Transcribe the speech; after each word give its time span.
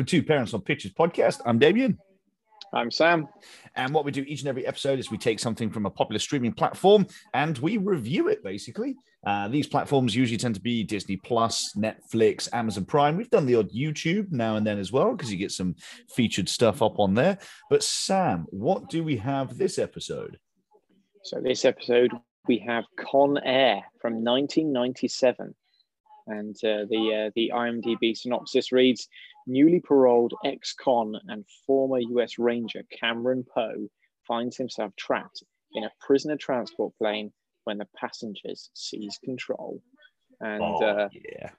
Welcome 0.00 0.18
to 0.18 0.22
Parents 0.22 0.54
on 0.54 0.62
Pictures 0.62 0.94
podcast. 0.94 1.42
I'm 1.44 1.58
Damien. 1.58 1.98
I'm 2.72 2.90
Sam. 2.90 3.28
And 3.76 3.92
what 3.92 4.06
we 4.06 4.10
do 4.10 4.22
each 4.22 4.40
and 4.40 4.48
every 4.48 4.66
episode 4.66 4.98
is 4.98 5.10
we 5.10 5.18
take 5.18 5.38
something 5.38 5.70
from 5.70 5.84
a 5.84 5.90
popular 5.90 6.18
streaming 6.18 6.54
platform 6.54 7.06
and 7.34 7.58
we 7.58 7.76
review 7.76 8.28
it 8.28 8.42
basically. 8.42 8.96
Uh, 9.26 9.48
these 9.48 9.66
platforms 9.66 10.16
usually 10.16 10.38
tend 10.38 10.54
to 10.54 10.60
be 10.62 10.84
Disney 10.84 11.18
Plus, 11.18 11.74
Netflix, 11.76 12.48
Amazon 12.54 12.86
Prime. 12.86 13.14
We've 13.14 13.28
done 13.28 13.44
the 13.44 13.56
odd 13.56 13.70
YouTube 13.72 14.32
now 14.32 14.56
and 14.56 14.66
then 14.66 14.78
as 14.78 14.90
well 14.90 15.14
because 15.14 15.30
you 15.30 15.36
get 15.36 15.52
some 15.52 15.74
featured 16.08 16.48
stuff 16.48 16.80
up 16.80 16.98
on 16.98 17.12
there. 17.12 17.36
But 17.68 17.82
Sam, 17.82 18.46
what 18.48 18.88
do 18.88 19.04
we 19.04 19.18
have 19.18 19.58
this 19.58 19.78
episode? 19.78 20.38
So, 21.24 21.42
this 21.42 21.66
episode 21.66 22.12
we 22.48 22.56
have 22.66 22.84
Con 22.98 23.36
Air 23.44 23.82
from 24.00 24.24
1997. 24.24 25.54
And 26.26 26.54
uh, 26.64 26.86
the, 26.88 27.26
uh, 27.26 27.30
the 27.34 27.50
IMDb 27.52 28.16
synopsis 28.16 28.72
reads 28.72 29.08
Newly 29.46 29.80
paroled 29.80 30.34
ex 30.44 30.74
con 30.74 31.14
and 31.28 31.44
former 31.66 31.98
US 31.98 32.38
Ranger 32.38 32.82
Cameron 32.90 33.44
Poe 33.54 33.88
finds 34.26 34.56
himself 34.56 34.94
trapped 34.96 35.42
in 35.74 35.84
a 35.84 35.92
prisoner 36.00 36.36
transport 36.36 36.92
plane 36.98 37.32
when 37.64 37.78
the 37.78 37.88
passengers 37.96 38.70
seize 38.74 39.18
control. 39.24 39.82
And 40.40 40.62
Oh, 40.62 40.82
uh, 40.82 41.08
yeah. 41.12 41.50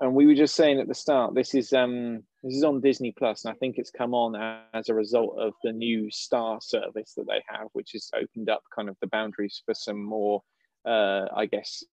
and 0.00 0.14
we 0.14 0.26
were 0.26 0.34
just 0.34 0.54
saying 0.54 0.80
at 0.80 0.88
the 0.88 0.94
start, 0.94 1.34
this 1.34 1.54
is 1.54 1.72
um 1.74 2.22
this 2.42 2.54
is 2.54 2.64
on 2.64 2.80
Disney 2.80 3.12
Plus, 3.12 3.44
and 3.44 3.52
I 3.52 3.58
think 3.58 3.76
it's 3.76 3.90
come 3.90 4.14
on 4.14 4.34
as 4.72 4.88
a 4.88 4.94
result 4.94 5.38
of 5.38 5.52
the 5.62 5.72
new 5.72 6.10
Star 6.10 6.58
service 6.62 7.12
that 7.16 7.26
they 7.26 7.42
have, 7.48 7.68
which 7.74 7.92
has 7.92 8.10
opened 8.14 8.48
up 8.48 8.62
kind 8.74 8.88
of 8.88 8.96
the 9.00 9.08
boundaries 9.08 9.62
for 9.66 9.74
some 9.74 10.02
more, 10.02 10.42
uh, 10.86 11.26
I 11.36 11.46
guess, 11.46 11.84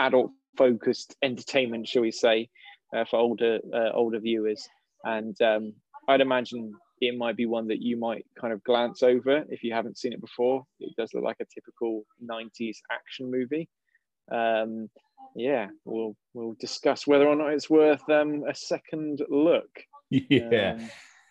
adult 0.00 0.32
focused 0.56 1.14
entertainment, 1.22 1.86
shall 1.86 2.02
we 2.02 2.10
say, 2.10 2.48
uh, 2.96 3.04
for 3.10 3.18
older 3.18 3.58
uh, 3.72 3.90
older 3.92 4.20
viewers. 4.20 4.68
And 5.04 5.40
um, 5.42 5.74
I'd 6.08 6.20
imagine 6.20 6.74
it 7.00 7.16
might 7.16 7.36
be 7.36 7.46
one 7.46 7.68
that 7.68 7.80
you 7.80 7.96
might 7.96 8.26
kind 8.38 8.52
of 8.52 8.62
glance 8.64 9.02
over 9.02 9.44
if 9.48 9.62
you 9.62 9.72
haven't 9.72 9.98
seen 9.98 10.12
it 10.12 10.20
before. 10.20 10.64
It 10.80 10.94
does 10.96 11.14
look 11.14 11.24
like 11.24 11.40
a 11.40 11.46
typical 11.54 12.04
'90s 12.22 12.78
action 12.92 13.30
movie. 13.30 13.68
Um, 14.30 14.88
yeah, 15.34 15.68
we'll 15.84 16.16
we'll 16.34 16.56
discuss 16.58 17.06
whether 17.06 17.26
or 17.26 17.36
not 17.36 17.52
it's 17.52 17.70
worth 17.70 18.08
um, 18.10 18.44
a 18.48 18.54
second 18.54 19.20
look. 19.28 19.68
Yeah. 20.10 20.72
Um, 20.72 20.90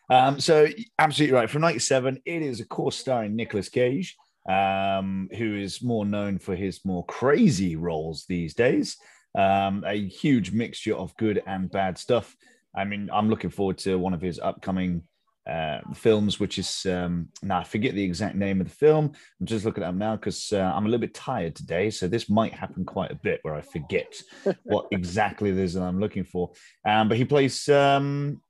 Um, 0.09 0.39
so 0.39 0.67
absolutely 0.97 1.35
right. 1.35 1.49
From 1.49 1.61
'97, 1.61 2.21
it 2.25 2.41
is 2.41 2.59
of 2.59 2.69
course 2.69 2.97
starring 2.97 3.35
Nicolas 3.35 3.69
Cage, 3.69 4.17
um, 4.49 5.29
who 5.37 5.55
is 5.55 5.83
more 5.83 6.05
known 6.05 6.39
for 6.39 6.55
his 6.55 6.83
more 6.83 7.05
crazy 7.05 7.75
roles 7.75 8.25
these 8.27 8.53
days. 8.53 8.97
Um, 9.35 9.83
a 9.85 10.07
huge 10.07 10.51
mixture 10.51 10.95
of 10.95 11.15
good 11.17 11.41
and 11.45 11.71
bad 11.71 11.97
stuff. 11.97 12.35
I 12.75 12.83
mean, 12.85 13.09
I'm 13.11 13.29
looking 13.29 13.49
forward 13.49 13.77
to 13.79 13.97
one 13.97 14.13
of 14.13 14.21
his 14.21 14.39
upcoming 14.39 15.03
uh, 15.49 15.79
films, 15.93 16.39
which 16.39 16.59
is 16.59 16.85
um, 16.85 17.29
now 17.41 17.59
I 17.59 17.63
forget 17.63 17.95
the 17.95 18.03
exact 18.03 18.35
name 18.35 18.61
of 18.61 18.67
the 18.67 18.75
film. 18.75 19.11
I'm 19.39 19.45
just 19.45 19.65
looking 19.65 19.83
at 19.83 19.87
them 19.87 19.97
now 19.97 20.15
because 20.15 20.53
uh, 20.53 20.71
I'm 20.75 20.85
a 20.85 20.89
little 20.89 20.99
bit 20.99 21.13
tired 21.13 21.55
today, 21.55 21.89
so 21.89 22.07
this 22.07 22.29
might 22.29 22.53
happen 22.53 22.85
quite 22.85 23.11
a 23.11 23.15
bit 23.15 23.39
where 23.41 23.55
I 23.55 23.61
forget 23.61 24.21
what 24.63 24.87
exactly 24.91 25.49
it 25.49 25.57
is 25.57 25.73
that 25.73 25.83
I'm 25.83 25.99
looking 25.99 26.23
for. 26.23 26.51
Um, 26.85 27.09
but 27.09 27.17
he 27.17 27.25
plays. 27.25 27.67
Um, 27.69 28.41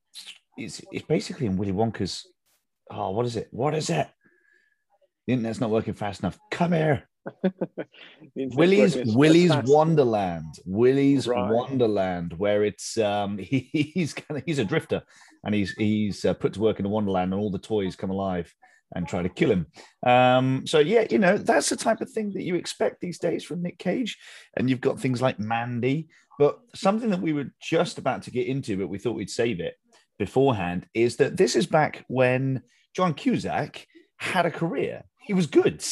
it's, 0.56 0.82
it's 0.92 1.06
basically 1.06 1.46
in 1.46 1.56
Willy 1.56 1.72
Wonka's. 1.72 2.26
Oh, 2.90 3.10
what 3.10 3.24
is 3.24 3.36
it? 3.36 3.48
What 3.50 3.74
is 3.74 3.88
it? 3.88 4.08
The 5.26 5.34
internet's 5.34 5.60
not 5.60 5.70
working 5.70 5.94
fast 5.94 6.20
enough. 6.20 6.38
Come 6.50 6.72
here. 6.72 7.08
Willy's 8.34 8.96
Willy's. 9.14 9.52
Wonderland. 9.64 10.54
Willy's 10.64 11.28
Right. 11.28 11.50
Wonderland, 11.50 12.34
where 12.36 12.64
it's 12.64 12.98
um 12.98 13.38
he, 13.50 13.70
he's 13.72 14.14
kind 14.14 14.38
of 14.38 14.44
he's 14.46 14.58
a 14.58 14.64
drifter 14.64 15.02
and 15.44 15.54
he's 15.54 15.72
he's 15.72 16.24
uh, 16.24 16.34
put 16.34 16.54
to 16.54 16.60
work 16.60 16.80
in 16.80 16.86
a 16.86 16.90
wonderland 16.90 17.32
and 17.32 17.40
all 17.40 17.50
the 17.50 17.58
toys 17.58 17.96
come 17.96 18.10
alive 18.10 18.52
and 18.94 19.06
try 19.06 19.22
to 19.22 19.28
kill 19.28 19.50
him. 19.50 19.66
Um, 20.04 20.66
so 20.66 20.78
yeah, 20.78 21.06
you 21.10 21.18
know 21.18 21.38
that's 21.38 21.68
the 21.68 21.76
type 21.76 22.00
of 22.00 22.10
thing 22.10 22.32
that 22.34 22.42
you 22.42 22.56
expect 22.56 23.00
these 23.00 23.18
days 23.18 23.44
from 23.44 23.62
Nick 23.62 23.78
Cage, 23.78 24.18
and 24.56 24.68
you've 24.68 24.80
got 24.80 24.98
things 24.98 25.22
like 25.22 25.38
Mandy. 25.38 26.08
But 26.38 26.58
something 26.74 27.10
that 27.10 27.20
we 27.20 27.32
were 27.32 27.52
just 27.60 27.98
about 27.98 28.22
to 28.22 28.30
get 28.30 28.46
into, 28.46 28.78
but 28.78 28.88
we 28.88 28.98
thought 28.98 29.14
we'd 29.14 29.30
save 29.30 29.60
it 29.60 29.74
beforehand, 30.18 30.86
is 30.94 31.16
that 31.16 31.36
this 31.36 31.54
is 31.54 31.66
back 31.66 32.04
when 32.08 32.62
John 32.94 33.14
Cusack 33.14 33.86
had 34.16 34.46
a 34.46 34.50
career. 34.50 35.04
He 35.20 35.34
was 35.34 35.46
good. 35.46 35.84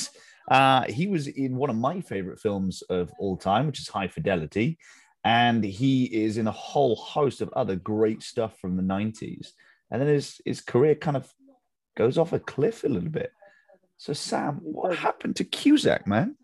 Uh, 0.51 0.85
he 0.85 1.07
was 1.07 1.27
in 1.27 1.57
one 1.57 1.71
of 1.71 1.77
my 1.77 2.01
favorite 2.01 2.41
films 2.41 2.83
of 2.83 3.11
all 3.19 3.37
time, 3.37 3.67
which 3.67 3.81
is 3.81 3.89
High 3.89 4.09
Fidelity. 4.09 4.79
And 5.25 5.63
he 5.63 6.05
is 6.05 6.39
in 6.39 6.47
a 6.47 6.53
whole 6.53 6.97
host 6.97 7.41
of 7.41 7.53
other 7.53 7.77
great 7.77 8.23
stuff 8.23 8.59
from 8.59 8.77
the 8.77 8.83
90s. 8.83 9.49
And 9.91 10.01
then 10.01 10.09
his, 10.09 10.41
his 10.45 10.61
career 10.61 10.95
kind 10.95 11.17
of 11.17 11.31
goes 11.97 12.19
off 12.19 12.33
a 12.33 12.39
cliff 12.39 12.85
a 12.85 12.89
little 12.89 13.11
bit. 13.11 13.33
So, 13.97 14.13
Sam, 14.13 14.61
what 14.63 14.97
happened 14.97 15.37
to 15.37 15.45
Cusack, 15.45 16.07
man? 16.07 16.37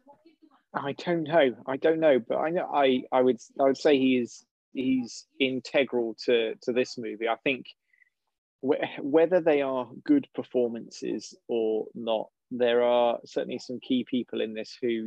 I 0.75 0.93
don't 0.93 1.23
know. 1.23 1.55
I 1.67 1.77
don't 1.77 2.01
know, 2.01 2.19
but 2.19 2.39
I 2.39 2.51
know 2.51 2.69
I 2.73 3.05
I 3.13 3.21
would 3.21 3.39
I 3.61 3.65
would 3.65 3.79
say 3.79 3.97
he 3.97 4.19
is 4.19 4.45
he's 4.73 5.27
integral 5.39 6.17
to 6.25 6.55
to 6.63 6.73
this 6.73 6.99
movie. 6.99 7.29
I 7.29 7.37
think 7.45 7.67
wh- 8.61 8.83
whether 9.01 9.41
they 9.41 9.63
are 9.63 9.89
good 10.05 10.27
performances 10.35 11.35
or 11.49 11.87
not, 11.95 12.29
there 12.59 12.83
are 12.83 13.19
certainly 13.25 13.59
some 13.59 13.81
key 13.81 14.05
people 14.09 14.41
in 14.41 14.55
this 14.55 14.77
who 14.81 15.07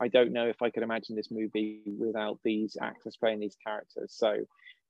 I 0.00 0.08
don't 0.08 0.32
know 0.32 0.46
if 0.46 0.62
I 0.62 0.70
could 0.70 0.82
imagine 0.82 1.16
this 1.16 1.30
movie 1.30 1.82
without 1.98 2.38
these 2.44 2.76
actors 2.80 3.16
playing 3.16 3.40
these 3.40 3.56
characters. 3.64 4.14
So 4.16 4.36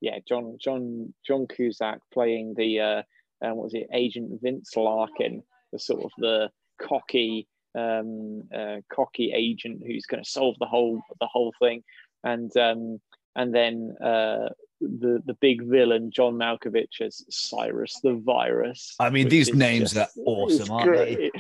yeah, 0.01 0.19
John 0.29 0.59
John 0.61 1.13
John 1.27 1.47
Cusack 1.47 2.01
playing 2.13 2.55
the 2.57 2.81
uh, 2.81 3.03
um, 3.43 3.57
what 3.57 3.65
was 3.65 3.75
it, 3.75 3.89
Agent 3.93 4.41
Vince 4.43 4.77
Larkin, 4.77 5.43
the 5.73 5.79
sort 5.79 6.05
of 6.05 6.11
the 6.19 6.51
cocky 6.81 7.49
um, 7.75 8.45
uh, 8.55 8.77
cocky 8.93 9.33
agent 9.35 9.83
who's 9.87 10.07
going 10.07 10.23
to 10.23 10.29
solve 10.29 10.57
the 10.59 10.67
whole 10.67 11.01
the 11.21 11.27
whole 11.27 11.53
thing, 11.61 11.83
and 12.25 12.55
um, 12.57 13.01
and 13.37 13.55
then 13.55 13.95
uh, 14.03 14.49
the 14.81 15.23
the 15.25 15.37
big 15.41 15.65
villain 15.65 16.11
John 16.11 16.35
Malkovich 16.35 17.01
as 17.01 17.25
Cyrus 17.31 18.01
the 18.03 18.15
Virus. 18.15 18.95
I 19.01 19.11
mean, 19.11 19.29
these 19.29 19.55
names 19.55 19.97
are 19.97 20.09
awesome, 20.25 20.71
aren't 20.71 20.93
they? 20.93 21.31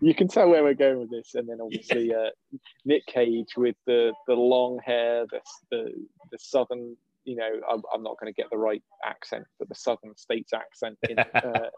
You 0.00 0.14
can 0.14 0.28
tell 0.28 0.48
where 0.48 0.62
we're 0.62 0.74
going 0.74 0.98
with 1.00 1.10
this, 1.10 1.34
and 1.34 1.48
then 1.48 1.58
obviously 1.62 2.14
uh, 2.14 2.30
Nick 2.84 3.06
Cage 3.06 3.56
with 3.56 3.76
the 3.86 4.12
the 4.26 4.34
long 4.34 4.78
hair, 4.84 5.26
the 5.30 5.40
the, 5.70 5.92
the 6.30 6.38
southern. 6.40 6.96
You 7.24 7.36
know, 7.36 7.50
I'm, 7.70 7.82
I'm 7.94 8.02
not 8.02 8.16
going 8.18 8.32
to 8.32 8.36
get 8.36 8.50
the 8.50 8.56
right 8.56 8.82
accent, 9.04 9.44
but 9.58 9.68
the 9.68 9.74
southern 9.74 10.16
states 10.16 10.52
accent. 10.54 10.96
In, 11.08 11.18
uh, 11.34 11.68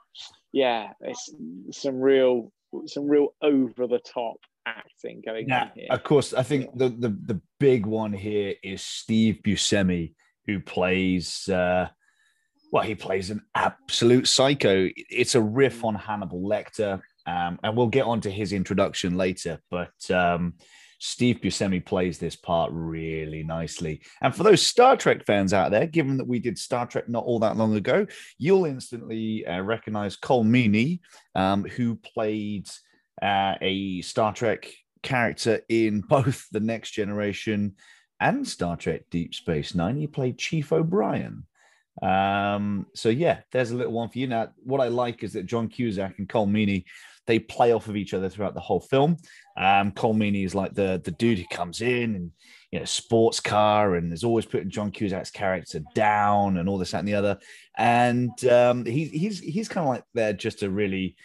yeah, 0.52 0.92
it's 1.00 1.34
some 1.72 2.00
real 2.00 2.52
some 2.86 3.08
real 3.08 3.34
over 3.42 3.86
the 3.86 4.00
top 4.00 4.36
acting 4.66 5.20
going 5.24 5.48
Yeah, 5.48 5.62
on 5.64 5.70
here. 5.74 5.88
of 5.90 6.02
course. 6.04 6.32
I 6.32 6.42
think 6.44 6.76
the, 6.78 6.88
the 6.88 7.08
the 7.08 7.40
big 7.58 7.86
one 7.86 8.12
here 8.12 8.54
is 8.62 8.82
Steve 8.82 9.40
Buscemi, 9.44 10.14
who 10.46 10.60
plays 10.60 11.48
uh, 11.48 11.88
well, 12.72 12.82
he 12.82 12.94
plays 12.94 13.30
an 13.30 13.42
absolute 13.54 14.26
psycho. 14.26 14.88
It's 14.96 15.34
a 15.34 15.40
riff 15.42 15.84
on 15.84 15.94
Hannibal 15.94 16.40
Lecter, 16.40 17.02
um, 17.26 17.58
and 17.62 17.76
we'll 17.76 17.86
get 17.86 18.06
onto 18.06 18.30
his 18.30 18.52
introduction 18.52 19.16
later. 19.16 19.60
But 19.70 20.10
um, 20.10 20.54
Steve 20.98 21.40
Buscemi 21.40 21.84
plays 21.84 22.18
this 22.18 22.36
part 22.36 22.70
really 22.72 23.42
nicely. 23.42 24.02
And 24.20 24.34
for 24.34 24.44
those 24.44 24.64
Star 24.64 24.96
Trek 24.96 25.26
fans 25.26 25.52
out 25.52 25.72
there, 25.72 25.86
given 25.86 26.16
that 26.18 26.28
we 26.28 26.38
did 26.38 26.56
Star 26.56 26.86
Trek 26.86 27.08
not 27.08 27.24
all 27.24 27.40
that 27.40 27.56
long 27.56 27.74
ago, 27.74 28.06
you'll 28.38 28.66
instantly 28.66 29.44
uh, 29.44 29.62
recognize 29.62 30.16
Colm 30.16 30.46
Meaney, 30.46 31.00
um, 31.34 31.64
who 31.64 31.96
played 31.96 32.68
uh, 33.20 33.54
a 33.60 34.00
Star 34.02 34.32
Trek 34.32 34.72
character 35.02 35.60
in 35.68 36.00
both 36.08 36.46
the 36.52 36.60
Next 36.60 36.92
Generation 36.92 37.74
and 38.20 38.46
Star 38.46 38.76
Trek 38.76 39.02
Deep 39.10 39.34
Space 39.34 39.74
Nine. 39.74 39.96
He 39.96 40.06
played 40.06 40.38
Chief 40.38 40.72
O'Brien. 40.72 41.46
Um, 42.00 42.86
so 42.94 43.08
yeah, 43.08 43.40
there's 43.50 43.72
a 43.72 43.76
little 43.76 43.92
one 43.92 44.08
for 44.08 44.18
you. 44.18 44.28
Now, 44.28 44.50
what 44.62 44.80
I 44.80 44.86
like 44.88 45.24
is 45.24 45.32
that 45.32 45.46
John 45.46 45.68
Cusack 45.68 46.18
and 46.18 46.28
Colm 46.28 46.50
Meaney 46.50 46.84
they 47.26 47.38
play 47.38 47.72
off 47.72 47.88
of 47.88 47.96
each 47.96 48.14
other 48.14 48.28
throughout 48.28 48.54
the 48.54 48.60
whole 48.60 48.80
film. 48.80 49.16
Um, 49.56 49.92
Colm 49.92 50.16
Meaney 50.16 50.44
is 50.44 50.54
like 50.54 50.74
the 50.74 51.00
the 51.04 51.10
dude 51.12 51.38
who 51.38 51.46
comes 51.50 51.80
in 51.80 52.14
and 52.14 52.30
you 52.70 52.78
know 52.78 52.84
sports 52.84 53.40
car 53.40 53.94
and 53.94 54.12
is 54.12 54.24
always 54.24 54.46
putting 54.46 54.70
John 54.70 54.90
Cusack's 54.90 55.30
character 55.30 55.80
down 55.94 56.56
and 56.56 56.68
all 56.68 56.78
this 56.78 56.92
that 56.92 57.00
and 57.00 57.08
the 57.08 57.14
other. 57.14 57.38
And 57.76 58.44
um, 58.46 58.84
he, 58.84 59.04
he's 59.04 59.40
he's 59.40 59.68
kind 59.68 59.86
of 59.86 59.92
like 59.92 60.04
there 60.14 60.32
just 60.32 60.60
to 60.60 60.70
really 60.70 61.16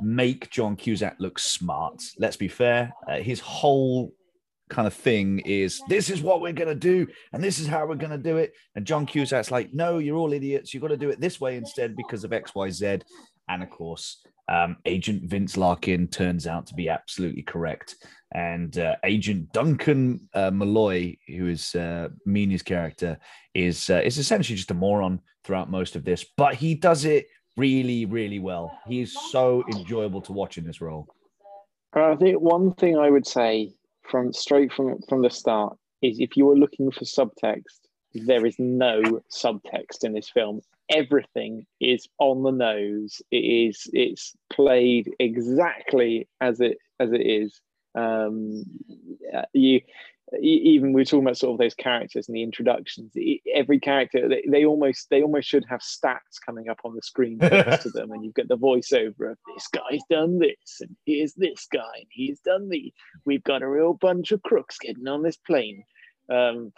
make 0.00 0.50
John 0.50 0.76
Cusack 0.76 1.16
look 1.18 1.38
smart. 1.38 2.02
Let's 2.18 2.36
be 2.36 2.48
fair. 2.48 2.92
Uh, 3.08 3.18
his 3.18 3.40
whole 3.40 4.12
kind 4.70 4.86
of 4.86 4.94
thing 4.94 5.40
is 5.40 5.82
this 5.88 6.08
is 6.08 6.22
what 6.22 6.40
we're 6.40 6.52
going 6.52 6.68
to 6.68 6.74
do 6.74 7.06
and 7.32 7.44
this 7.44 7.58
is 7.58 7.66
how 7.66 7.86
we're 7.86 7.94
going 7.94 8.10
to 8.10 8.16
do 8.16 8.38
it 8.38 8.54
and 8.74 8.86
john 8.86 9.04
cusack's 9.04 9.50
like 9.50 9.74
no 9.74 9.98
you're 9.98 10.16
all 10.16 10.32
idiots 10.32 10.72
you've 10.72 10.80
got 10.80 10.88
to 10.88 10.96
do 10.96 11.10
it 11.10 11.20
this 11.20 11.38
way 11.38 11.58
instead 11.58 11.94
because 11.94 12.24
of 12.24 12.30
xyz 12.30 13.02
and 13.48 13.62
of 13.62 13.68
course 13.68 14.24
Um, 14.48 14.76
Agent 14.84 15.24
Vince 15.24 15.56
Larkin 15.56 16.08
turns 16.08 16.46
out 16.46 16.66
to 16.66 16.74
be 16.74 16.88
absolutely 16.88 17.42
correct. 17.42 17.96
And 18.34 18.76
uh, 18.78 18.96
Agent 19.04 19.52
Duncan 19.52 20.28
uh, 20.34 20.50
Malloy, 20.50 21.16
who 21.28 21.48
is 21.48 21.74
uh, 21.74 22.08
character, 22.64 23.18
is 23.54 23.88
uh, 23.90 24.02
is 24.04 24.18
essentially 24.18 24.56
just 24.56 24.70
a 24.70 24.74
moron 24.74 25.20
throughout 25.44 25.70
most 25.70 25.94
of 25.94 26.04
this, 26.04 26.24
but 26.36 26.54
he 26.54 26.74
does 26.74 27.04
it 27.04 27.26
really, 27.56 28.06
really 28.06 28.38
well. 28.38 28.76
He 28.86 29.00
is 29.00 29.16
so 29.30 29.62
enjoyable 29.72 30.20
to 30.22 30.32
watch 30.32 30.58
in 30.58 30.64
this 30.64 30.80
role. 30.80 31.06
I 31.94 32.16
think 32.16 32.40
one 32.40 32.74
thing 32.74 32.98
I 32.98 33.10
would 33.10 33.26
say 33.26 33.72
from 34.02 34.32
straight 34.32 34.72
from 34.72 35.00
from 35.08 35.22
the 35.22 35.30
start 35.30 35.76
is 36.02 36.18
if 36.18 36.36
you 36.36 36.46
were 36.46 36.56
looking 36.56 36.90
for 36.90 37.04
subtext, 37.04 37.86
there 38.14 38.44
is 38.44 38.56
no 38.58 39.22
subtext 39.30 40.02
in 40.02 40.12
this 40.12 40.28
film. 40.28 40.60
Everything 40.90 41.66
is 41.80 42.08
on 42.18 42.42
the 42.42 42.50
nose. 42.50 43.22
It 43.30 43.36
is 43.36 43.88
it's 43.92 44.34
played 44.52 45.10
exactly 45.18 46.28
as 46.40 46.60
it 46.60 46.78
as 47.00 47.12
it 47.12 47.22
is. 47.22 47.60
Um, 47.94 48.64
you 49.52 49.80
even 50.40 50.92
we 50.92 51.02
are 51.02 51.04
talking 51.04 51.24
about 51.24 51.36
sort 51.36 51.52
of 51.52 51.58
those 51.58 51.74
characters 51.74 52.28
and 52.28 52.36
the 52.36 52.42
introductions 52.42 53.12
every 53.54 53.78
character 53.78 54.28
they, 54.28 54.42
they 54.50 54.64
almost 54.64 55.08
they 55.10 55.22
almost 55.22 55.48
should 55.48 55.64
have 55.68 55.80
stats 55.80 56.40
coming 56.44 56.68
up 56.68 56.80
on 56.84 56.94
the 56.94 57.02
screen 57.02 57.36
next 57.38 57.82
to 57.82 57.90
them 57.94 58.10
and 58.10 58.24
you've 58.24 58.34
got 58.34 58.48
the 58.48 58.56
voiceover 58.56 59.32
of 59.32 59.38
this 59.54 59.68
guy's 59.68 60.00
done 60.10 60.38
this 60.38 60.80
and 60.80 60.96
here's 61.04 61.34
this 61.34 61.66
guy 61.72 61.92
and 61.96 62.06
he's 62.10 62.40
done 62.40 62.68
the 62.68 62.92
we've 63.24 63.44
got 63.44 63.62
a 63.62 63.68
real 63.68 63.94
bunch 63.94 64.32
of 64.32 64.42
crooks 64.42 64.78
getting 64.78 65.06
on 65.06 65.22
this 65.22 65.36
plane 65.36 65.84
um, 66.30 66.72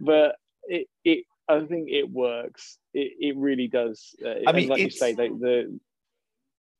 but 0.00 0.36
it, 0.64 0.88
it 1.04 1.24
i 1.48 1.60
think 1.60 1.88
it 1.88 2.10
works 2.10 2.78
it, 2.94 3.12
it 3.18 3.36
really 3.36 3.68
does 3.68 4.14
uh, 4.24 4.34
i 4.46 4.52
mean 4.52 4.68
like 4.68 4.80
you 4.80 4.90
say 4.90 5.12
the, 5.12 5.28
the 5.40 5.78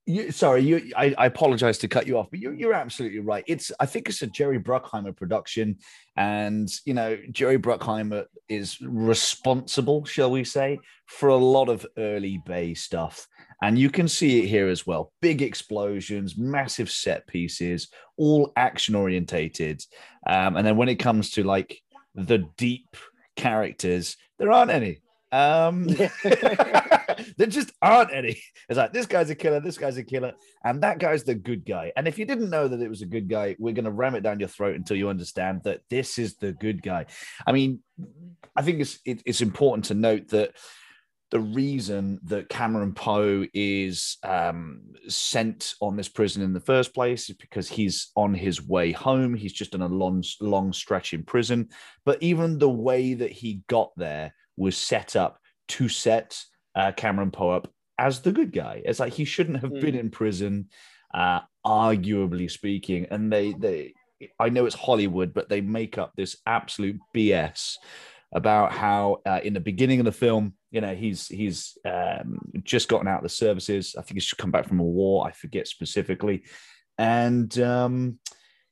you, 0.09 0.31
sorry, 0.31 0.63
you. 0.63 0.93
I, 0.97 1.15
I, 1.19 1.27
apologize 1.27 1.79
to 1.79 1.89
cut 1.89 2.07
you 2.07 2.17
off, 2.17 2.29
but 2.31 2.39
you, 2.39 2.53
you're 2.53 2.73
absolutely 2.73 3.19
right. 3.19 3.43
It's. 3.49 3.73
I 3.81 3.87
think 3.87 4.09
it's 4.09 4.23
a 4.23 4.29
Jerry 4.29 4.61
Bruckheimer 4.61 5.17
production, 5.17 5.79
and 6.17 6.71
you 6.85 6.95
know 6.95 7.19
Jerry 7.33 7.59
Bruckheimer 7.59 8.27
is 8.49 8.81
responsible, 8.81 10.05
shall 10.05 10.31
we 10.31 10.45
say, 10.45 10.79
for 11.07 11.31
a 11.31 11.37
lot 11.37 11.69
of 11.69 11.85
early 11.99 12.41
Bay 12.47 12.73
stuff, 12.73 13.27
and 13.63 13.77
you 13.77 13.91
can 13.91 14.07
see 14.07 14.45
it 14.45 14.47
here 14.47 14.69
as 14.69 14.87
well. 14.87 15.13
Big 15.21 15.43
explosions, 15.43 16.39
massive 16.39 16.89
set 16.89 17.27
pieces, 17.27 17.89
all 18.17 18.53
action 18.55 18.95
orientated, 18.95 19.83
um, 20.29 20.57
and 20.57 20.65
then 20.65 20.77
when 20.77 20.89
it 20.89 21.01
comes 21.01 21.31
to 21.31 21.43
like 21.43 21.81
the 22.15 22.47
deep 22.57 22.97
characters, 23.37 24.17
there 24.39 24.51
aren't 24.51 24.71
any. 24.71 25.01
Um, 25.33 25.85
there 27.37 27.47
just 27.47 27.73
aren't 27.83 28.13
any. 28.13 28.41
It's 28.69 28.79
like 28.79 28.93
this 28.93 29.07
guy's 29.07 29.31
a 29.31 29.35
killer, 29.35 29.61
this 29.61 29.79
guy's 29.79 29.97
a 29.97 30.05
killer, 30.05 30.33
and 30.65 30.83
that 30.83 30.99
guy's 30.99 31.25
the 31.25 31.35
good 31.35 31.65
guy. 31.65 31.93
And 31.97 32.09
if 32.09 32.19
you 32.19 32.25
didn't 32.25 32.51
know 32.51 32.69
that 32.69 32.81
it 32.81 32.89
was 32.89 33.03
a 33.03 33.07
good 33.07 33.29
guy, 33.29 33.57
we're 33.59 33.75
going 33.75 33.85
to 33.85 33.91
ram 33.91 34.15
it 34.15 34.23
down 34.23 34.41
your 34.41 34.49
throat 34.49 34.77
until 34.77 34.97
you 34.97 35.09
understand 35.09 35.63
that 35.65 35.81
this 35.91 36.19
is 36.19 36.37
the 36.37 36.53
good 36.53 36.83
guy. 36.83 37.07
I 37.47 37.53
mean, 37.53 37.81
I 38.55 38.63
think 38.63 38.81
it's 38.81 38.99
it, 39.05 39.23
it's 39.27 39.41
important 39.41 39.87
to 39.87 39.95
note 39.95 40.29
that 40.29 40.53
the 41.37 41.41
reason 41.43 42.19
that 42.23 42.49
Cameron 42.49 42.95
Poe 42.95 43.45
is 43.53 44.17
um, 44.23 44.81
sent 45.07 45.75
on 45.83 45.95
this 45.95 46.09
prison 46.09 46.43
in 46.43 46.55
the 46.55 46.61
first 46.61 46.95
place 46.95 47.29
is 47.29 47.37
because 47.37 47.69
he's 47.69 48.11
on 48.17 48.33
his 48.33 48.67
way 48.67 48.91
home. 48.91 49.35
He's 49.35 49.53
just 49.53 49.75
on 49.75 49.83
a 49.83 49.87
long, 49.87 50.25
long 50.41 50.73
stretch 50.73 51.13
in 51.13 51.25
prison. 51.25 51.69
But 52.07 52.23
even 52.23 52.57
the 52.57 52.71
way 52.71 53.13
that 53.13 53.33
he 53.33 53.61
got 53.69 53.93
there 53.99 54.33
was 54.57 54.79
set 54.79 55.15
up 55.15 55.39
to 55.69 55.91
set 55.91 56.43
uh, 56.75 56.93
Cameron 56.93 57.33
Poe 57.33 57.51
up 57.51 57.71
as 57.99 58.23
the 58.23 58.33
good 58.33 58.51
guy. 58.51 58.81
It's 58.87 58.99
like 58.99 59.13
he 59.13 59.27
shouldn't 59.27 59.61
have 59.61 59.73
mm. 59.73 59.81
been 59.83 59.95
in 59.95 60.09
prison, 60.09 60.71
uh, 61.13 61.41
arguably 61.67 62.51
speaking. 62.51 63.09
And 63.11 63.31
they, 63.31 63.53
they, 63.53 63.93
I 64.41 64.49
know 64.49 64.65
it's 64.65 64.75
Hollywood, 64.75 65.35
but 65.35 65.51
they 65.51 65.61
make 65.61 65.99
up 65.99 66.15
this 66.17 66.39
absolute 66.47 66.99
BS 67.15 67.75
about 68.33 68.73
how 68.73 69.19
uh, 69.27 69.41
in 69.43 69.55
the 69.55 69.61
beginning 69.61 70.01
of 70.01 70.05
the 70.05 70.13
film, 70.13 70.55
you 70.77 70.83
know, 70.83 70.95
he's 70.95 71.27
he's 71.29 71.79
um, 71.87 72.39
just 72.63 72.91
gotten 72.91 73.09
out 73.09 73.21
of 73.21 73.23
the 73.23 73.31
services. 73.31 73.95
I 73.97 74.03
think 74.03 74.17
he's 74.17 74.27
just 74.27 74.37
come 74.37 74.51
back 74.51 74.69
from 74.69 74.79
a 74.79 74.85
war. 74.85 75.27
I 75.27 75.33
forget 75.33 75.67
specifically, 75.67 76.43
and 76.99 77.59
um, 77.61 78.19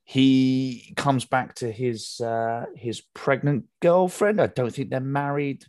he 0.05 0.93
comes 0.99 1.25
back 1.25 1.55
to 1.57 1.73
his 1.73 2.21
uh, 2.21 2.67
his 2.77 3.01
pregnant 3.15 3.65
girlfriend. 3.81 4.39
I 4.39 4.49
don't 4.49 4.71
think 4.71 4.91
they're 4.91 5.01
married. 5.01 5.65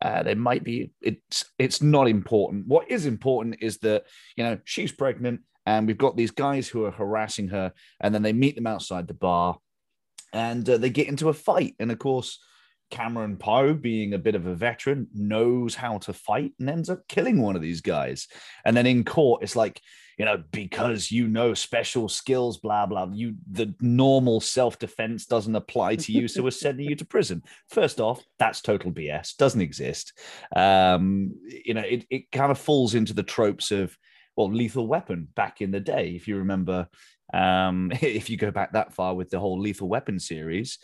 Uh, 0.00 0.22
they 0.22 0.36
might 0.36 0.62
be. 0.62 0.92
It's 1.02 1.46
it's 1.58 1.82
not 1.82 2.06
important. 2.06 2.68
What 2.68 2.88
is 2.88 3.04
important 3.04 3.56
is 3.60 3.78
that 3.78 4.04
you 4.36 4.44
know 4.44 4.60
she's 4.62 4.92
pregnant, 4.92 5.40
and 5.66 5.88
we've 5.88 5.98
got 5.98 6.16
these 6.16 6.30
guys 6.30 6.68
who 6.68 6.84
are 6.84 6.92
harassing 6.92 7.48
her, 7.48 7.72
and 7.98 8.14
then 8.14 8.22
they 8.22 8.32
meet 8.32 8.54
them 8.54 8.68
outside 8.68 9.08
the 9.08 9.14
bar, 9.14 9.58
and 10.32 10.70
uh, 10.70 10.78
they 10.78 10.90
get 10.90 11.08
into 11.08 11.28
a 11.28 11.34
fight. 11.34 11.74
And 11.80 11.90
of 11.90 11.98
course, 11.98 12.38
Cameron 12.90 13.36
Poe, 13.36 13.74
being 13.74 14.14
a 14.14 14.18
bit 14.18 14.34
of 14.34 14.46
a 14.46 14.54
veteran, 14.54 15.08
knows 15.14 15.74
how 15.74 15.98
to 15.98 16.12
fight 16.12 16.52
and 16.58 16.70
ends 16.70 16.90
up 16.90 17.06
killing 17.08 17.40
one 17.40 17.56
of 17.56 17.62
these 17.62 17.80
guys. 17.80 18.28
And 18.64 18.76
then 18.76 18.86
in 18.86 19.04
court, 19.04 19.42
it's 19.42 19.56
like 19.56 19.80
you 20.18 20.24
know, 20.24 20.42
because 20.50 21.10
you 21.12 21.28
know 21.28 21.52
special 21.52 22.08
skills, 22.08 22.56
blah, 22.56 22.86
blah. 22.86 23.08
You 23.12 23.34
the 23.50 23.74
normal 23.80 24.40
self-defense 24.40 25.26
doesn't 25.26 25.54
apply 25.54 25.96
to 25.96 26.12
you, 26.12 26.26
so 26.26 26.42
we're 26.42 26.50
sending 26.52 26.88
you 26.88 26.96
to 26.96 27.04
prison. 27.04 27.42
First 27.68 28.00
off, 28.00 28.24
that's 28.38 28.62
total 28.62 28.92
BS, 28.92 29.36
doesn't 29.36 29.60
exist. 29.60 30.18
Um, 30.54 31.34
you 31.46 31.74
know, 31.74 31.82
it, 31.82 32.06
it 32.08 32.32
kind 32.32 32.50
of 32.50 32.58
falls 32.58 32.94
into 32.94 33.12
the 33.12 33.22
tropes 33.22 33.70
of 33.70 33.96
well, 34.36 34.50
lethal 34.50 34.86
weapon 34.86 35.28
back 35.34 35.60
in 35.60 35.70
the 35.70 35.80
day, 35.80 36.10
if 36.10 36.28
you 36.28 36.36
remember. 36.36 36.88
Um, 37.34 37.92
if 38.00 38.30
you 38.30 38.38
go 38.38 38.50
back 38.50 38.72
that 38.72 38.94
far 38.94 39.14
with 39.14 39.28
the 39.28 39.40
whole 39.40 39.60
lethal 39.60 39.88
weapon 39.88 40.18
series, 40.18 40.78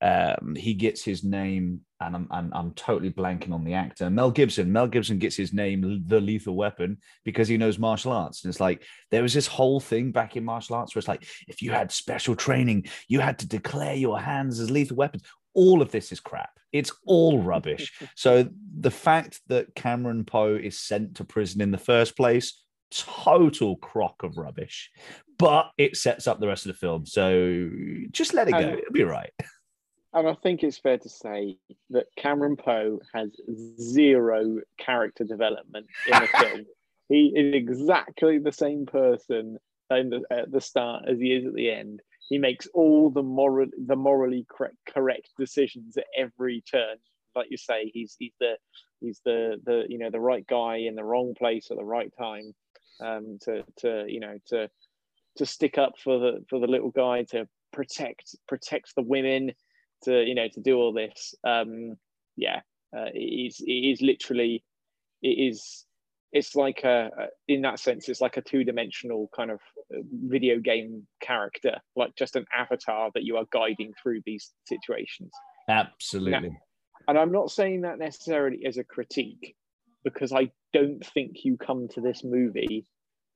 um, 0.00 0.54
he 0.56 0.74
gets 0.74 1.02
his 1.02 1.24
name, 1.24 1.80
and 2.00 2.14
I'm, 2.14 2.28
I'm, 2.30 2.52
I'm 2.54 2.70
totally 2.72 3.10
blanking 3.10 3.52
on 3.52 3.64
the 3.64 3.74
actor 3.74 4.08
Mel 4.10 4.30
Gibson. 4.30 4.72
Mel 4.72 4.86
Gibson 4.86 5.18
gets 5.18 5.36
his 5.36 5.52
name, 5.52 6.04
the 6.06 6.20
Lethal 6.20 6.54
Weapon, 6.54 6.98
because 7.24 7.48
he 7.48 7.56
knows 7.56 7.78
martial 7.78 8.12
arts. 8.12 8.44
And 8.44 8.50
it's 8.50 8.60
like 8.60 8.84
there 9.10 9.22
was 9.22 9.34
this 9.34 9.48
whole 9.48 9.80
thing 9.80 10.12
back 10.12 10.36
in 10.36 10.44
martial 10.44 10.76
arts 10.76 10.94
where 10.94 11.00
it's 11.00 11.08
like 11.08 11.26
if 11.48 11.62
you 11.62 11.72
had 11.72 11.90
special 11.90 12.36
training, 12.36 12.86
you 13.08 13.20
had 13.20 13.38
to 13.40 13.48
declare 13.48 13.94
your 13.94 14.20
hands 14.20 14.60
as 14.60 14.70
lethal 14.70 14.96
weapons. 14.96 15.22
All 15.54 15.82
of 15.82 15.90
this 15.90 16.12
is 16.12 16.20
crap. 16.20 16.50
It's 16.72 16.92
all 17.04 17.42
rubbish. 17.42 17.92
so 18.14 18.48
the 18.78 18.90
fact 18.90 19.40
that 19.48 19.74
Cameron 19.74 20.24
Poe 20.24 20.54
is 20.54 20.78
sent 20.78 21.16
to 21.16 21.24
prison 21.24 21.60
in 21.60 21.72
the 21.72 21.78
first 21.78 22.16
place, 22.16 22.62
total 22.92 23.76
crock 23.76 24.22
of 24.22 24.38
rubbish. 24.38 24.90
But 25.38 25.70
it 25.76 25.96
sets 25.96 26.26
up 26.26 26.40
the 26.40 26.48
rest 26.48 26.66
of 26.66 26.72
the 26.72 26.78
film. 26.78 27.06
So 27.06 27.70
just 28.10 28.34
let 28.34 28.48
it 28.48 28.52
go. 28.52 28.58
It'll 28.58 28.92
be 28.92 29.02
right. 29.04 29.30
and 30.14 30.26
I 30.26 30.34
think 30.34 30.62
it's 30.62 30.78
fair 30.78 30.98
to 30.98 31.08
say 31.08 31.58
that 31.90 32.06
Cameron 32.16 32.56
Poe 32.56 33.00
has 33.14 33.30
zero 33.80 34.60
character 34.78 35.24
development 35.24 35.86
in 36.06 36.20
the 36.20 36.26
film. 36.38 36.66
He 37.08 37.32
is 37.36 37.54
exactly 37.54 38.38
the 38.38 38.52
same 38.52 38.86
person 38.86 39.58
the, 39.90 40.22
at 40.30 40.50
the 40.50 40.60
start 40.60 41.04
as 41.08 41.18
he 41.18 41.32
is 41.32 41.46
at 41.46 41.54
the 41.54 41.70
end. 41.70 42.00
He 42.28 42.38
makes 42.38 42.66
all 42.74 43.10
the 43.10 43.22
moral, 43.22 43.68
the 43.86 43.96
morally 43.96 44.46
correct, 44.50 44.76
correct 44.86 45.30
decisions 45.38 45.96
at 45.96 46.04
every 46.16 46.62
turn. 46.70 46.96
Like 47.34 47.48
you 47.50 47.56
say, 47.56 47.90
he's 47.92 48.16
he's 48.18 48.34
the 48.40 48.54
he's 49.00 49.20
the 49.24 49.60
the 49.64 49.84
you 49.88 49.98
know 49.98 50.10
the 50.10 50.20
right 50.20 50.46
guy 50.46 50.76
in 50.76 50.94
the 50.94 51.04
wrong 51.04 51.34
place 51.38 51.70
at 51.70 51.76
the 51.76 51.84
right 51.84 52.12
time. 52.18 52.54
Um, 53.00 53.38
to 53.42 53.62
to 53.78 54.04
you 54.08 54.20
know 54.20 54.38
to 54.48 54.68
to 55.36 55.46
stick 55.46 55.78
up 55.78 55.94
for 56.02 56.18
the 56.18 56.44
for 56.50 56.58
the 56.58 56.66
little 56.66 56.90
guy 56.90 57.22
to 57.30 57.48
protect 57.72 58.34
protect 58.46 58.94
the 58.94 59.02
women 59.02 59.52
to 60.04 60.22
you 60.24 60.34
know 60.34 60.48
to 60.48 60.60
do 60.60 60.76
all 60.76 60.92
this 60.92 61.34
um 61.46 61.96
yeah 62.36 62.60
uh, 62.96 63.10
it 63.14 63.18
is 63.18 63.60
it 63.60 63.70
is 63.70 64.00
literally 64.00 64.64
it 65.22 65.28
is 65.28 65.84
it's 66.32 66.54
like 66.54 66.84
a 66.84 67.10
in 67.46 67.62
that 67.62 67.78
sense 67.78 68.08
it's 68.08 68.20
like 68.20 68.36
a 68.36 68.42
two-dimensional 68.42 69.28
kind 69.34 69.50
of 69.50 69.60
uh, 69.94 70.00
video 70.12 70.58
game 70.58 71.06
character 71.20 71.76
like 71.96 72.14
just 72.16 72.36
an 72.36 72.44
avatar 72.56 73.10
that 73.14 73.24
you 73.24 73.36
are 73.36 73.46
guiding 73.52 73.92
through 74.02 74.20
these 74.26 74.52
situations. 74.66 75.30
Absolutely. 75.68 76.50
Now, 76.50 76.56
and 77.08 77.18
i'm 77.18 77.32
not 77.32 77.50
saying 77.50 77.80
that 77.80 77.98
necessarily 77.98 78.64
as 78.66 78.76
a 78.76 78.84
critique 78.84 79.56
because 80.04 80.32
i 80.32 80.50
don't 80.72 81.04
think 81.14 81.44
you 81.44 81.56
come 81.56 81.88
to 81.88 82.00
this 82.00 82.22
movie 82.22 82.86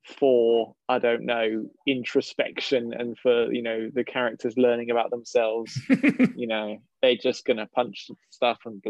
for 0.05 0.75
i 0.89 0.99
don't 0.99 1.25
know 1.25 1.65
introspection 1.87 2.93
and 2.93 3.17
for 3.19 3.53
you 3.53 3.63
know 3.63 3.89
the 3.95 4.05
characters 4.05 4.55
learning 4.57 4.91
about 4.91 5.11
themselves. 5.11 5.79
You 6.35 6.47
know 6.47 6.79
they're 7.01 7.17
just 7.17 7.45
gonna 7.45 7.67
punch 7.67 8.09
stuff 8.31 8.59
and 8.65 8.83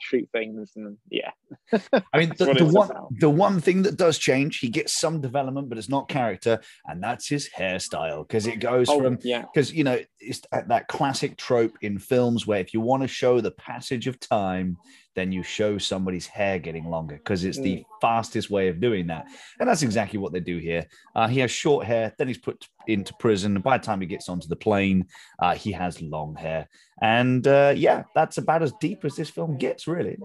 shoot 0.00 0.28
things 0.32 0.72
and 0.76 0.96
yeah. 1.10 1.30
I 2.12 2.18
mean 2.18 2.32
the, 2.38 2.54
the 2.54 2.64
one 2.64 2.90
the 3.18 3.30
one 3.30 3.60
thing 3.60 3.82
that 3.82 3.96
does 3.96 4.18
change 4.18 4.58
he 4.58 4.68
gets 4.68 4.98
some 4.98 5.20
development 5.20 5.68
but 5.68 5.78
it's 5.78 5.88
not 5.88 6.08
character 6.08 6.60
and 6.86 7.02
that's 7.02 7.28
his 7.28 7.48
hairstyle 7.56 8.26
because 8.26 8.46
it 8.46 8.60
goes 8.60 8.88
oh, 8.88 9.00
from 9.00 9.18
yeah. 9.22 9.42
because 9.42 9.72
you 9.72 9.84
know 9.84 9.98
it's 10.18 10.42
that 10.52 10.88
classic 10.88 11.36
trope 11.36 11.76
in 11.82 11.98
films 11.98 12.46
where 12.46 12.60
if 12.60 12.72
you 12.72 12.80
want 12.80 13.02
to 13.02 13.08
show 13.08 13.40
the 13.40 13.50
passage 13.52 14.06
of 14.06 14.18
time 14.20 14.76
then 15.14 15.32
you 15.32 15.42
show 15.42 15.78
somebody's 15.78 16.26
hair 16.26 16.58
getting 16.58 16.88
longer 16.88 17.16
because 17.16 17.44
it's 17.44 17.58
mm. 17.58 17.64
the 17.64 17.84
fastest 18.00 18.50
way 18.50 18.68
of 18.68 18.80
doing 18.80 19.06
that. 19.08 19.26
And 19.58 19.68
that's 19.68 19.82
exactly 19.82 20.18
what 20.18 20.32
they 20.32 20.40
do 20.40 20.58
here. 20.58 20.86
Uh, 21.14 21.28
he 21.28 21.40
has 21.40 21.50
short 21.50 21.86
hair, 21.86 22.14
then 22.18 22.28
he's 22.28 22.38
put 22.38 22.68
into 22.86 23.14
prison. 23.14 23.54
And 23.56 23.64
by 23.64 23.78
the 23.78 23.84
time 23.84 24.00
he 24.00 24.06
gets 24.06 24.28
onto 24.28 24.48
the 24.48 24.56
plane, 24.56 25.06
uh, 25.38 25.54
he 25.54 25.72
has 25.72 26.00
long 26.00 26.36
hair. 26.36 26.68
And 27.02 27.46
uh, 27.46 27.74
yeah, 27.76 28.04
that's 28.14 28.38
about 28.38 28.62
as 28.62 28.72
deep 28.80 29.04
as 29.04 29.16
this 29.16 29.30
film 29.30 29.58
gets, 29.58 29.86
really. 29.86 30.18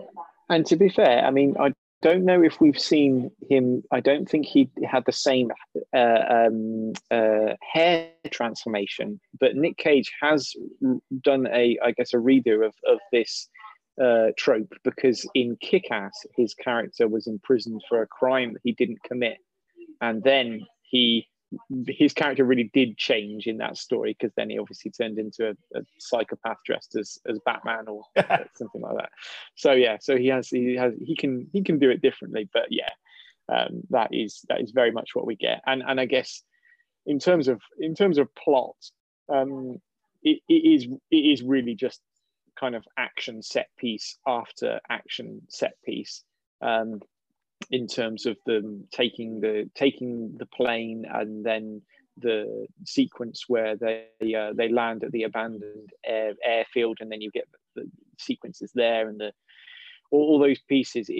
And 0.49 0.65
to 0.67 0.75
be 0.75 0.89
fair, 0.89 1.25
I 1.25 1.31
mean, 1.31 1.55
I 1.59 1.73
don't 2.01 2.25
know 2.25 2.43
if 2.43 2.61
we've 2.61 2.79
seen 2.79 3.31
him. 3.49 3.83
I 3.91 3.99
don't 3.99 4.29
think 4.29 4.45
he 4.45 4.69
had 4.87 5.03
the 5.05 5.11
same 5.11 5.51
uh, 5.91 6.23
um, 6.29 6.93
uh, 7.09 7.55
hair 7.73 8.09
transformation, 8.29 9.19
but 9.39 9.55
Nick 9.55 9.77
Cage 9.77 10.11
has 10.21 10.53
done 11.21 11.47
a, 11.47 11.79
I 11.83 11.91
guess, 11.91 12.13
a 12.13 12.17
redo 12.17 12.65
of 12.65 12.75
of 12.87 12.99
this 13.11 13.49
uh, 14.01 14.27
trope 14.37 14.73
because 14.83 15.27
in 15.33 15.57
Kick 15.61 15.91
Ass, 15.91 16.25
his 16.35 16.53
character 16.53 17.07
was 17.07 17.27
imprisoned 17.27 17.81
for 17.87 18.01
a 18.01 18.07
crime 18.07 18.57
he 18.63 18.73
didn't 18.73 19.03
commit, 19.03 19.37
and 20.01 20.23
then 20.23 20.61
he 20.81 21.27
his 21.87 22.13
character 22.13 22.43
really 22.43 22.69
did 22.73 22.97
change 22.97 23.47
in 23.47 23.57
that 23.57 23.77
story 23.77 24.15
because 24.17 24.33
then 24.35 24.49
he 24.49 24.57
obviously 24.57 24.91
turned 24.91 25.17
into 25.17 25.49
a, 25.49 25.79
a 25.79 25.83
psychopath 25.99 26.57
dressed 26.65 26.95
as 26.95 27.17
as 27.27 27.39
Batman 27.45 27.87
or 27.87 28.03
something 28.55 28.81
like 28.81 28.97
that. 28.97 29.09
So 29.55 29.71
yeah, 29.71 29.97
so 30.01 30.17
he 30.17 30.27
has 30.27 30.49
he 30.49 30.75
has 30.75 30.93
he 31.01 31.15
can 31.15 31.47
he 31.53 31.63
can 31.63 31.79
do 31.79 31.89
it 31.89 32.01
differently, 32.01 32.49
but 32.53 32.67
yeah, 32.69 32.89
um, 33.49 33.81
that 33.91 34.13
is 34.13 34.41
that 34.49 34.61
is 34.61 34.71
very 34.71 34.91
much 34.91 35.11
what 35.13 35.25
we 35.25 35.35
get. 35.35 35.61
And 35.65 35.83
and 35.85 35.99
I 35.99 36.05
guess 36.05 36.43
in 37.05 37.19
terms 37.19 37.47
of 37.47 37.61
in 37.79 37.95
terms 37.95 38.17
of 38.17 38.33
plot, 38.35 38.75
um, 39.29 39.79
it, 40.23 40.39
it 40.49 40.53
is 40.53 40.87
it 41.11 41.15
is 41.15 41.43
really 41.43 41.75
just 41.75 42.01
kind 42.59 42.75
of 42.75 42.83
action 42.97 43.41
set 43.41 43.67
piece 43.77 44.17
after 44.25 44.79
action 44.89 45.41
set 45.49 45.73
piece. 45.83 46.23
Um, 46.61 47.01
in 47.71 47.87
terms 47.87 48.25
of 48.25 48.37
them 48.45 48.87
taking 48.91 49.39
the 49.39 49.69
taking 49.75 50.35
the 50.37 50.45
plane 50.45 51.05
and 51.09 51.45
then 51.45 51.81
the 52.17 52.67
sequence 52.85 53.45
where 53.47 53.75
they 53.75 54.35
uh, 54.35 54.53
they 54.53 54.69
land 54.69 55.03
at 55.03 55.11
the 55.11 55.23
abandoned 55.23 55.89
air, 56.05 56.33
airfield 56.43 56.97
and 56.99 57.11
then 57.11 57.21
you 57.21 57.31
get 57.31 57.47
the, 57.75 57.89
sequences 58.17 58.71
there 58.73 59.09
and 59.09 59.19
the 59.19 59.33
all, 60.09 60.21
all, 60.21 60.39
those 60.39 60.59
pieces 60.69 61.09
it 61.09 61.13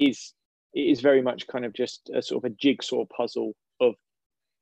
is 0.00 0.32
it 0.74 0.80
is 0.80 1.00
very 1.00 1.22
much 1.22 1.46
kind 1.46 1.64
of 1.64 1.72
just 1.72 2.10
a 2.12 2.20
sort 2.20 2.44
of 2.44 2.50
a 2.50 2.54
jigsaw 2.56 3.04
puzzle 3.04 3.54
of 3.80 3.94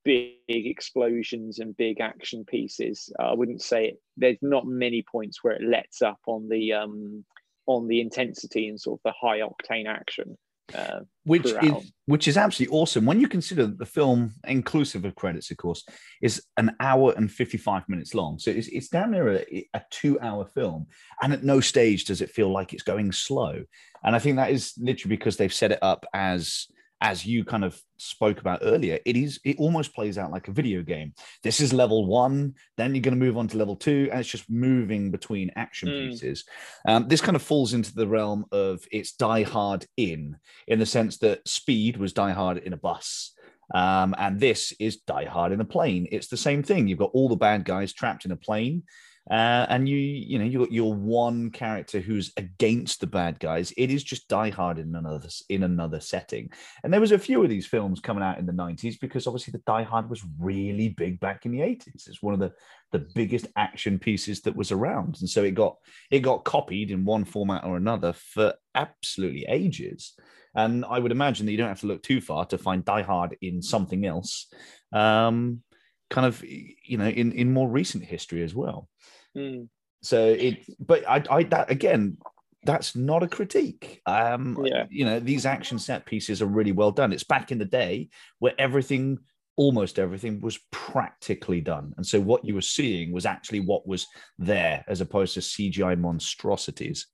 big 0.05 0.37
explosions 0.49 1.59
and 1.59 1.77
big 1.77 2.01
action 2.01 2.45
pieces 2.45 3.13
i 3.19 3.33
wouldn't 3.33 3.63
say 3.63 3.87
it, 3.89 4.01
there's 4.17 4.39
not 4.43 4.67
many 4.67 5.03
points 5.03 5.43
where 5.43 5.55
it 5.55 5.63
lets 5.63 6.03
up 6.03 6.21
on 6.27 6.49
the 6.49 6.73
um 6.73 7.25
on 7.67 7.87
the 7.89 8.01
intensity 8.01 8.69
and 8.69 8.81
sort 8.81 8.99
of 8.99 9.03
the 9.05 9.29
high 9.29 9.41
octane 9.41 9.87
action 9.87 10.37
uh, 10.75 11.01
which 11.25 11.47
is 11.47 11.93
which 12.07 12.29
is 12.29 12.37
absolutely 12.37 12.77
awesome 12.77 13.07
when 13.07 13.21
you 13.21 13.29
consider 13.29 13.67
that 13.67 13.79
the 13.79 13.87
film, 13.87 14.35
inclusive 14.47 15.05
of 15.05 15.15
credits, 15.15 15.51
of 15.51 15.57
course, 15.57 15.85
is 16.21 16.43
an 16.59 16.77
hour 16.81 17.15
and 17.17 17.33
fifty 17.33 17.57
five 17.57 17.89
minutes 17.89 18.15
long. 18.15 18.39
So 18.39 18.51
it's 18.51 18.69
it's 18.69 18.89
down 18.89 19.13
near 19.13 19.37
a, 19.37 19.69
a 19.73 19.83
two 19.91 20.21
hour 20.21 20.45
film, 20.45 20.87
and 21.23 21.33
at 21.33 21.43
no 21.43 21.61
stage 21.61 22.05
does 22.05 22.21
it 22.21 22.31
feel 22.31 22.53
like 22.53 22.75
it's 22.75 22.83
going 22.83 23.13
slow. 23.13 23.63
And 24.05 24.15
I 24.15 24.19
think 24.19 24.37
that 24.37 24.51
is 24.51 24.75
literally 24.79 25.17
because 25.17 25.39
they've 25.39 25.53
set 25.53 25.73
it 25.73 25.79
up 25.81 26.05
as 26.13 26.67
as 27.01 27.25
you 27.25 27.45
kind 27.45 27.65
of 27.65 27.81
spoke 27.97 28.41
about 28.41 28.61
earlier, 28.63 28.99
it 29.05 29.17
is 29.17 29.39
it 29.45 29.57
almost 29.59 29.95
plays 29.95 30.19
out 30.19 30.33
like 30.33 30.49
a 30.49 30.53
video 30.53 30.83
game. 30.83 31.13
This 31.43 31.61
is 31.61 31.73
level 31.73 32.07
one, 32.07 32.55
then 32.77 32.95
you're 32.95 33.03
going 33.03 33.19
to 33.19 33.25
move 33.25 33.37
on 33.37 33.49
to 33.49 33.57
level 33.57 33.77
two, 33.77 34.09
and 34.11 34.21
it's 34.21 34.29
just 34.29 34.51
moving 34.51 35.11
between 35.11 35.51
action 35.57 35.89
mm. 35.89 36.11
pieces. 36.11 36.45
Um, 36.87 37.07
this 37.09 37.21
kind 37.21 37.37
of 37.37 37.43
falls 37.43 37.73
into 37.73 37.95
the 37.95 38.07
realm 38.07 38.47
of 38.53 38.85
it's 38.91 39.13
Die 39.13 39.43
Hard 39.45 39.87
in, 39.97 40.37
in 40.67 40.79
the 40.79 40.87
sense 40.87 41.19
that 41.19 41.47
Speed 41.47 41.97
was 41.97 42.13
Die 42.13 42.33
Hard 42.33 42.59
in 42.59 42.73
a 42.73 42.77
bus. 42.77 43.35
Um, 43.75 44.15
and 44.19 44.41
this 44.41 44.73
is 44.81 44.97
Die 44.97 45.27
Hard 45.27 45.53
in 45.53 45.61
a 45.61 45.65
plane. 45.65 46.09
It's 46.11 46.29
the 46.29 46.37
same 46.37 46.63
thing. 46.63 46.89
You've 46.89 46.99
got 46.99 47.11
all 47.13 47.29
the 47.29 47.37
bad 47.37 47.65
guys 47.65 47.93
trapped 47.93 48.25
in 48.25 48.33
a 48.33 48.37
plane, 48.37 48.83
uh, 49.31 49.67
and 49.69 49.87
you 49.87 49.97
you 49.97 50.39
know 50.39 50.45
you 50.45 50.59
got 50.59 50.73
your 50.73 50.95
one 50.95 51.51
character 51.51 52.01
who's 52.01 52.33
against 52.39 53.01
the 53.01 53.07
bad 53.07 53.39
guys. 53.39 53.73
It 53.77 53.91
is 53.91 54.03
just 54.03 54.29
Die 54.29 54.49
Hard 54.51 54.79
in 54.79 54.95
another 54.95 55.29
in 55.51 55.65
another 55.65 56.01
setting. 56.01 56.51
And 56.83 56.93
there 56.93 57.01
was 57.01 57.13
a 57.13 57.19
few 57.19 57.43
of 57.43 57.51
these 57.51 57.67
films 57.67 58.01
coming 58.01 58.23
out 58.23 58.39
in 58.39 58.47
the 58.47 58.53
nineties 58.53 58.97
because 58.97 59.27
obviously 59.27 59.53
the 59.53 59.63
Die 59.67 59.83
Hard 59.83 60.09
was 60.09 60.25
really 60.39 60.89
big 60.89 61.21
back 61.21 61.45
in 61.45 61.53
the 61.53 61.61
eighties. 61.61 62.07
It's 62.09 62.23
one 62.23 62.33
of 62.33 62.41
the 62.41 62.53
the 62.91 63.07
biggest 63.15 63.49
action 63.57 63.99
pieces 63.99 64.41
that 64.43 64.57
was 64.57 64.73
around, 64.73 65.19
and 65.21 65.29
so 65.29 65.45
it 65.45 65.55
got 65.55 65.77
it 66.11 66.21
got 66.21 66.45
copied 66.45 66.91
in 66.91 67.05
one 67.05 67.25
format 67.25 67.65
or 67.65 67.77
another 67.77 68.15
for 68.15 68.55
absolutely 68.75 69.45
ages. 69.47 70.15
And 70.55 70.87
I 70.87 70.99
would 70.99 71.13
imagine 71.13 71.45
that 71.45 71.53
you 71.53 71.59
don't 71.59 71.69
have 71.69 71.81
to 71.81 71.87
look 71.87 72.03
too 72.03 72.23
far 72.23 72.47
to 72.47 72.57
find 72.57 72.83
Die 72.83 73.03
Hard 73.03 73.37
in 73.43 73.61
something 73.61 74.07
else. 74.07 74.51
Um, 74.91 75.63
kind 76.09 76.27
of 76.27 76.43
you 76.43 76.97
know 76.97 77.07
in 77.07 77.33
in 77.33 77.53
more 77.53 77.69
recent 77.69 78.03
history 78.03 78.43
as 78.43 78.55
well 78.55 78.89
Mm. 79.37 79.69
So 80.03 80.27
it, 80.27 80.65
but 80.79 81.09
I, 81.09 81.23
I 81.31 81.43
that 81.45 81.71
again, 81.71 82.19
that's 82.65 82.95
not 82.95 83.23
a 83.23 83.29
critique. 83.29 84.01
Um, 84.07 84.59
yeah. 84.65 84.87
you 84.91 85.05
know, 85.05 85.21
these 85.21 85.47
action 85.47 85.79
set 85.79 86.07
pieces 86.07 86.43
are 86.43 86.47
really 86.47 86.73
well 86.73 86.91
done. 86.91 87.13
It's 87.13 87.25
back 87.25 87.51
in 87.51 87.59
the 87.59 87.65
day 87.65 88.09
where 88.39 88.55
everything, 88.59 89.19
almost 89.57 89.99
everything, 89.99 90.41
was 90.41 90.59
practically 90.71 91.61
done, 91.61 91.95
and 91.97 92.07
so 92.07 92.21
what 92.21 92.45
you 92.45 92.55
were 92.55 92.61
seeing 92.61 93.13
was 93.13 93.27
actually 93.27 93.61
what 93.61 93.87
was 93.87 94.07
there, 94.39 94.85
as 94.89 95.01
opposed 95.01 95.35
to 95.35 95.41
CGI 95.41 95.99
monstrosities. 95.99 97.07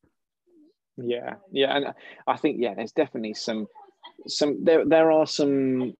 Yeah, 0.96 1.34
yeah, 1.50 1.76
and 1.76 1.86
I 2.26 2.36
think 2.36 2.58
yeah, 2.60 2.74
there's 2.74 2.92
definitely 2.92 3.34
some, 3.34 3.66
some 4.26 4.62
there 4.64 4.84
there 4.86 5.10
are 5.10 5.26
some, 5.26 5.94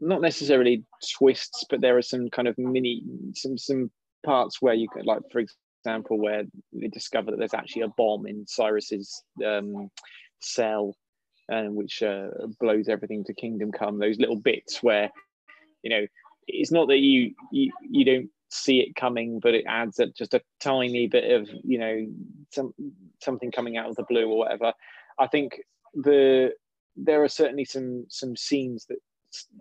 not 0.00 0.20
necessarily 0.20 0.84
twists, 1.16 1.64
but 1.70 1.80
there 1.80 1.96
are 1.96 2.02
some 2.02 2.28
kind 2.30 2.48
of 2.48 2.58
mini, 2.58 3.02
some 3.34 3.56
some 3.56 3.90
parts 4.24 4.60
where 4.60 4.74
you 4.74 4.88
could 4.88 5.06
like 5.06 5.20
for 5.30 5.42
example 5.84 6.18
where 6.18 6.44
they 6.72 6.88
discover 6.88 7.30
that 7.30 7.38
there's 7.38 7.54
actually 7.54 7.82
a 7.82 7.88
bomb 7.96 8.26
in 8.26 8.46
cyrus's 8.46 9.22
um, 9.44 9.88
cell 10.40 10.96
and 11.48 11.74
which 11.74 12.02
uh, 12.02 12.28
blows 12.60 12.88
everything 12.88 13.24
to 13.24 13.34
kingdom 13.34 13.70
come. 13.72 13.98
Those 13.98 14.18
little 14.18 14.40
bits 14.40 14.82
where 14.82 15.10
you 15.82 15.90
know 15.90 16.06
it's 16.48 16.72
not 16.72 16.88
that 16.88 16.98
you 16.98 17.34
you, 17.52 17.72
you 17.88 18.04
don't 18.04 18.30
see 18.48 18.78
it 18.78 18.94
coming 18.94 19.40
but 19.40 19.54
it 19.54 19.64
adds 19.66 19.98
a, 19.98 20.06
just 20.06 20.32
a 20.32 20.40
tiny 20.60 21.08
bit 21.08 21.30
of 21.32 21.48
you 21.64 21.78
know 21.78 22.06
some 22.52 22.72
something 23.20 23.50
coming 23.50 23.76
out 23.76 23.88
of 23.88 23.96
the 23.96 24.04
blue 24.08 24.28
or 24.28 24.38
whatever. 24.38 24.72
I 25.18 25.26
think 25.26 25.60
the 25.94 26.52
there 26.96 27.22
are 27.22 27.28
certainly 27.28 27.64
some 27.64 28.06
some 28.08 28.36
scenes 28.36 28.86
that 28.86 28.98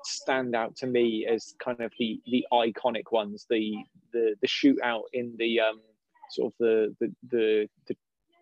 stand 0.04 0.56
out 0.56 0.76
to 0.78 0.88
me 0.88 1.26
as 1.30 1.54
kind 1.64 1.80
of 1.80 1.92
the 2.00 2.22
the 2.26 2.46
iconic 2.52 3.12
ones. 3.12 3.46
The 3.50 3.76
the 4.14 4.36
the 4.42 4.48
shootout 4.48 5.04
in 5.14 5.36
the 5.38 5.60
um 5.62 5.82
sort 6.32 6.54
of 6.54 6.58
the 6.60 6.96
the 7.00 7.14
the, 7.30 7.70
the 7.88 7.96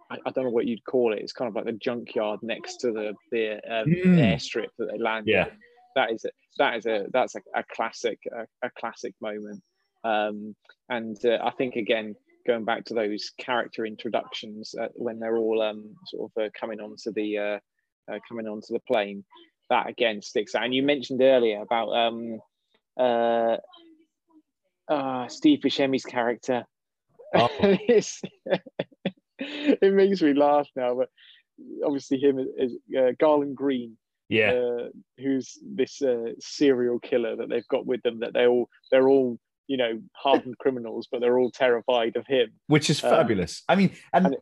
I, 0.09 0.17
I 0.25 0.31
don't 0.31 0.45
know 0.45 0.51
what 0.51 0.67
you'd 0.67 0.85
call 0.85 1.13
it. 1.13 1.19
It's 1.19 1.33
kind 1.33 1.49
of 1.49 1.55
like 1.55 1.65
the 1.65 1.73
junkyard 1.73 2.39
next 2.43 2.77
to 2.77 2.91
the 2.91 3.13
the 3.31 3.53
um, 3.53 3.87
mm. 3.87 4.17
airstrip 4.17 4.69
that 4.77 4.89
they 4.91 4.97
land. 4.97 5.27
Yeah, 5.27 5.47
in. 5.47 5.51
that 5.95 6.11
is 6.11 6.25
it. 6.25 6.33
that 6.57 6.77
is 6.77 6.85
a 6.85 7.07
that's 7.11 7.35
a, 7.35 7.41
a 7.55 7.63
classic 7.63 8.19
a, 8.31 8.45
a, 8.65 8.69
classic 8.77 9.13
moment. 9.21 9.61
Um, 10.03 10.55
and 10.89 11.17
uh, 11.25 11.39
I 11.43 11.51
think 11.51 11.75
again 11.75 12.15
going 12.45 12.65
back 12.65 12.83
to 12.85 12.93
those 12.93 13.31
character 13.37 13.85
introductions 13.85 14.75
uh, 14.79 14.87
when 14.95 15.19
they're 15.19 15.37
all 15.37 15.61
um, 15.61 15.95
sort 16.07 16.29
of 16.35 16.43
uh, 16.43 16.49
coming 16.59 16.79
onto 16.81 17.11
the 17.13 17.37
uh, 17.37 17.59
uh, 18.11 18.19
coming 18.27 18.47
onto 18.47 18.73
the 18.73 18.81
plane 18.81 19.23
that 19.69 19.87
again 19.87 20.21
sticks 20.21 20.55
out. 20.55 20.63
And 20.63 20.73
you 20.73 20.83
mentioned 20.83 21.21
earlier 21.21 21.61
about 21.61 21.89
um, 21.89 22.39
uh, 22.97 23.57
uh, 24.87 25.27
Steve 25.27 25.59
Buscemi's 25.59 26.05
character. 26.05 26.65
Oh. 27.35 27.49
it 29.39 29.93
makes 29.93 30.21
me 30.21 30.33
laugh 30.33 30.67
now, 30.75 30.95
but 30.95 31.09
obviously 31.85 32.19
him 32.19 32.39
is 32.57 32.73
uh, 32.97 33.11
Garland 33.19 33.55
Green. 33.55 33.97
Yeah, 34.29 34.53
uh, 34.53 34.87
who's 35.17 35.59
this 35.61 36.01
uh, 36.01 36.31
serial 36.39 36.97
killer 36.99 37.35
that 37.35 37.49
they've 37.49 37.67
got 37.67 37.85
with 37.85 38.01
them? 38.03 38.21
That 38.21 38.33
they 38.33 38.47
all 38.47 38.69
they're 38.89 39.07
all 39.07 39.37
you 39.67 39.77
know 39.77 40.01
hardened 40.13 40.57
criminals, 40.57 41.07
but 41.11 41.21
they're 41.21 41.37
all 41.37 41.51
terrified 41.51 42.15
of 42.15 42.25
him, 42.25 42.51
which 42.67 42.89
is 42.89 42.99
fabulous. 42.99 43.63
Um, 43.67 43.73
I 43.73 43.75
mean, 43.75 43.91
and, 44.13 44.25
and 44.27 44.37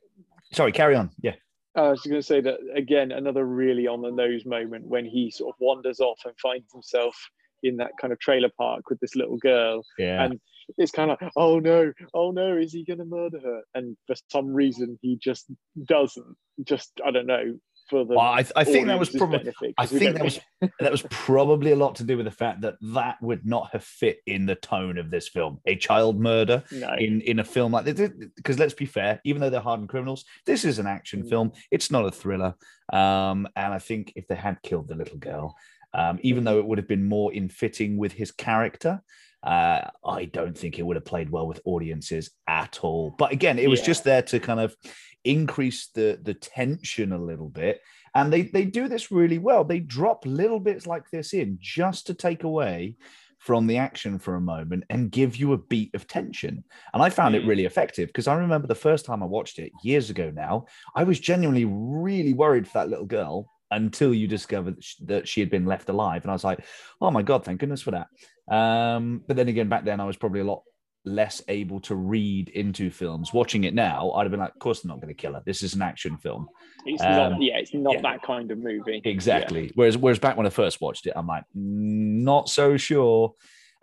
sorry, 0.53 0.71
carry 0.71 0.95
on. 0.95 1.09
Yeah. 1.21 1.33
I 1.75 1.89
was 1.89 2.01
going 2.01 2.21
to 2.21 2.25
say 2.25 2.41
that 2.41 2.59
again, 2.75 3.11
another 3.11 3.45
really 3.45 3.87
on 3.87 4.01
the 4.01 4.11
nose 4.11 4.45
moment 4.45 4.85
when 4.85 5.05
he 5.05 5.31
sort 5.31 5.55
of 5.55 5.59
wanders 5.59 5.99
off 5.99 6.19
and 6.25 6.33
finds 6.41 6.71
himself 6.71 7.15
in 7.63 7.77
that 7.77 7.91
kind 7.99 8.11
of 8.11 8.19
trailer 8.19 8.49
park 8.57 8.89
with 8.89 8.99
this 8.99 9.15
little 9.15 9.37
girl. 9.37 9.83
Yeah. 9.97 10.23
And 10.23 10.39
it's 10.77 10.91
kind 10.91 11.11
of 11.11 11.17
like, 11.21 11.31
oh 11.35 11.59
no, 11.59 11.93
oh 12.13 12.31
no, 12.31 12.57
is 12.57 12.73
he 12.73 12.83
going 12.83 12.99
to 12.99 13.05
murder 13.05 13.39
her? 13.39 13.61
And 13.73 13.95
for 14.07 14.15
some 14.31 14.47
reason, 14.47 14.97
he 15.01 15.17
just 15.21 15.45
doesn't. 15.85 16.35
Just, 16.63 16.91
I 17.05 17.11
don't 17.11 17.27
know, 17.27 17.57
for 17.91 18.05
the. 18.05 18.15
Well, 18.15 18.19
I, 18.25 18.45
I 18.55 18.63
think 18.63 18.87
that 18.87 18.97
was 18.97 19.09
probably. 19.09 19.53
I 19.77 19.85
think 19.85 20.15
that 20.15 20.23
was 20.23 20.39
that 20.79 20.91
was 20.91 21.03
probably 21.11 21.71
a 21.71 21.75
lot 21.75 21.95
to 21.95 22.03
do 22.03 22.17
with 22.17 22.25
the 22.25 22.31
fact 22.31 22.61
that 22.61 22.75
that 22.93 23.21
would 23.21 23.45
not 23.45 23.69
have 23.73 23.83
fit 23.83 24.19
in 24.25 24.47
the 24.47 24.55
tone 24.55 24.97
of 24.97 25.11
this 25.11 25.27
film. 25.27 25.59
A 25.67 25.75
child 25.75 26.19
murder 26.19 26.63
no. 26.71 26.93
in 26.97 27.21
in 27.21 27.37
a 27.39 27.43
film 27.43 27.73
like 27.73 27.85
this, 27.85 28.09
because 28.35 28.57
let's 28.57 28.73
be 28.73 28.85
fair, 28.87 29.21
even 29.25 29.41
though 29.41 29.51
they're 29.51 29.59
hardened 29.59 29.89
criminals, 29.89 30.25
this 30.47 30.65
is 30.65 30.79
an 30.79 30.87
action 30.87 31.21
Mm. 31.21 31.29
film. 31.29 31.51
It's 31.69 31.91
not 31.91 32.05
a 32.05 32.11
thriller. 32.11 32.55
Um, 32.91 33.47
and 33.55 33.73
I 33.73 33.79
think 33.79 34.13
if 34.15 34.27
they 34.27 34.35
had 34.35 34.61
killed 34.63 34.87
the 34.87 34.95
little 34.95 35.17
girl, 35.17 35.55
um, 35.93 36.19
even 36.23 36.45
though 36.45 36.57
it 36.57 36.65
would 36.65 36.77
have 36.77 36.87
been 36.87 37.05
more 37.05 37.31
in 37.33 37.49
fitting 37.49 37.97
with 37.97 38.13
his 38.13 38.31
character. 38.31 39.03
Uh, 39.43 39.89
I 40.05 40.25
don't 40.25 40.55
think 40.55 40.77
it 40.77 40.83
would 40.83 40.97
have 40.97 41.03
played 41.05 41.31
well 41.31 41.47
with 41.47 41.59
audiences 41.65 42.29
at 42.47 42.81
all. 42.83 43.15
But 43.17 43.31
again, 43.31 43.57
it 43.57 43.67
was 43.71 43.79
Yeah. 43.79 43.85
just 43.87 44.03
there 44.03 44.21
to 44.21 44.39
kind 44.39 44.59
of 44.59 44.75
increase 45.23 45.87
the 45.93 46.19
the 46.21 46.33
tension 46.33 47.11
a 47.11 47.17
little 47.17 47.49
bit. 47.49 47.81
And 48.15 48.31
they 48.31 48.43
they 48.43 48.65
do 48.65 48.87
this 48.87 49.11
really 49.11 49.37
well. 49.37 49.63
They 49.63 49.79
drop 49.79 50.25
little 50.25 50.59
bits 50.59 50.85
like 50.87 51.09
this 51.11 51.33
in 51.33 51.57
just 51.61 52.07
to 52.07 52.13
take 52.13 52.43
away 52.43 52.95
from 53.37 53.65
the 53.65 53.77
action 53.77 54.19
for 54.19 54.35
a 54.35 54.41
moment 54.41 54.83
and 54.91 55.11
give 55.11 55.35
you 55.35 55.53
a 55.53 55.57
beat 55.57 55.93
of 55.95 56.07
tension. 56.07 56.63
And 56.93 57.01
i 57.01 57.09
found 57.09 57.35
it 57.35 57.43
Mm. 57.43 57.47
really 57.47 57.65
effective 57.65 58.07
because 58.09 58.27
i 58.27 58.35
remember 58.35 58.67
the 58.67 58.75
first 58.75 59.03
time 59.05 59.23
i 59.23 59.25
watched 59.25 59.57
it 59.57 59.71
years 59.83 60.09
ago 60.11 60.29
now 60.29 60.65
i 60.95 61.03
was 61.03 61.19
genuinely 61.19 61.65
really 61.65 62.33
worried 62.33 62.67
for 62.67 62.77
that 62.79 62.89
little 62.89 63.07
girl 63.07 63.47
until 63.71 64.13
you 64.13 64.27
discovered 64.27 64.75
that 64.77 65.07
that 65.07 65.27
she 65.27 65.39
had 65.39 65.49
been 65.49 65.65
left 65.65 65.89
alive. 65.89 66.21
And 66.23 66.29
i 66.31 66.35
was 66.35 66.43
like 66.43 66.59
oh 66.99 67.09
my 67.09 67.23
god 67.23 67.43
thank 67.43 67.59
goodness 67.59 67.81
for 67.81 67.91
that. 67.91 68.07
Um, 68.53 69.23
but 69.27 69.37
then 69.37 69.47
again 69.47 69.69
back 69.69 69.85
then 69.85 69.99
i 69.99 70.05
was 70.05 70.17
probably 70.17 70.41
a 70.41 70.49
lot 70.51 70.61
less 71.03 71.41
able 71.47 71.79
to 71.79 71.95
read 71.95 72.49
into 72.49 72.89
films 72.91 73.33
watching 73.33 73.63
it 73.63 73.73
now 73.73 74.11
i'd 74.13 74.23
have 74.23 74.31
been 74.31 74.39
like 74.39 74.53
of 74.53 74.59
course 74.59 74.81
they're 74.81 74.89
not 74.89 75.01
going 75.01 75.07
to 75.13 75.19
kill 75.19 75.33
her 75.33 75.41
this 75.45 75.63
is 75.63 75.73
an 75.73 75.81
action 75.81 76.15
film 76.17 76.47
It's 76.85 77.01
Um, 77.01 77.33
not. 77.33 77.41
Yeah, 77.41 77.57
it's 77.57 77.73
not 77.73 77.95
yeah. 77.95 78.01
that 78.01 78.21
kind 78.23 78.49
of 78.51 78.57
movie. 78.57 79.01
Exactly. 79.03 79.71
Whereas 79.75 79.97
whereas 79.97 80.19
back 80.19 80.37
when 80.37 80.45
I 80.47 80.49
first 80.49 80.81
watched 80.81 81.05
it, 81.07 81.13
I'm 81.15 81.27
like, 81.27 81.43
"Mm, 81.57 82.23
not 82.23 82.49
so 82.49 82.75
sure. 82.77 83.33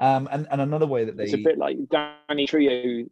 Um, 0.00 0.28
and, 0.32 0.46
and 0.50 0.60
another 0.60 0.87
way 0.87 1.04
that 1.04 1.16
they 1.16 1.25
It's 1.25 1.32
a 1.34 1.38
bit 1.38 1.58
like 1.58 1.76
Danny 1.90 2.46
Trejo. 2.46 3.08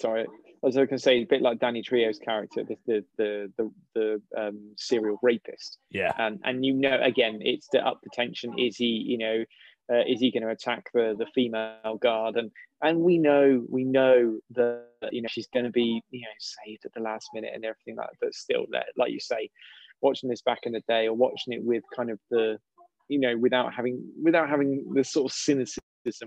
Sorry, 0.00 0.22
as 0.22 0.76
I 0.76 0.80
was 0.80 0.88
going 0.88 0.88
to 0.88 0.98
say 0.98 1.18
a 1.18 1.24
bit 1.24 1.40
like 1.42 1.58
Danny 1.60 1.82
Trejo's 1.82 2.18
character, 2.18 2.64
the 2.64 2.76
the 2.86 3.04
the 3.16 3.52
the, 3.56 3.70
the 3.94 4.22
um, 4.40 4.72
serial 4.76 5.18
rapist. 5.22 5.78
yeah 5.90 6.12
and 6.18 6.40
and 6.44 6.64
you 6.64 6.74
know 6.74 6.98
again 7.00 7.38
it's 7.42 7.68
to 7.70 7.78
up 7.84 8.00
the 8.02 8.10
tension 8.12 8.58
is 8.58 8.76
he 8.76 8.86
you 8.86 9.18
know 9.18 9.44
uh, 9.90 10.04
is 10.06 10.20
he 10.20 10.30
going 10.30 10.42
to 10.42 10.50
attack 10.50 10.90
the 10.92 11.14
the 11.18 11.26
female 11.34 11.98
guard? 12.00 12.36
And 12.36 12.50
and 12.82 13.00
we 13.00 13.18
know 13.18 13.64
we 13.68 13.84
know 13.84 14.38
that 14.50 14.84
you 15.12 15.22
know 15.22 15.28
she's 15.30 15.48
going 15.48 15.64
to 15.64 15.70
be 15.70 16.02
you 16.10 16.20
know 16.20 16.26
saved 16.38 16.84
at 16.84 16.92
the 16.94 17.00
last 17.00 17.28
minute 17.34 17.52
and 17.54 17.64
everything 17.64 17.96
like 17.96 18.08
that 18.10 18.16
but 18.20 18.34
still 18.34 18.66
like, 18.72 18.84
like 18.96 19.12
you 19.12 19.20
say 19.20 19.50
watching 20.00 20.28
this 20.28 20.42
back 20.42 20.60
in 20.64 20.72
the 20.72 20.82
day 20.88 21.06
or 21.06 21.14
watching 21.14 21.52
it 21.52 21.62
with 21.62 21.82
kind 21.94 22.10
of 22.10 22.18
the 22.30 22.58
you 23.08 23.18
know 23.18 23.36
without 23.36 23.72
having 23.72 24.02
without 24.22 24.48
having 24.48 24.84
the 24.94 25.04
sort 25.04 25.30
of 25.30 25.36
cynicism 25.36 25.80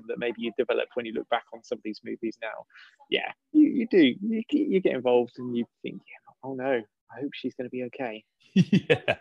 that 0.07 0.17
maybe 0.19 0.35
you 0.39 0.51
develop 0.57 0.87
when 0.93 1.05
you 1.05 1.13
look 1.13 1.27
back 1.29 1.43
on 1.53 1.63
some 1.63 1.77
of 1.77 1.83
these 1.83 2.01
movies 2.03 2.37
now 2.41 2.65
yeah 3.09 3.31
you, 3.51 3.67
you 3.67 3.87
do 3.89 4.13
you, 4.21 4.43
get- 4.49 4.67
you 4.67 4.79
get 4.79 4.95
involved 4.95 5.33
and 5.37 5.55
you 5.55 5.65
think 5.81 6.01
yeah, 6.07 6.33
oh 6.43 6.53
no 6.53 6.81
i 7.11 7.19
hope 7.19 7.31
she's 7.33 7.53
going 7.55 7.65
to 7.65 7.71
be 7.71 7.83
okay. 7.83 8.23
Yeah. 8.53 9.15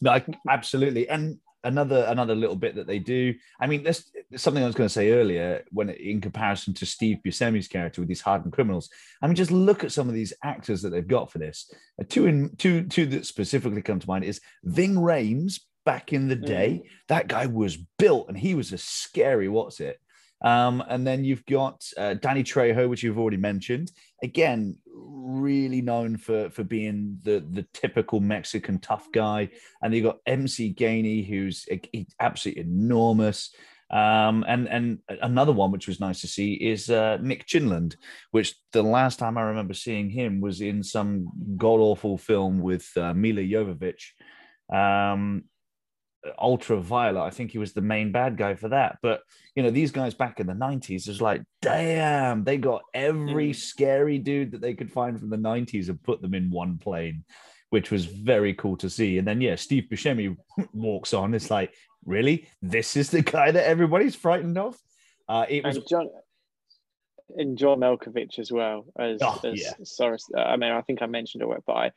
No 0.00 0.20
absolutely. 0.48 1.08
And 1.08 1.40
another 1.64 2.04
another 2.08 2.34
little 2.34 2.56
bit 2.56 2.74
that 2.76 2.86
they 2.86 2.98
do. 2.98 3.34
I 3.60 3.66
mean 3.66 3.82
this 3.82 4.10
something 4.36 4.62
i 4.62 4.66
was 4.66 4.74
going 4.74 4.88
to 4.88 4.92
say 4.92 5.12
earlier 5.12 5.64
when 5.70 5.88
in 5.90 6.20
comparison 6.20 6.74
to 6.74 6.84
steve 6.84 7.18
buscemi's 7.24 7.68
character 7.68 8.00
with 8.00 8.08
these 8.08 8.20
hardened 8.20 8.52
criminals. 8.52 8.88
I 9.22 9.26
mean 9.26 9.36
just 9.36 9.50
look 9.50 9.84
at 9.84 9.92
some 9.92 10.08
of 10.08 10.14
these 10.14 10.32
actors 10.42 10.82
that 10.82 10.90
they've 10.90 11.06
got 11.06 11.30
for 11.30 11.38
this. 11.38 11.72
Uh, 12.00 12.04
two 12.08 12.26
in 12.26 12.54
two 12.56 12.84
two 12.84 13.06
that 13.06 13.26
specifically 13.26 13.82
come 13.82 14.00
to 14.00 14.08
mind 14.08 14.24
is 14.24 14.40
ving 14.64 14.94
Rhames 14.94 15.60
back 15.84 16.12
in 16.12 16.28
the 16.28 16.36
day. 16.36 16.82
That 17.08 17.28
guy 17.28 17.46
was 17.46 17.76
built 17.76 18.28
and 18.28 18.36
he 18.36 18.54
was 18.54 18.72
a 18.72 18.78
scary 18.78 19.48
what's 19.48 19.80
it 19.80 19.98
um, 20.42 20.82
and 20.88 21.06
then 21.06 21.24
you've 21.24 21.46
got 21.46 21.82
uh, 21.96 22.14
Danny 22.14 22.44
Trejo, 22.44 22.88
which 22.88 23.02
you've 23.02 23.18
already 23.18 23.36
mentioned. 23.36 23.90
Again, 24.22 24.76
really 24.94 25.82
known 25.82 26.16
for 26.16 26.50
for 26.50 26.64
being 26.64 27.18
the 27.22 27.44
the 27.50 27.66
typical 27.72 28.20
Mexican 28.20 28.78
tough 28.78 29.10
guy. 29.12 29.48
And 29.82 29.94
you've 29.94 30.04
got 30.04 30.18
MC 30.26 30.74
Gainey, 30.74 31.26
who's 31.26 31.66
absolutely 32.20 32.62
enormous. 32.62 33.54
Um, 33.88 34.44
and 34.48 34.68
and 34.68 34.98
another 35.22 35.52
one 35.52 35.70
which 35.70 35.86
was 35.86 36.00
nice 36.00 36.20
to 36.20 36.26
see 36.26 36.54
is 36.54 36.90
uh, 36.90 37.18
Nick 37.20 37.46
Chinlund, 37.46 37.96
which 38.32 38.56
the 38.72 38.82
last 38.82 39.18
time 39.18 39.38
I 39.38 39.42
remember 39.42 39.74
seeing 39.74 40.10
him 40.10 40.40
was 40.40 40.60
in 40.60 40.82
some 40.82 41.28
god 41.56 41.80
awful 41.80 42.18
film 42.18 42.60
with 42.60 42.90
uh, 42.96 43.14
Milla 43.14 43.42
Jovovich. 43.42 44.12
Um, 44.72 45.44
Ultraviolet. 46.38 47.22
I 47.22 47.30
think 47.30 47.50
he 47.50 47.58
was 47.58 47.72
the 47.72 47.80
main 47.80 48.12
bad 48.12 48.36
guy 48.36 48.54
for 48.54 48.68
that. 48.70 48.98
But 49.02 49.22
you 49.54 49.62
know, 49.62 49.70
these 49.70 49.90
guys 49.92 50.14
back 50.14 50.38
in 50.40 50.46
the 50.46 50.52
90s 50.52 51.08
was 51.08 51.20
like, 51.22 51.42
damn, 51.62 52.44
they 52.44 52.58
got 52.58 52.82
every 52.94 53.50
Mm. 53.50 53.54
scary 53.56 54.18
dude 54.18 54.50
that 54.52 54.60
they 54.60 54.74
could 54.74 54.92
find 54.92 55.18
from 55.18 55.30
the 55.30 55.36
90s 55.38 55.88
and 55.88 56.02
put 56.02 56.20
them 56.20 56.34
in 56.34 56.50
one 56.50 56.78
plane, 56.78 57.24
which 57.70 57.90
was 57.90 58.04
very 58.04 58.54
cool 58.54 58.76
to 58.78 58.90
see. 58.90 59.18
And 59.18 59.26
then 59.26 59.40
yeah, 59.40 59.54
Steve 59.56 59.84
Buscemi 59.90 60.36
walks 60.72 61.14
on. 61.14 61.34
It's 61.34 61.50
like, 61.50 61.74
really? 62.04 62.48
This 62.62 62.96
is 62.96 63.10
the 63.10 63.22
guy 63.22 63.50
that 63.50 63.66
everybody's 63.66 64.14
frightened 64.16 64.58
of? 64.58 64.76
Uh 65.28 65.46
it 65.48 65.64
was 65.64 65.76
and 65.76 65.88
John 65.88 66.08
and 67.36 67.58
John 67.58 67.80
Malkovich 67.80 68.38
as 68.38 68.52
well 68.52 68.86
as, 68.98 69.18
Oh, 69.22 69.40
as 69.44 69.60
yeah. 69.60 69.72
Cyrus. 69.82 70.28
I 70.36 70.56
mean, 70.56 70.70
I 70.70 70.80
think 70.82 71.02
I 71.02 71.06
mentioned 71.06 71.42
it, 71.42 71.48
but 71.66 71.72
I, 71.72 71.90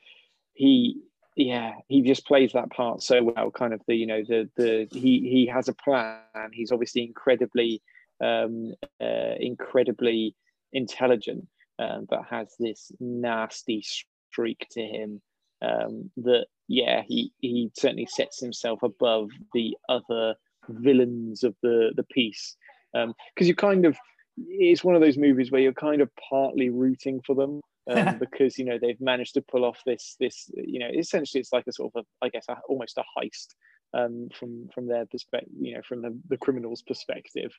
he, 0.54 0.98
yeah, 1.40 1.76
he 1.88 2.02
just 2.02 2.28
plays 2.28 2.52
that 2.52 2.70
part 2.70 3.02
so 3.02 3.24
well. 3.24 3.50
Kind 3.50 3.74
of 3.74 3.82
the, 3.88 3.96
you 3.96 4.06
know, 4.06 4.24
the 4.28 4.50
the 4.58 4.88
he 4.92 5.22
he 5.22 5.50
has 5.52 5.70
a 5.70 5.74
plan. 5.74 6.20
He's 6.52 6.74
obviously 6.74 7.04
incredibly, 7.04 7.82
um, 8.22 8.74
uh, 9.02 9.36
incredibly 9.40 10.36
intelligent, 10.74 11.48
um, 11.80 12.08
but 12.10 12.26
has 12.30 12.54
this 12.60 12.92
nasty 13.00 13.82
streak 13.82 14.68
to 14.72 14.82
him. 14.82 15.22
Um, 15.62 16.12
that 16.18 16.48
yeah, 16.68 17.04
he 17.08 17.32
he 17.40 17.72
certainly 17.74 18.08
sets 18.12 18.42
himself 18.42 18.84
above 18.84 19.30
the 19.54 19.78
other 19.88 20.36
villains 20.68 21.46
of 21.46 21.56
the 21.64 21.94
the 21.96 22.04
piece 22.04 22.58
because 22.92 23.48
you 23.48 23.56
kind 23.56 23.86
of 23.86 23.98
it's 24.38 24.84
one 24.84 24.96
of 24.96 25.02
those 25.02 25.18
movies 25.18 25.52
where 25.52 25.62
you're 25.62 25.74
kind 25.74 26.02
of 26.02 26.10
partly 26.30 26.70
rooting 26.70 27.22
for 27.26 27.34
them 27.34 27.62
um, 27.90 28.18
because 28.20 28.58
you 28.58 28.66
know 28.66 28.78
they've 28.80 29.02
managed 29.02 29.34
to 29.36 29.42
pull 29.42 29.66
off 29.66 29.80
this 29.86 30.16
this 30.20 30.50
you 30.56 30.80
know 30.80 30.90
essentially 30.94 31.40
it's 31.40 31.54
like 31.54 31.68
a 31.68 31.74
sort 31.74 31.92
of 31.96 32.04
a, 32.04 32.26
I 32.26 32.30
guess 32.30 32.46
a, 32.50 32.58
almost 32.68 32.98
a 32.98 33.04
heist 33.18 33.56
um, 33.94 34.30
from 34.38 34.70
from 34.74 34.88
their 34.88 35.06
perspective 35.06 35.52
you 35.60 35.76
know 35.76 35.82
from 35.88 36.02
the, 36.02 36.18
the 36.30 36.38
criminal's 36.38 36.82
perspective. 36.82 37.52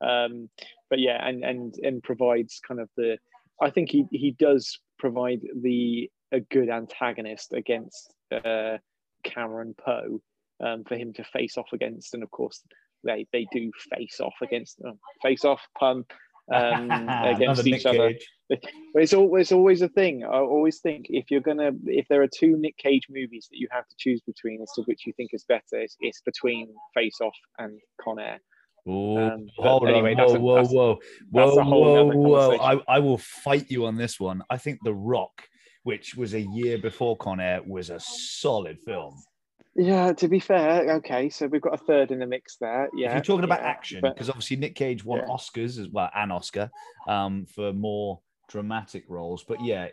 Um, 0.00 0.50
but 0.90 0.98
yeah 0.98 1.26
and 1.26 1.42
and 1.42 1.74
and 1.82 2.02
provides 2.02 2.60
kind 2.66 2.80
of 2.80 2.90
the 2.96 3.18
I 3.62 3.70
think 3.70 3.90
he 3.90 4.04
he 4.10 4.32
does 4.32 4.78
provide 4.98 5.40
the 5.62 6.10
a 6.32 6.40
good 6.40 6.68
antagonist 6.68 7.52
against 7.52 8.12
uh, 8.32 8.78
Cameron 9.24 9.74
Poe 9.78 10.20
um, 10.62 10.84
for 10.84 10.96
him 10.96 11.12
to 11.14 11.24
face 11.24 11.56
off 11.56 11.72
against. 11.72 12.14
And 12.14 12.22
of 12.22 12.30
course 12.30 12.62
they 13.04 13.26
they 13.32 13.46
do 13.52 13.70
face 13.94 14.20
off 14.20 14.34
against 14.42 14.80
uh, 14.86 14.92
face 15.22 15.44
off 15.44 15.60
pun 15.78 16.04
um, 16.52 16.90
against 17.24 17.64
Nick 17.64 17.74
each 17.80 17.86
other. 17.86 18.10
Cage. 18.10 18.26
But 18.48 19.02
it's 19.02 19.12
always 19.14 19.50
always 19.50 19.82
a 19.82 19.88
thing. 19.88 20.24
I 20.24 20.38
always 20.38 20.78
think 20.80 21.06
if 21.10 21.30
you're 21.30 21.40
gonna 21.40 21.72
if 21.86 22.06
there 22.08 22.22
are 22.22 22.28
two 22.28 22.56
Nick 22.56 22.76
Cage 22.78 23.06
movies 23.10 23.48
that 23.50 23.58
you 23.58 23.66
have 23.72 23.86
to 23.88 23.94
choose 23.98 24.20
between 24.26 24.62
as 24.62 24.70
to 24.76 24.82
which 24.82 25.06
you 25.06 25.12
think 25.16 25.30
is 25.32 25.44
better, 25.48 25.62
it's, 25.72 25.96
it's 26.00 26.20
between 26.22 26.68
Face 26.94 27.18
Off 27.20 27.34
and 27.58 27.78
Con 28.00 28.18
Air. 28.20 28.38
Oh, 28.88 29.16
Um, 29.18 29.46
hold 29.56 29.88
anyway, 29.88 30.14
on. 30.14 30.18
Whoa, 30.28 30.34
a- 30.36 30.38
whoa, 30.38 30.54
that's- 30.54 30.72
whoa, 30.72 30.98
that's 31.32 31.56
whoa, 31.56 32.04
whoa, 32.04 32.16
whoa. 32.16 32.56
I. 32.58 32.80
I 32.96 32.98
will 33.00 33.18
fight 33.18 33.68
you 33.68 33.86
on 33.86 33.96
this 33.96 34.20
one. 34.20 34.42
I 34.48 34.58
think 34.58 34.78
The 34.84 34.94
Rock, 34.94 35.42
which 35.82 36.14
was 36.14 36.34
a 36.34 36.40
year 36.40 36.78
before 36.78 37.16
Con 37.16 37.40
Air, 37.40 37.62
was 37.66 37.90
a 37.90 37.98
solid 37.98 38.78
film. 38.86 39.16
Yeah, 39.78 40.12
to 40.14 40.28
be 40.28 40.38
fair, 40.38 40.90
okay, 40.96 41.28
so 41.28 41.46
we've 41.46 41.60
got 41.60 41.74
a 41.74 41.84
third 41.84 42.10
in 42.10 42.18
the 42.18 42.26
mix 42.26 42.56
there. 42.56 42.88
Yeah, 42.94 43.08
if 43.08 43.14
you're 43.14 43.36
talking 43.36 43.44
about 43.44 43.60
yeah, 43.60 43.68
action, 43.68 44.00
because 44.02 44.30
obviously 44.30 44.56
Nick 44.56 44.74
Cage 44.74 45.04
won 45.04 45.20
Yeah. 45.20 45.26
Oscars 45.26 45.78
as 45.78 45.88
well, 45.88 46.10
an 46.14 46.30
Oscar 46.30 46.70
um, 47.06 47.44
for 47.44 47.74
more 47.74 48.20
dramatic 48.48 49.04
roles. 49.08 49.44
But 49.44 49.62
yeah, 49.62 49.88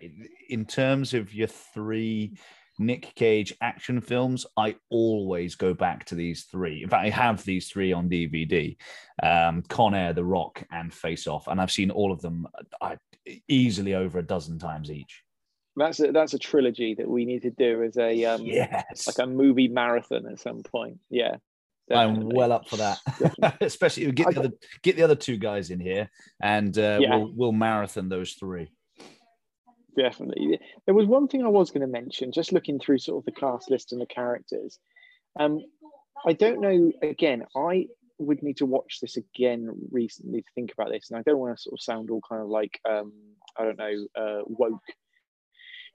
in- 0.49 0.65
terms 0.65 1.13
of 1.13 1.33
your 1.33 1.47
three 1.47 2.37
Nick 2.79 3.13
Cage 3.15 3.53
action 3.61 3.99
films, 3.99 4.45
I 4.55 4.75
always 4.89 5.55
go 5.55 5.73
back 5.73 6.05
to 6.05 6.15
these 6.15 6.43
three. 6.43 6.81
In 6.83 6.89
fact, 6.89 7.05
I 7.05 7.09
have 7.09 7.43
these 7.43 7.67
three 7.69 7.91
on 7.91 8.09
DVD: 8.09 8.77
um, 9.21 9.63
Con 9.63 9.93
Air, 9.93 10.13
The 10.13 10.23
Rock, 10.23 10.63
and 10.71 10.93
Face 10.93 11.27
Off, 11.27 11.47
and 11.47 11.59
I've 11.59 11.71
seen 11.71 11.91
all 11.91 12.13
of 12.13 12.21
them 12.21 12.47
uh, 12.79 12.95
easily 13.49 13.95
over 13.95 14.19
a 14.19 14.25
dozen 14.25 14.59
times 14.59 14.89
each. 14.89 15.23
That's 15.75 15.99
a, 15.99 16.11
that's 16.11 16.33
a 16.33 16.39
trilogy 16.39 16.95
that 16.95 17.09
we 17.09 17.25
need 17.25 17.41
to 17.43 17.51
do 17.51 17.83
as 17.83 17.97
a 17.97 18.25
um, 18.25 18.41
Yes, 18.43 19.07
like 19.07 19.19
a 19.19 19.29
movie 19.29 19.67
marathon 19.67 20.25
at 20.27 20.39
some 20.39 20.61
point. 20.63 20.99
Yeah, 21.09 21.37
I'm 21.91 22.29
well 22.29 22.51
up 22.51 22.67
for 22.69 22.77
that. 22.77 22.99
Especially 23.61 24.11
get 24.11 24.29
the 24.29 24.35
I- 24.35 24.39
other 24.45 24.51
get 24.83 24.95
the 24.95 25.03
other 25.03 25.15
two 25.15 25.37
guys 25.37 25.69
in 25.71 25.79
here, 25.79 26.09
and 26.41 26.77
uh, 26.77 26.99
Yeah. 27.01 27.15
we'll 27.17 27.31
we'll 27.35 27.51
marathon 27.51 28.09
those 28.09 28.33
three. 28.33 28.69
definitely. 29.95 30.59
There 30.85 30.95
was 30.95 31.07
one 31.07 31.27
thing 31.27 31.43
I 31.43 31.49
was 31.49 31.71
going 31.71 31.81
to 31.81 31.87
mention, 31.87 32.31
just 32.31 32.51
looking 32.53 32.79
through 32.79 32.99
sort 32.99 33.21
of 33.21 33.25
the 33.25 33.39
cast 33.39 33.69
list 33.69 33.91
and 33.91 34.01
the 34.01 34.05
characters. 34.05 34.79
Um, 35.39 35.59
I 36.25 36.33
don't 36.33 36.61
know. 36.61 36.91
Again, 37.01 37.43
I 37.55 37.87
would 38.19 38.41
need 38.43 38.57
to 38.57 38.65
watch 38.65 38.99
this 39.01 39.17
again 39.17 39.69
recently 39.91 40.41
to 40.41 40.47
think 40.55 40.71
about 40.71 40.89
this, 40.91 41.09
and 41.09 41.19
I 41.19 41.23
don't 41.23 41.39
want 41.39 41.57
to 41.57 41.61
sort 41.61 41.73
of 41.73 41.81
sound 41.83 42.09
all 42.09 42.21
kind 42.27 42.41
of 42.41 42.47
like 42.47 42.79
um, 42.89 43.11
I 43.57 43.63
don't 43.65 43.77
know 43.77 44.05
uh, 44.15 44.41
woke, 44.45 44.81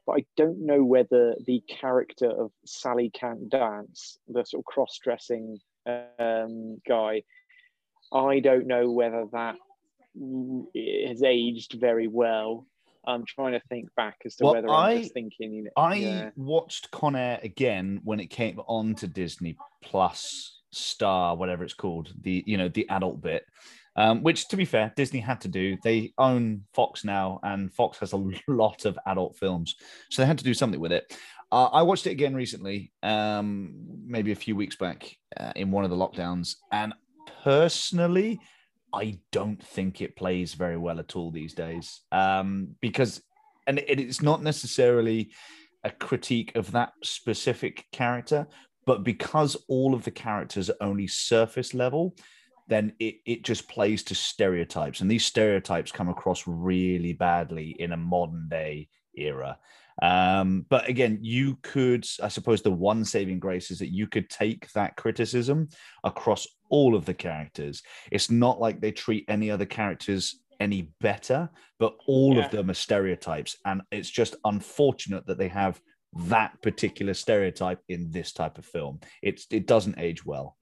but 0.09 0.21
I 0.21 0.25
don't 0.39 0.65
know 0.65 0.83
whether 0.83 1.37
the 1.47 1.63
character 1.69 2.31
of 2.31 2.51
Sally 2.65 3.11
Can't 3.13 3.51
Dance, 3.51 4.19
the 4.27 4.43
sort 4.43 4.63
of 4.63 4.65
cross-dressing 4.65 5.59
um, 5.87 6.81
guy, 6.89 7.25
I 8.11 8.41
don't 8.41 8.67
know 8.67 8.91
whether 8.91 9.27
that 9.33 9.57
has 11.09 11.23
aged 11.23 11.77
very 11.79 12.09
well. 12.09 12.67
I'm 13.07 13.27
trying 13.27 13.53
to 13.53 13.61
think 13.69 13.95
back 13.97 14.17
as 14.25 14.37
to 14.37 14.45
Well, 14.45 14.55
whether 14.55 14.71
I- 14.71 14.93
I'm 14.93 15.03
just 15.03 15.13
thinking, 15.13 15.53
you 15.53 15.65
know, 15.65 15.71
I 15.77 15.95
yeah. 15.97 16.31
watched 16.37 16.91
Con 16.91 17.15
Air 17.15 17.39
again 17.43 18.01
when 18.03 18.19
it 18.19 18.29
came 18.29 18.61
on 18.61 18.95
to 18.97 19.07
Disney 19.07 19.59
Plus 19.83 20.59
Star, 20.71 21.37
whatever 21.37 21.65
it's 21.65 21.75
called, 21.75 22.15
the 22.23 22.43
you 22.47 22.57
know 22.57 22.69
the 22.69 22.89
adult 22.89 23.21
bit. 23.21 23.45
Um, 23.99 24.23
which, 24.23 24.47
to 24.49 24.57
be 24.57 24.65
fair, 24.65 24.93
Disney 24.97 25.19
had 25.19 25.41
to 25.41 25.49
do. 25.49 25.77
They 25.83 26.13
own 26.19 26.63
Fox 26.73 27.05
now, 27.05 27.41
and 27.43 27.75
Fox 27.75 27.99
has 27.99 28.13
a 28.13 28.17
lot 28.49 28.85
of 28.85 28.97
adult 29.07 29.37
films, 29.37 29.75
so 30.09 30.23
they 30.23 30.27
had 30.27 30.39
to 30.39 30.45
do 30.45 30.55
something 30.55 30.79
with 30.79 30.93
it. 30.93 31.13
Uh, 31.51 31.65
I 31.65 31.83
watched 31.83 32.07
it 32.07 32.13
again 32.13 32.35
recently, 32.35 32.93
um, 33.03 33.75
maybe 34.07 34.31
a 34.31 34.37
few 34.37 34.55
weeks 34.55 34.77
back 34.77 35.17
uh, 35.37 35.53
in 35.57 35.73
one 35.73 35.83
of 35.83 35.91
the 35.91 35.97
lockdowns, 35.97 36.55
and 36.71 36.95
personally, 37.43 38.39
I 38.95 39.19
don't 39.33 39.61
think 39.61 40.01
it 40.01 40.15
plays 40.15 40.55
very 40.55 40.77
well 40.77 41.01
at 41.01 41.17
all 41.17 41.33
these 41.33 41.55
days. 41.55 42.03
Um, 42.13 42.77
because, 42.81 43.21
and 43.67 43.81
it, 43.81 43.99
it's 43.99 44.23
not 44.23 44.45
necessarily 44.45 45.33
a 45.83 45.91
critique 45.91 46.55
of 46.55 46.71
that 46.71 46.93
specific 47.03 47.85
character, 47.91 48.47
but 48.87 49.03
because 49.03 49.57
all 49.67 49.93
of 49.93 50.05
the 50.05 50.13
characters 50.13 50.71
are 50.71 50.77
only 50.81 51.09
surface 51.09 51.75
level, 51.75 52.15
then 52.69 52.93
it, 52.99 53.17
it 53.27 53.43
just 53.45 53.69
plays 53.69 54.03
to 54.05 54.15
stereotypes. 54.15 55.01
And 55.01 55.11
these 55.11 55.25
stereotypes 55.25 55.91
come 55.91 56.09
across 56.09 56.45
really 56.47 57.13
badly 57.15 57.77
in 57.79 57.93
a 57.93 57.97
modern 57.97 58.49
day 58.49 58.89
era. 59.15 59.59
Um, 60.01 60.65
but 60.69 60.89
again, 60.89 61.19
you 61.23 61.59
could, 61.63 62.07
I 62.23 62.29
suppose, 62.29 62.63
the 62.63 62.71
one 62.71 63.05
saving 63.05 63.41
grace 63.41 63.71
is 63.71 63.81
that 63.81 63.93
you 63.93 64.07
could 64.07 64.31
take 64.31 64.71
that 64.73 64.97
criticism 64.97 65.69
across 66.05 66.47
all 66.71 66.95
of 66.95 67.05
the 67.05 67.15
characters. 67.15 67.83
It's 68.13 68.31
not 68.31 68.61
like 68.61 68.81
they 68.81 68.93
treat 68.93 69.25
any 69.29 69.51
other 69.51 69.67
characters 69.67 70.41
any 70.61 70.93
better, 71.01 71.49
but 71.79 71.97
all 72.07 72.37
Yeah. 72.37 72.45
of 72.45 72.51
them 72.51 72.71
are 72.71 72.75
stereotypes. 72.75 73.57
And 73.65 73.83
it's 73.91 74.11
just 74.11 74.37
unfortunate 74.45 75.27
that 75.27 75.39
they 75.39 75.49
have 75.49 75.81
that 76.27 76.61
particular 76.63 77.15
stereotype 77.15 77.81
in 77.89 78.11
this 78.11 78.33
type 78.33 78.59
of 78.59 78.65
film. 78.65 79.01
It's 79.23 79.47
it 79.51 79.67
doesn't 79.67 79.99
age 79.99 80.25
well. 80.25 80.57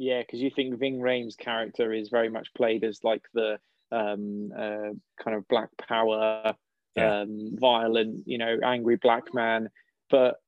Yeah, 0.00 0.22
because 0.22 0.40
you 0.40 0.48
think 0.48 0.78
Ving 0.78 0.98
Rhames' 0.98 1.36
character 1.36 1.92
is 1.92 2.08
very 2.08 2.30
much 2.30 2.54
played 2.54 2.84
as 2.84 3.04
like 3.04 3.22
the 3.34 3.58
um, 3.92 4.50
uh, 4.56 4.92
kind 5.22 5.36
of 5.36 5.46
black 5.46 5.68
power, 5.76 6.54
Yeah. 6.96 7.20
um, 7.20 7.50
violent, 7.60 8.26
you 8.26 8.38
know, 8.38 8.58
angry 8.64 8.96
black 8.96 9.34
man. 9.34 9.68
But 10.08 10.40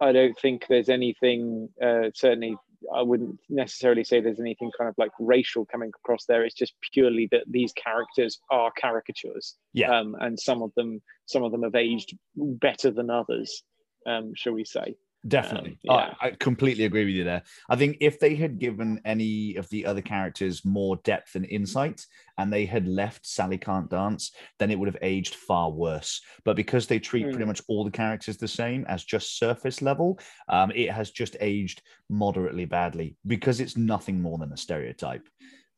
I 0.00 0.12
don't 0.12 0.38
think 0.38 0.68
there's 0.68 0.88
anything, 0.88 1.68
uh, 1.82 2.10
certainly, 2.14 2.56
I 2.94 3.02
wouldn't 3.02 3.40
necessarily 3.48 4.04
say 4.04 4.20
there's 4.20 4.38
anything 4.38 4.70
kind 4.78 4.88
of 4.88 4.94
like 4.96 5.10
racial 5.18 5.64
coming 5.66 5.88
across 5.88 6.24
there. 6.26 6.44
It's 6.44 6.54
just 6.54 6.74
purely 6.92 7.26
that 7.32 7.42
these 7.48 7.72
characters 7.72 8.38
are 8.52 8.70
caricatures. 8.80 9.56
Yeah. 9.72 9.98
Um, 9.98 10.14
and 10.20 10.38
some 10.38 10.62
of 10.62 10.72
them, 10.76 11.02
some 11.26 11.42
of 11.42 11.50
them 11.50 11.64
have 11.64 11.74
aged 11.74 12.16
better 12.36 12.92
than 12.92 13.10
others, 13.10 13.64
um, 14.06 14.32
shall 14.36 14.52
we 14.52 14.64
say. 14.64 14.94
Definitely. 15.28 15.72
Um, 15.72 15.78
yeah. 15.82 16.14
I, 16.20 16.26
I 16.26 16.30
completely 16.32 16.84
agree 16.84 17.04
with 17.04 17.14
you 17.14 17.24
there. 17.24 17.42
I 17.70 17.76
think 17.76 17.98
if 18.00 18.18
they 18.18 18.34
had 18.34 18.58
given 18.58 19.00
any 19.04 19.54
of 19.56 19.68
the 19.68 19.86
other 19.86 20.02
characters 20.02 20.64
more 20.64 20.96
depth 21.04 21.36
and 21.36 21.46
insight 21.46 22.04
and 22.38 22.52
they 22.52 22.66
had 22.66 22.88
left 22.88 23.24
Sally 23.24 23.58
Can't 23.58 23.88
Dance, 23.88 24.32
then 24.58 24.70
it 24.70 24.78
would 24.78 24.88
have 24.88 25.02
aged 25.02 25.36
far 25.36 25.70
worse. 25.70 26.20
But 26.44 26.56
because 26.56 26.86
they 26.86 26.98
treat 26.98 27.30
pretty 27.30 27.44
Mm. 27.44 27.48
much 27.48 27.62
all 27.68 27.84
the 27.84 27.90
characters 27.90 28.36
the 28.36 28.48
same 28.48 28.84
as 28.88 29.04
just 29.04 29.38
surface 29.38 29.80
level, 29.80 30.18
um, 30.48 30.72
it 30.74 30.90
has 30.90 31.10
just 31.12 31.36
aged 31.40 31.82
moderately 32.08 32.64
badly 32.64 33.16
because 33.26 33.60
it's 33.60 33.76
nothing 33.76 34.20
more 34.20 34.38
than 34.38 34.52
a 34.52 34.56
stereotype. 34.56 35.28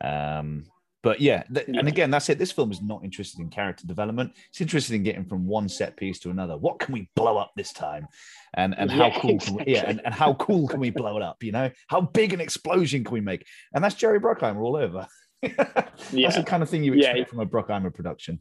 Um, 0.02 0.64
but 1.04 1.20
yeah, 1.20 1.44
th- 1.54 1.68
and 1.68 1.86
again, 1.86 2.10
that's 2.10 2.28
it. 2.30 2.38
This 2.38 2.50
film 2.50 2.72
is 2.72 2.82
not 2.82 3.04
interested 3.04 3.38
in 3.40 3.50
character 3.50 3.86
development. 3.86 4.32
It's 4.50 4.60
interested 4.60 4.94
in 4.94 5.02
getting 5.04 5.24
from 5.24 5.46
one 5.46 5.68
set 5.68 5.96
piece 5.96 6.18
to 6.20 6.30
another. 6.30 6.56
What 6.56 6.80
can 6.80 6.92
we 6.92 7.08
blow 7.14 7.36
up 7.36 7.52
this 7.54 7.72
time? 7.72 8.08
And 8.54 8.74
and 8.78 8.90
how 8.90 9.06
Yeah, 9.08 9.20
cool 9.20 9.38
can 9.38 9.54
we, 9.54 9.64
yeah, 9.66 9.84
and, 9.86 10.00
and 10.04 10.14
how 10.14 10.34
cool 10.34 10.66
can 10.66 10.80
we 10.80 10.90
blow 10.90 11.16
it 11.16 11.22
up? 11.22 11.42
You 11.44 11.52
know, 11.52 11.70
how 11.88 12.00
big 12.00 12.32
an 12.32 12.40
explosion 12.40 13.04
can 13.04 13.14
we 13.14 13.20
make? 13.20 13.46
And 13.74 13.84
that's 13.84 13.94
Jerry 13.94 14.18
Bruckheimer 14.18 14.62
all 14.64 14.76
over. 14.76 15.06
That's 15.42 16.12
Yeah. 16.12 16.30
the 16.30 16.42
kind 16.42 16.62
of 16.62 16.70
thing 16.70 16.82
you 16.84 16.94
Yeah. 16.94 17.10
expect 17.10 17.30
from 17.30 17.40
a 17.40 17.46
Bruckheimer 17.46 17.92
production. 17.94 18.40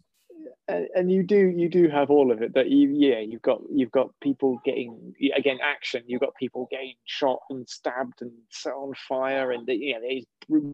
and, 0.70 0.88
and 0.96 1.12
you 1.12 1.22
do 1.24 1.36
you 1.36 1.68
do 1.68 1.90
have 1.90 2.10
all 2.10 2.32
of 2.32 2.42
it 2.42 2.54
that 2.54 2.70
you 2.70 2.88
yeah 2.90 3.20
you've 3.20 3.42
got 3.42 3.60
you've 3.70 3.92
got 3.92 4.08
people 4.22 4.62
getting 4.64 5.14
again 5.36 5.58
action 5.62 6.02
you've 6.08 6.22
got 6.22 6.34
people 6.36 6.70
getting 6.72 6.94
shot 7.04 7.40
and 7.50 7.68
stabbed 7.68 8.22
and 8.22 8.32
set 8.50 8.72
on 8.72 8.94
fire 9.10 9.52
and 9.52 9.68
yeah 9.68 10.00
there's 10.00 10.24
bru- 10.48 10.72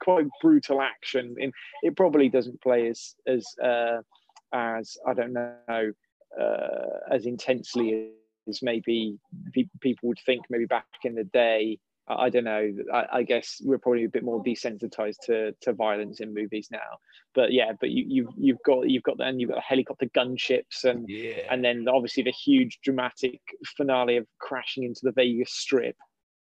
quite 0.00 0.26
brutal 0.40 0.80
action 0.80 1.34
and 1.40 1.52
it 1.82 1.96
probably 1.96 2.28
doesn't 2.28 2.60
play 2.60 2.88
as 2.88 3.14
as 3.26 3.46
uh 3.62 3.98
as 4.52 4.96
i 5.06 5.14
don't 5.14 5.32
know 5.32 5.92
uh 6.40 7.14
as 7.14 7.26
intensely 7.26 8.10
as 8.48 8.62
maybe 8.62 9.18
pe- 9.52 9.64
people 9.80 10.08
would 10.08 10.18
think 10.24 10.44
maybe 10.50 10.66
back 10.66 10.86
in 11.04 11.14
the 11.14 11.24
day 11.24 11.78
I 12.08 12.14
I 12.24 12.30
don't 12.30 12.44
know. 12.44 12.72
I, 12.92 13.06
I 13.12 13.22
guess 13.22 13.60
we're 13.62 13.78
probably 13.78 14.04
a 14.04 14.08
bit 14.08 14.24
more 14.24 14.42
desensitized 14.42 15.18
to, 15.26 15.52
to 15.62 15.72
violence 15.72 16.20
in 16.20 16.34
movies 16.34 16.68
now. 16.70 16.98
But 17.34 17.52
yeah, 17.52 17.72
but 17.78 17.90
you, 17.90 18.04
you've 18.08 18.34
you've 18.36 18.62
got 18.64 18.88
you've 18.88 19.02
got 19.02 19.18
then 19.18 19.38
you've 19.38 19.50
got 19.50 19.62
helicopter 19.62 20.06
gunships 20.06 20.84
and 20.84 21.08
Yeah. 21.08 21.46
and 21.50 21.64
then 21.64 21.86
obviously 21.88 22.22
the 22.24 22.32
huge 22.32 22.80
dramatic 22.82 23.40
finale 23.76 24.16
of 24.16 24.26
crashing 24.40 24.84
into 24.84 25.00
the 25.04 25.12
Vegas 25.12 25.52
Strip, 25.52 25.96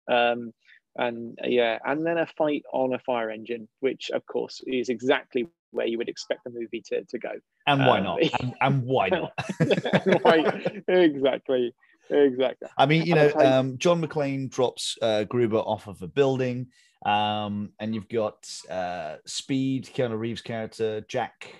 um, 0.09 0.53
and 0.99 1.39
yeah, 1.43 1.79
and 1.85 2.05
then 2.05 2.17
a 2.17 2.27
fight 2.37 2.63
on 2.73 2.93
a 2.93 2.99
fire 2.99 3.31
engine, 3.31 3.69
which 3.79 4.11
of 4.11 4.25
course 4.25 4.61
is 4.67 4.89
exactly 4.89 5.47
where 5.71 5.87
you 5.87 5.97
would 5.97 6.09
expect 6.09 6.43
the 6.43 6.49
movie 6.49 6.83
to, 6.87 7.03
to 7.05 7.17
go. 7.17 7.31
and 7.67 7.85
why 7.85 7.99
um, 7.99 8.03
not? 8.03 8.19
And, 8.41 8.53
and 8.61 8.83
why 8.83 9.09
not? 9.09 9.31
right, 10.25 10.83
exactly, 10.87 11.73
exactly. 12.09 12.67
I 12.77 12.85
mean, 12.85 13.05
you 13.05 13.15
know, 13.15 13.31
um, 13.35 13.77
John 13.77 14.05
McClane 14.05 14.49
drops 14.49 14.97
uh, 15.01 15.23
Gruber 15.23 15.59
off 15.59 15.87
of 15.87 16.01
a 16.01 16.07
building, 16.07 16.67
um, 17.05 17.71
and 17.79 17.95
you've 17.95 18.09
got 18.09 18.49
uh, 18.69 19.17
Speed, 19.25 19.85
Keanu 19.85 20.19
Reeves' 20.19 20.41
character, 20.41 21.01
Jack. 21.01 21.55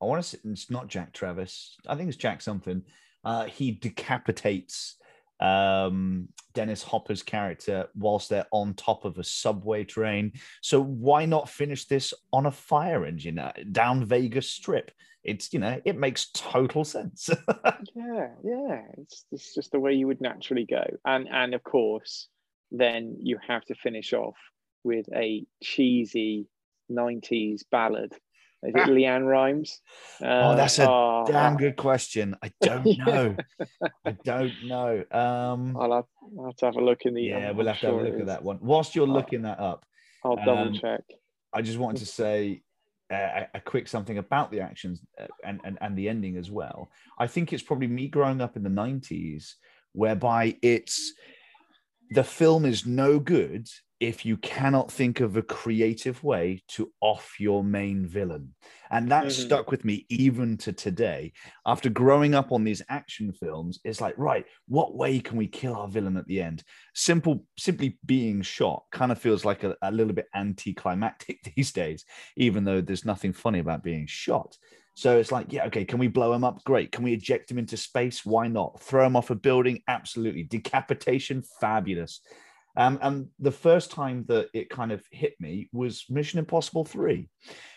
I 0.00 0.04
want 0.04 0.22
to 0.22 0.28
say 0.28 0.38
it's 0.44 0.70
not 0.70 0.86
Jack 0.86 1.12
Travis. 1.12 1.76
I 1.88 1.96
think 1.96 2.08
it's 2.08 2.16
Jack 2.16 2.42
something. 2.42 2.82
Uh, 3.24 3.46
he 3.46 3.72
decapitates 3.72 4.96
um, 5.44 6.28
Dennis 6.54 6.82
Hopper's 6.82 7.22
character 7.22 7.88
whilst 7.94 8.30
they're 8.30 8.46
on 8.50 8.74
top 8.74 9.04
of 9.04 9.18
a 9.18 9.24
subway 9.24 9.84
train. 9.84 10.32
So 10.62 10.82
why 10.82 11.26
not 11.26 11.48
finish 11.48 11.86
this 11.86 12.14
on 12.32 12.46
a 12.46 12.50
fire 12.50 13.04
engine 13.04 13.38
uh, 13.38 13.52
down 13.72 14.04
Vegas 14.04 14.48
Strip? 14.48 14.90
It's 15.22 15.52
you 15.52 15.58
know, 15.58 15.80
it 15.84 15.98
makes 15.98 16.30
total 16.32 16.84
sense. 16.84 17.28
yeah 17.94 18.28
yeah 18.42 18.82
it's, 18.98 19.24
it's 19.30 19.54
just 19.54 19.72
the 19.72 19.80
way 19.80 19.92
you 19.92 20.06
would 20.06 20.20
naturally 20.20 20.64
go 20.64 20.84
and 21.04 21.28
and 21.30 21.54
of 21.54 21.62
course 21.62 22.28
then 22.70 23.16
you 23.20 23.38
have 23.46 23.64
to 23.64 23.74
finish 23.74 24.12
off 24.12 24.36
with 24.82 25.06
a 25.14 25.44
cheesy 25.62 26.46
90s 26.90 27.62
ballad 27.70 28.12
is 28.64 28.74
it 28.74 28.88
LeAnn 28.88 29.26
Rimes 29.26 29.80
Oh, 30.22 30.56
that's 30.56 30.78
a 30.78 30.88
oh, 30.88 31.24
Damn 31.26 31.54
oh, 31.54 31.56
good 31.56 31.76
question. 31.76 32.36
I 32.42 32.52
don't 32.60 32.98
know. 32.98 33.36
I 34.04 34.12
don't 34.24 34.52
know. 34.64 35.04
Um, 35.10 35.76
I'll 35.76 35.92
have, 35.92 36.04
I'll 36.38 36.46
have 36.46 36.56
to 36.56 36.66
have 36.66 36.76
a 36.76 36.84
look 36.84 37.02
in 37.02 37.14
the 37.14 37.22
yeah, 37.22 37.50
I'm 37.50 37.56
we'll 37.56 37.66
have 37.66 37.80
to 37.80 37.86
have 37.86 37.94
a 37.94 38.02
look 38.02 38.20
at 38.20 38.26
that 38.26 38.42
one. 38.42 38.58
Whilst 38.60 38.94
you're 38.94 39.06
looking 39.06 39.42
that 39.42 39.60
up, 39.60 39.84
i'll 40.24 40.36
double 40.36 40.68
Um, 40.68 40.74
check 40.74 41.02
I 41.54 41.62
just 41.62 41.78
wanted 41.78 42.00
to 42.00 42.06
say 42.06 42.62
uh, 43.12 43.16
a, 43.16 43.46
a 43.54 43.60
quick 43.60 43.86
something 43.86 44.18
about 44.18 44.50
the 44.50 44.60
actions 44.60 45.00
uh, 45.20 45.26
and, 45.44 45.60
and, 45.64 45.78
and 45.80 45.96
the 45.96 46.08
ending 46.08 46.36
as 46.36 46.50
well. 46.50 46.90
I 47.18 47.28
think 47.28 47.52
it's 47.52 47.62
probably 47.62 47.86
me 47.86 48.08
growing 48.08 48.40
up 48.40 48.56
in 48.56 48.64
the 48.64 48.70
90s, 48.70 49.52
whereby 49.92 50.56
it's 50.62 51.12
the 52.10 52.24
film 52.24 52.64
is 52.64 52.86
no 52.86 53.18
good 53.18 53.68
if 54.04 54.24
you 54.24 54.36
cannot 54.38 54.90
think 54.92 55.20
of 55.20 55.36
a 55.36 55.42
creative 55.42 56.22
way 56.22 56.62
to 56.68 56.92
off 57.00 57.38
your 57.38 57.64
main 57.64 58.06
villain. 58.06 58.54
And 58.90 59.10
that 59.10 59.24
Mhm. 59.26 59.32
stuck 59.32 59.70
with 59.70 59.84
me 59.84 60.06
even 60.10 60.56
to 60.58 60.72
today. 60.72 61.32
After 61.66 61.88
growing 61.90 62.34
up 62.34 62.52
on 62.52 62.64
these 62.64 62.82
action 62.88 63.32
films, 63.32 63.80
it's 63.84 64.00
like, 64.00 64.16
right, 64.18 64.46
what 64.68 64.96
way 64.96 65.20
can 65.20 65.36
we 65.36 65.46
kill 65.48 65.74
our 65.74 65.88
villain 65.88 66.16
at 66.16 66.26
the 66.26 66.40
end? 66.40 66.64
Simple, 66.94 67.46
simply 67.58 67.98
being 68.04 68.42
shot 68.42 68.84
kind 68.92 69.10
of 69.12 69.18
feels 69.18 69.44
like 69.44 69.64
a, 69.64 69.76
a 69.82 69.90
little 69.92 70.12
bit 70.12 70.26
anticlimactic 70.34 71.40
these 71.56 71.72
days, 71.72 72.04
even 72.36 72.64
though 72.64 72.80
there's 72.80 73.04
nothing 73.04 73.32
funny 73.32 73.58
about 73.58 73.82
being 73.82 74.06
shot. 74.06 74.56
So 74.96 75.18
it's 75.18 75.32
like, 75.32 75.52
yeah, 75.52 75.66
okay, 75.66 75.84
can 75.84 75.98
we 75.98 76.06
blow 76.06 76.32
him 76.32 76.44
up? 76.44 76.62
Great. 76.64 76.92
Can 76.92 77.02
we 77.02 77.12
eject 77.14 77.50
him 77.50 77.58
into 77.58 77.76
space? 77.76 78.24
Why 78.24 78.46
not? 78.46 78.80
Throw 78.80 79.04
him 79.04 79.16
off 79.16 79.30
a 79.30 79.34
building? 79.34 79.82
Absolutely. 79.88 80.44
Decapitation? 80.44 81.42
Fabulous. 81.60 82.20
Um, 82.76 82.98
and 83.02 83.28
the 83.38 83.52
first 83.52 83.90
time 83.92 84.24
that 84.28 84.48
it 84.52 84.68
kind 84.68 84.90
of 84.90 85.02
hit 85.10 85.34
me 85.38 85.68
was 85.72 86.04
Mission 86.10 86.38
Impossible 86.38 86.84
3. 86.84 87.28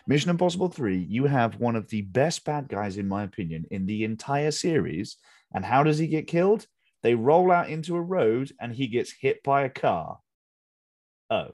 Mission 0.08 0.30
Impossible 0.30 0.70
3, 0.70 0.98
you 0.98 1.26
have 1.26 1.60
one 1.60 1.76
of 1.76 1.88
the 1.90 2.02
best 2.02 2.46
bad 2.46 2.68
guys, 2.68 2.98
in 2.98 3.08
my 3.08 3.24
opinion, 3.24 3.66
in 3.70 3.86
the 3.86 4.04
entire 4.04 4.52
series. 4.52 5.18
And 5.54 5.64
how 5.64 5.84
does 5.84 5.98
he 5.98 6.08
get 6.08 6.28
killed? 6.28 6.66
They 7.04 7.14
roll 7.14 7.52
out 7.52 7.70
into 7.70 7.96
a 7.96 8.02
road 8.02 8.52
and 8.60 8.74
he 8.74 8.88
gets 8.88 9.12
hit 9.12 9.44
by 9.44 9.64
a 9.64 9.70
car. 9.70 10.20
Oh, 11.30 11.50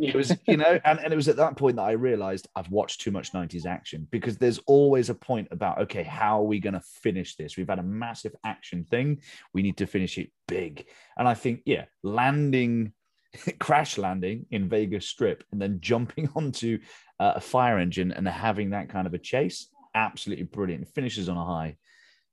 it 0.00 0.14
was, 0.14 0.36
you 0.46 0.58
know, 0.58 0.78
and, 0.84 0.98
and 1.00 1.12
it 1.12 1.16
was 1.16 1.28
at 1.28 1.36
that 1.36 1.56
point 1.56 1.76
that 1.76 1.82
I 1.82 1.92
realized 1.92 2.46
I've 2.54 2.70
watched 2.70 3.00
too 3.00 3.10
much 3.10 3.32
90s 3.32 3.64
action 3.64 4.06
because 4.10 4.36
there's 4.36 4.58
always 4.66 5.08
a 5.08 5.14
point 5.14 5.48
about, 5.50 5.80
okay, 5.82 6.02
how 6.02 6.40
are 6.40 6.46
we 6.46 6.60
going 6.60 6.74
to 6.74 6.80
finish 6.80 7.36
this? 7.36 7.56
We've 7.56 7.68
had 7.68 7.78
a 7.78 7.84
massive 7.84 8.34
action 8.44 8.84
thing. 8.84 9.22
We 9.54 9.62
need 9.62 9.78
to 9.78 9.86
finish 9.86 10.18
it 10.18 10.30
big. 10.46 10.84
And 11.16 11.26
I 11.26 11.32
think, 11.32 11.62
yeah, 11.64 11.86
landing, 12.02 12.92
crash 13.58 13.96
landing 13.96 14.44
in 14.50 14.68
Vegas 14.68 15.06
Strip 15.06 15.42
and 15.52 15.60
then 15.60 15.78
jumping 15.80 16.28
onto 16.36 16.80
uh, 17.18 17.32
a 17.36 17.40
fire 17.40 17.78
engine 17.78 18.12
and 18.12 18.28
having 18.28 18.70
that 18.70 18.90
kind 18.90 19.06
of 19.06 19.14
a 19.14 19.18
chase, 19.18 19.68
absolutely 19.94 20.44
brilliant. 20.44 20.88
Finishes 20.88 21.30
on 21.30 21.38
a 21.38 21.44
high. 21.44 21.76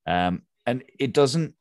Um, 0.05 0.41
and 0.65 0.83
it 0.99 1.13
doesn't 1.13 1.55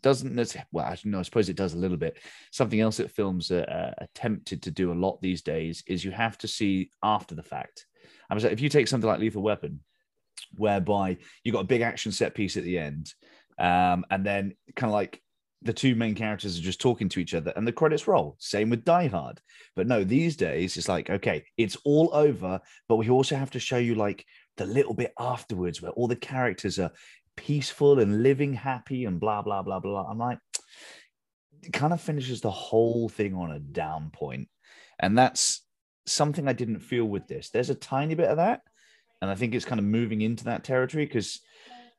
doesn't 0.00 0.56
well 0.72 0.84
I, 0.84 0.90
don't 0.90 1.06
know, 1.06 1.18
I 1.18 1.22
suppose 1.22 1.48
it 1.48 1.56
does 1.56 1.74
a 1.74 1.78
little 1.78 1.96
bit. 1.96 2.18
Something 2.52 2.80
else 2.80 2.98
that 2.98 3.10
films 3.10 3.50
are 3.50 3.68
uh, 3.68 3.92
attempted 3.98 4.62
to 4.62 4.70
do 4.70 4.92
a 4.92 4.94
lot 4.94 5.20
these 5.20 5.42
days 5.42 5.82
is 5.86 6.04
you 6.04 6.10
have 6.10 6.38
to 6.38 6.48
see 6.48 6.90
after 7.02 7.34
the 7.34 7.42
fact. 7.42 7.86
I 8.30 8.34
was 8.34 8.44
like 8.44 8.52
if 8.52 8.60
you 8.60 8.68
take 8.68 8.88
something 8.88 9.08
like 9.08 9.20
lethal 9.20 9.42
weapon 9.42 9.80
whereby 10.56 11.18
you 11.44 11.52
got 11.52 11.60
a 11.60 11.64
big 11.64 11.82
action 11.82 12.12
set 12.12 12.34
piece 12.34 12.56
at 12.56 12.64
the 12.64 12.78
end 12.78 13.12
um, 13.58 14.04
and 14.10 14.24
then 14.24 14.54
kind 14.76 14.90
of 14.90 14.94
like 14.94 15.20
the 15.62 15.72
two 15.72 15.96
main 15.96 16.14
characters 16.14 16.56
are 16.56 16.62
just 16.62 16.80
talking 16.80 17.08
to 17.08 17.18
each 17.18 17.34
other 17.34 17.52
and 17.56 17.66
the 17.66 17.72
credits 17.72 18.06
roll. 18.06 18.36
Same 18.38 18.70
with 18.70 18.84
die 18.84 19.08
hard. 19.08 19.40
But 19.74 19.88
no 19.88 20.04
these 20.04 20.36
days 20.36 20.76
it's 20.76 20.88
like 20.88 21.10
okay 21.10 21.44
it's 21.56 21.76
all 21.84 22.10
over 22.12 22.60
but 22.88 22.96
we 22.96 23.10
also 23.10 23.36
have 23.36 23.50
to 23.52 23.58
show 23.58 23.78
you 23.78 23.94
like 23.94 24.24
the 24.56 24.66
little 24.66 24.94
bit 24.94 25.12
afterwards 25.18 25.80
where 25.80 25.92
all 25.92 26.08
the 26.08 26.16
characters 26.16 26.78
are 26.78 26.90
peaceful 27.38 28.00
and 28.00 28.22
living 28.24 28.52
happy 28.52 29.04
and 29.04 29.20
blah 29.20 29.42
blah 29.42 29.62
blah 29.62 29.78
blah. 29.78 30.06
I'm 30.10 30.18
like, 30.18 30.38
it 31.62 31.72
kind 31.72 31.92
of 31.92 32.00
finishes 32.00 32.40
the 32.40 32.50
whole 32.50 33.08
thing 33.08 33.34
on 33.34 33.52
a 33.52 33.60
down 33.60 34.10
point, 34.10 34.48
and 34.98 35.16
that's 35.16 35.62
something 36.04 36.48
I 36.48 36.52
didn't 36.52 36.80
feel 36.80 37.04
with 37.04 37.28
this. 37.28 37.50
There's 37.50 37.70
a 37.70 37.74
tiny 37.76 38.16
bit 38.16 38.28
of 38.28 38.38
that, 38.38 38.62
and 39.22 39.30
I 39.30 39.36
think 39.36 39.54
it's 39.54 39.64
kind 39.64 39.78
of 39.78 39.84
moving 39.84 40.20
into 40.20 40.44
that 40.44 40.64
territory 40.64 41.06
because 41.06 41.40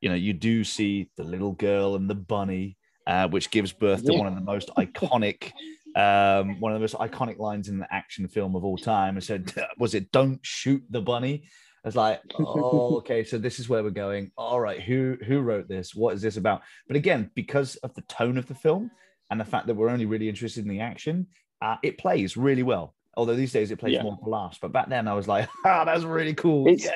you 0.01 0.09
know 0.09 0.15
you 0.15 0.33
do 0.33 0.63
see 0.63 1.09
the 1.15 1.23
little 1.23 1.53
girl 1.53 1.95
and 1.95 2.09
the 2.09 2.15
bunny, 2.15 2.77
uh, 3.07 3.29
which 3.29 3.49
gives 3.49 3.71
birth 3.71 4.05
to 4.05 4.11
yeah. 4.11 4.19
one 4.19 4.27
of 4.27 4.35
the 4.35 4.41
most 4.41 4.69
iconic. 4.77 5.51
Um, 5.95 6.59
one 6.59 6.71
of 6.71 6.75
the 6.75 6.83
most 6.83 6.95
iconic 6.95 7.39
lines 7.39 7.67
in 7.67 7.79
the 7.79 7.87
action 7.91 8.27
film 8.27 8.55
of 8.55 8.63
all 8.63 8.77
time. 8.77 9.17
I 9.17 9.21
said, 9.21 9.51
"Was 9.79 9.95
it 9.95 10.11
don't 10.11 10.39
shoot 10.43 10.83
the 10.89 11.01
bunny?" 11.01 11.45
I 11.83 11.87
was 11.87 11.95
like, 11.95 12.21
oh, 12.37 12.97
okay, 12.97 13.23
so 13.23 13.37
this 13.37 13.59
is 13.59 13.69
where 13.69 13.83
we're 13.83 13.89
going. 13.89 14.31
All 14.37 14.59
right, 14.59 14.81
who 14.81 15.17
who 15.25 15.39
wrote 15.39 15.67
this? 15.67 15.95
What 15.95 16.13
is 16.13 16.21
this 16.21 16.37
about? 16.37 16.61
But 16.87 16.97
again, 16.97 17.31
because 17.35 17.77
of 17.77 17.93
the 17.93 18.01
tone 18.01 18.37
of 18.37 18.47
the 18.47 18.55
film 18.55 18.91
and 19.29 19.39
the 19.39 19.45
fact 19.45 19.67
that 19.67 19.75
we're 19.75 19.89
only 19.89 20.05
really 20.05 20.27
interested 20.27 20.63
in 20.63 20.69
the 20.69 20.81
action, 20.81 21.27
uh, 21.61 21.77
it 21.81 21.97
plays 21.97 22.35
really 22.35 22.63
well. 22.63 22.95
Although 23.15 23.35
these 23.35 23.53
days 23.53 23.71
it 23.71 23.79
plays 23.79 23.93
yeah. 23.93 24.03
more 24.03 24.17
for 24.21 24.29
laughs, 24.29 24.57
but 24.61 24.73
back 24.73 24.89
then 24.89 25.07
I 25.07 25.13
was 25.13 25.27
like, 25.27 25.47
ah, 25.65 25.85
that's 25.85 26.03
really 26.03 26.33
cool. 26.33 26.69
Yeah. 26.69 26.91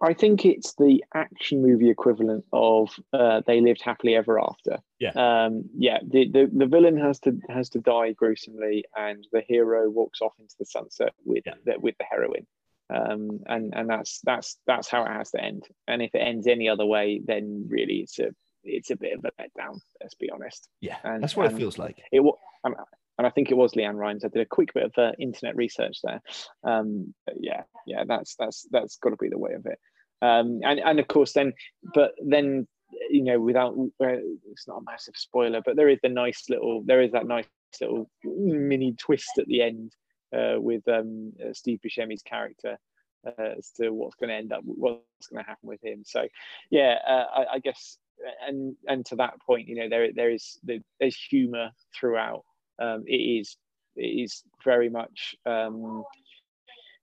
I 0.00 0.14
think 0.14 0.44
it's 0.44 0.74
the 0.74 1.02
action 1.12 1.60
movie 1.60 1.90
equivalent 1.90 2.44
of 2.52 2.90
uh, 3.12 3.42
"They 3.46 3.60
Lived 3.60 3.82
Happily 3.82 4.14
Ever 4.14 4.40
After." 4.40 4.78
Yeah, 5.00 5.10
um, 5.10 5.64
yeah. 5.76 5.98
The, 6.06 6.30
the 6.30 6.50
the 6.52 6.66
villain 6.66 6.96
has 6.98 7.18
to 7.20 7.36
has 7.48 7.68
to 7.70 7.80
die 7.80 8.12
gruesomely, 8.12 8.84
and 8.96 9.26
the 9.32 9.40
hero 9.40 9.90
walks 9.90 10.20
off 10.20 10.34
into 10.38 10.54
the 10.58 10.66
sunset 10.66 11.14
with 11.24 11.42
yeah. 11.46 11.54
the, 11.64 11.80
with 11.80 11.96
the 11.98 12.04
heroine 12.08 12.46
um, 12.90 13.40
and 13.46 13.74
and 13.76 13.88
that's 13.88 14.20
that's 14.24 14.58
that's 14.66 14.88
how 14.88 15.04
it 15.04 15.12
has 15.12 15.30
to 15.32 15.42
end. 15.42 15.64
And 15.86 16.02
if 16.02 16.14
it 16.14 16.20
ends 16.20 16.46
any 16.46 16.68
other 16.68 16.86
way, 16.86 17.20
then 17.24 17.66
really 17.68 17.98
it's 17.98 18.18
a 18.18 18.30
it's 18.64 18.90
a 18.90 18.96
bit 18.96 19.18
of 19.18 19.24
a 19.24 19.42
letdown. 19.42 19.78
Let's 20.00 20.14
be 20.14 20.30
honest. 20.30 20.68
Yeah, 20.80 20.96
and, 21.04 21.22
that's 21.22 21.36
what 21.36 21.50
it 21.50 21.56
feels 21.56 21.78
like. 21.78 22.02
It 22.10 22.22
and, 22.64 22.74
and 23.18 23.26
I 23.26 23.30
think 23.30 23.50
it 23.50 23.56
was 23.56 23.72
LeAnn 23.72 23.96
Rimes. 23.96 24.24
I 24.24 24.28
did 24.28 24.42
a 24.42 24.46
quick 24.46 24.72
bit 24.72 24.84
of 24.84 24.92
uh, 24.96 25.12
internet 25.18 25.56
research 25.56 25.98
there. 26.02 26.22
Um, 26.64 27.14
yeah, 27.38 27.62
yeah, 27.86 28.04
that's 28.06 28.34
that's 28.36 28.66
that's 28.70 28.96
got 28.96 29.10
to 29.10 29.16
be 29.16 29.28
the 29.28 29.38
way 29.38 29.52
of 29.52 29.66
it. 29.66 29.78
Um, 30.22 30.60
and 30.64 30.80
and 30.80 30.98
of 30.98 31.08
course 31.08 31.32
then, 31.32 31.52
but 31.94 32.12
then 32.24 32.66
you 33.10 33.22
know, 33.22 33.38
without 33.38 33.74
uh, 33.74 34.16
it's 34.50 34.66
not 34.66 34.78
a 34.78 34.84
massive 34.84 35.14
spoiler, 35.16 35.60
but 35.64 35.76
there 35.76 35.88
is 35.88 35.98
the 36.02 36.08
nice 36.08 36.44
little 36.48 36.82
there 36.86 37.02
is 37.02 37.12
that 37.12 37.26
nice 37.26 37.44
little 37.80 38.10
mini 38.24 38.94
twist 38.98 39.30
at 39.38 39.46
the 39.46 39.62
end 39.62 39.92
with 40.32 40.86
um, 40.88 41.32
uh, 41.42 41.52
Steve 41.52 41.80
Buscemi's 41.84 42.22
character 42.22 42.78
uh, 43.26 43.54
as 43.58 43.70
to 43.76 43.90
what's 43.90 44.16
going 44.16 44.30
to 44.30 44.36
end 44.36 44.52
up, 44.52 44.60
what's 44.64 45.26
going 45.30 45.42
to 45.42 45.48
happen 45.48 45.68
with 45.68 45.82
him. 45.82 46.02
So, 46.04 46.26
yeah, 46.70 46.98
uh, 47.06 47.24
I, 47.34 47.44
I, 47.54 47.58
guess, 47.58 47.98
and 48.46 48.76
and 48.86 49.04
to 49.06 49.16
that 49.16 49.40
point, 49.46 49.68
you 49.68 49.76
know, 49.76 49.88
there 49.88 50.12
there 50.12 50.30
is 50.30 50.58
there's 50.62 51.16
humour 51.30 51.70
throughout. 51.98 52.44
Um, 52.78 53.04
it 53.06 53.16
is 53.16 53.56
it 53.96 54.06
is 54.06 54.42
very 54.64 54.88
much 54.88 55.34
um, 55.46 56.04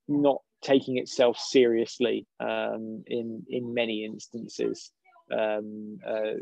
not 0.07 0.41
taking 0.61 0.97
itself 0.97 1.37
seriously 1.37 2.25
um, 2.39 3.03
in 3.07 3.43
in 3.49 3.73
many 3.73 4.05
instances. 4.05 4.91
Um, 5.31 5.99
uh, 6.07 6.39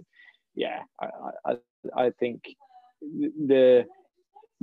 yeah, 0.55 0.81
I, 0.99 1.07
I 1.45 1.55
I 1.95 2.09
think 2.11 2.43
the 3.01 3.85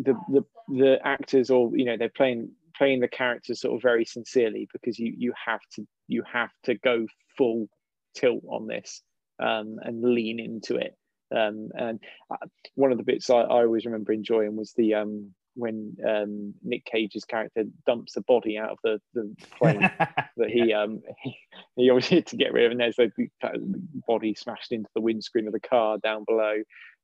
the 0.03 0.15
the 0.29 0.45
the 0.69 0.99
actors 1.05 1.51
or 1.51 1.71
you 1.77 1.85
know 1.85 1.97
they're 1.97 2.09
playing 2.09 2.51
playing 2.77 3.01
the 3.01 3.09
characters 3.09 3.61
sort 3.61 3.77
of 3.77 3.83
very 3.83 4.05
sincerely 4.05 4.69
because 4.73 4.99
you 4.99 5.13
you 5.17 5.33
have 5.47 5.61
to 5.75 5.87
you 6.09 6.23
have 6.31 6.51
to 6.65 6.75
go 6.77 7.07
full 7.37 7.69
tilt 8.15 8.43
on 8.49 8.67
this 8.67 9.03
um, 9.41 9.79
and 9.83 10.03
lean 10.03 10.41
into 10.41 10.77
it. 10.77 10.97
Um, 11.35 11.69
and 11.75 12.01
uh, 12.31 12.47
one 12.75 12.91
of 12.91 12.99
the 12.99 13.05
bits 13.05 13.31
I, 13.31 13.37
I, 13.43 13.63
always 13.63 13.87
remember 13.87 14.13
enjoying 14.13 14.57
was 14.57 14.73
the 14.73 14.95
um, 14.95 15.33
when 15.55 15.97
um, 16.07 16.55
Nick 16.65 16.85
Cage's 16.85 17.25
character 17.25 17.65
dumps 17.87 18.15
the 18.15 18.23
body 18.23 18.59
out 18.59 18.71
of 18.71 18.79
the, 18.83 19.01
the 19.15 19.35
plane 19.57 19.81
that 20.37 20.51
he 20.51 20.73
um 20.73 21.03
he, 21.23 21.37
he 21.77 21.91
obviously 21.91 22.17
had 22.17 22.27
to 22.29 22.37
get 22.37 22.53
rid 22.53 22.65
of, 22.65 22.73
and 22.73 22.81
there's 22.81 22.99
a 22.99 23.13
the 23.17 23.83
body 24.09 24.35
smashed 24.35 24.73
into 24.73 24.91
the 24.95 25.01
windscreen 25.01 25.47
of 25.47 25.53
the 25.53 25.61
car 25.61 25.99
down 25.99 26.25
below. 26.25 26.57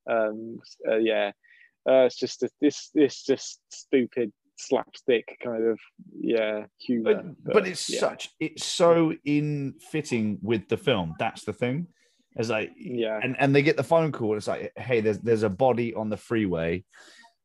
Um, 0.09 0.59
uh, 0.89 0.97
yeah, 0.97 1.33
uh, 1.89 2.05
it's 2.05 2.17
just 2.17 2.43
a, 2.43 2.51
this 2.61 2.91
this 2.95 3.23
just 3.23 3.61
stupid 3.71 4.33
slapstick 4.59 5.39
kind 5.43 5.65
of 5.65 5.79
yeah 6.19 6.65
humor. 6.79 7.15
But, 7.15 7.45
but, 7.45 7.55
but 7.55 7.67
it's 7.69 7.89
yeah. 7.91 8.01
such 8.01 8.31
it's 8.41 8.65
so 8.65 9.13
in 9.25 9.75
fitting 9.91 10.39
with 10.43 10.69
the 10.69 10.77
film. 10.77 11.15
That's 11.19 11.45
the 11.45 11.53
thing. 11.53 11.89
It's 12.37 12.51
like 12.51 12.73
yeah, 12.77 13.19
and 13.23 13.37
and 13.39 13.55
they 13.55 13.63
get 13.63 13.77
the 13.77 13.85
phone 13.85 14.13
call. 14.13 14.37
It's 14.37 14.49
like 14.49 14.73
hey, 14.77 15.01
there's 15.01 15.19
there's 15.19 15.43
a 15.43 15.49
body 15.49 15.95
on 15.95 16.11
the 16.11 16.17
freeway. 16.17 16.85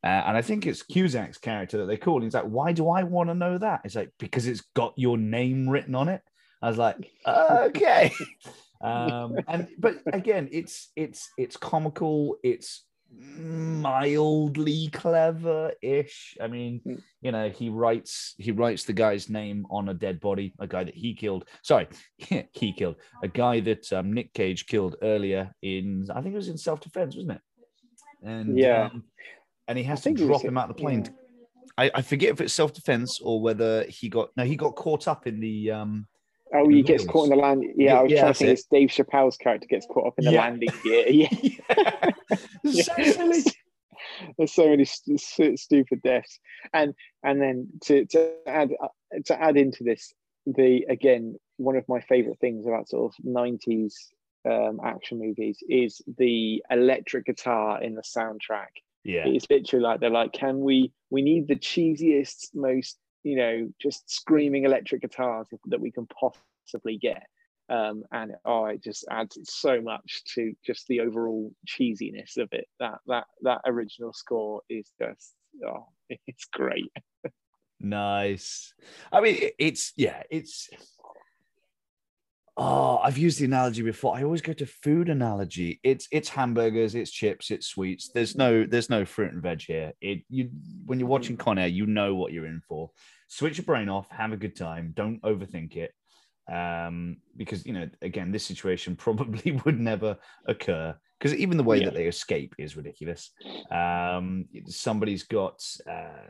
Uh, 0.04 0.08
and 0.26 0.36
I 0.36 0.42
think 0.42 0.66
it's 0.66 0.82
Cusack's 0.82 1.38
character 1.38 1.78
that 1.78 1.86
they 1.86 1.96
call. 1.96 2.22
He's 2.22 2.34
like, 2.34 2.46
"Why 2.46 2.72
do 2.72 2.90
I 2.90 3.04
want 3.04 3.30
to 3.30 3.36
know 3.36 3.58
that?" 3.60 3.82
It's 3.84 3.96
like 3.96 4.10
because 4.18 4.48
it's 4.48 4.64
got 4.76 4.94
your 4.98 5.18
name 5.18 5.70
written 5.70 5.94
on 5.94 6.10
it. 6.10 6.22
I 6.60 6.70
was 6.70 6.80
like, 6.80 7.12
"Okay," 7.28 8.12
um, 8.82 9.38
and 9.48 9.68
but 9.78 9.98
again, 10.12 10.50
it's 10.52 10.90
it's 10.96 11.30
it's 11.38 11.56
comical. 11.56 12.38
It's 12.44 12.84
mildly 13.18 14.90
clever-ish. 14.90 16.38
I 16.42 16.48
mean, 16.48 16.82
hmm. 16.84 16.96
you 17.22 17.32
know, 17.32 17.50
he 17.50 17.70
writes 17.70 18.36
he 18.38 18.52
writes 18.52 18.84
the 18.84 18.94
guy's 18.94 19.30
name 19.30 19.66
on 19.70 19.90
a 19.90 19.94
dead 19.94 20.20
body, 20.20 20.54
a 20.60 20.68
guy 20.68 20.84
that 20.84 20.96
he 20.96 21.14
killed. 21.14 21.46
Sorry, 21.62 21.88
he 22.18 22.74
killed 22.74 22.96
a 23.24 23.28
guy 23.28 23.60
that 23.62 23.92
um, 23.94 24.14
Nick 24.14 24.34
Cage 24.34 24.66
killed 24.66 24.96
earlier 25.02 25.54
in 25.62 26.08
I 26.14 26.22
think 26.22 26.34
it 26.34 26.38
was 26.38 26.50
in 26.50 26.58
self-defense, 26.58 27.16
wasn't 27.16 27.34
it? 27.34 27.42
And 28.24 28.58
yeah, 28.58 28.90
um, 28.94 29.04
and 29.68 29.78
he 29.78 29.84
has 29.86 30.02
to 30.04 30.14
drop 30.14 30.44
him 30.44 30.58
out 30.58 30.70
of 30.70 30.76
the 30.76 30.82
plane. 30.82 31.06
Yeah. 31.06 31.12
I, 31.78 31.92
I 31.96 32.02
forget 32.02 32.30
if 32.30 32.42
it's 32.42 32.54
self-defense 32.54 33.22
or 33.22 33.42
whether 33.42 33.84
he 33.86 34.10
got 34.10 34.30
no, 34.36 34.44
he 34.44 34.56
got 34.56 34.76
caught 34.76 35.08
up 35.08 35.28
in 35.28 35.40
the 35.40 35.72
um 35.72 36.08
Oh, 36.54 36.68
he 36.68 36.82
gets 36.82 37.06
caught 37.06 37.26
in 37.26 37.30
the 37.30 37.36
land. 37.36 37.64
Yeah, 37.76 38.00
I 38.00 38.04
was 38.04 38.12
yeah, 38.12 38.22
trying 38.22 38.34
to 38.34 38.40
think 38.40 38.50
it's 38.52 38.64
Dave 38.66 38.90
Chappelle's 38.90 39.38
character 39.38 39.68
gets 39.70 39.86
caught 39.86 40.08
up 40.08 40.14
in 40.18 40.26
the 40.26 40.32
yeah. 40.32 40.42
landing 40.42 40.70
gear. 40.84 41.06
Yeah, 41.10 41.28
yeah. 42.64 42.84
so 42.84 43.04
silly. 43.04 43.44
There's 44.38 44.54
so 44.54 44.70
many 44.70 44.86
st- 44.86 45.60
stupid 45.60 46.02
deaths, 46.02 46.40
and 46.74 46.94
and 47.24 47.42
then 47.42 47.70
to 47.84 48.06
to 48.08 48.34
add 48.48 48.72
uh, 48.82 48.88
to 49.26 49.42
add 49.42 49.58
into 49.58 49.84
this, 49.84 50.14
the 50.46 50.86
again 50.90 51.36
one 51.58 51.76
of 51.76 51.88
my 51.88 52.02
favorite 52.02 52.40
things 52.40 52.66
about 52.66 52.90
sort 52.90 53.14
of 53.14 53.26
'90s 53.26 53.94
um, 54.46 54.80
action 54.84 55.20
movies 55.20 55.60
is 55.70 56.02
the 56.18 56.64
electric 56.70 57.26
guitar 57.26 57.82
in 57.82 57.96
the 57.96 58.02
soundtrack. 58.02 58.82
Yeah, 59.04 59.24
it's 59.26 59.48
literally 59.50 59.84
like 59.84 60.00
they're 60.00 60.10
like, 60.10 60.34
can 60.34 60.60
we? 60.60 60.92
We 61.10 61.22
need 61.22 61.48
the 61.48 61.56
cheesiest, 61.56 62.54
most 62.54 62.98
you 63.24 63.36
know, 63.36 63.70
just 63.82 64.10
screaming 64.10 64.66
electric 64.66 65.02
guitars 65.02 65.48
that 65.66 65.82
we 65.82 65.92
can 65.92 66.08
possibly 66.08 66.98
get. 66.98 67.24
Um, 67.70 68.04
and 68.12 68.34
oh, 68.44 68.66
it 68.66 68.84
just 68.84 69.06
adds 69.10 69.38
so 69.44 69.82
much 69.82 70.24
to 70.36 70.54
just 70.66 70.88
the 70.88 71.00
overall 71.00 71.54
cheesiness 71.68 72.38
of 72.38 72.50
it. 72.52 72.68
That 72.80 73.00
that 73.08 73.26
that 73.44 73.62
original 73.66 74.12
score 74.14 74.62
is 74.70 74.92
just 75.02 75.34
oh, 75.66 75.88
it's 76.28 76.46
great. 76.52 76.92
nice. 77.80 78.74
I 79.12 79.22
mean, 79.22 79.52
it's 79.58 79.94
yeah, 79.96 80.24
it's 80.30 80.70
Oh, 82.58 82.98
I've 82.98 83.18
used 83.18 83.40
the 83.40 83.46
analogy 83.46 83.82
before. 83.82 84.16
I 84.16 84.24
always 84.24 84.42
go 84.42 84.54
to 84.54 84.66
food 84.66 85.08
analogy. 85.08 85.80
It's 85.84 86.08
it's 86.12 86.28
hamburgers, 86.28 86.96
it's 86.96 87.10
chips, 87.10 87.50
it's 87.50 87.68
sweets. 87.68 88.10
There's 88.14 88.36
no 88.36 88.66
there's 88.66 88.90
no 88.90 89.06
fruit 89.06 89.32
and 89.32 89.42
veg 89.42 89.62
here. 89.62 89.94
It 90.02 90.24
you 90.30 90.50
when 90.86 91.00
you're 91.00 91.08
watching 91.08 91.38
Con 91.38 91.58
Air, 91.58 91.68
you 91.68 91.86
know 91.86 92.16
what 92.16 92.34
you're 92.34 92.46
in 92.46 92.62
for. 92.68 92.92
Switch 93.28 93.58
your 93.58 93.66
brain 93.66 93.88
off, 93.88 94.10
have 94.10 94.34
a 94.34 94.38
good 94.38 94.56
time. 94.56 94.92
Don't 94.96 95.22
overthink 95.22 95.78
it, 95.78 95.94
um, 96.52 97.18
because 97.38 97.66
you 97.66 97.72
know 97.72 97.90
again 98.02 98.34
this 98.34 98.46
situation 98.46 98.96
probably 98.98 99.54
would 99.64 99.80
never 99.80 100.18
occur 100.46 100.94
because 101.18 101.38
even 101.38 101.56
the 101.56 101.64
way 101.64 101.80
yeah. 101.80 101.86
that 101.86 101.94
they 101.94 102.08
escape 102.08 102.56
is 102.58 102.76
ridiculous. 102.76 103.32
Um, 103.70 104.46
somebody's 104.66 105.24
got 105.24 105.64
uh, 105.90 106.28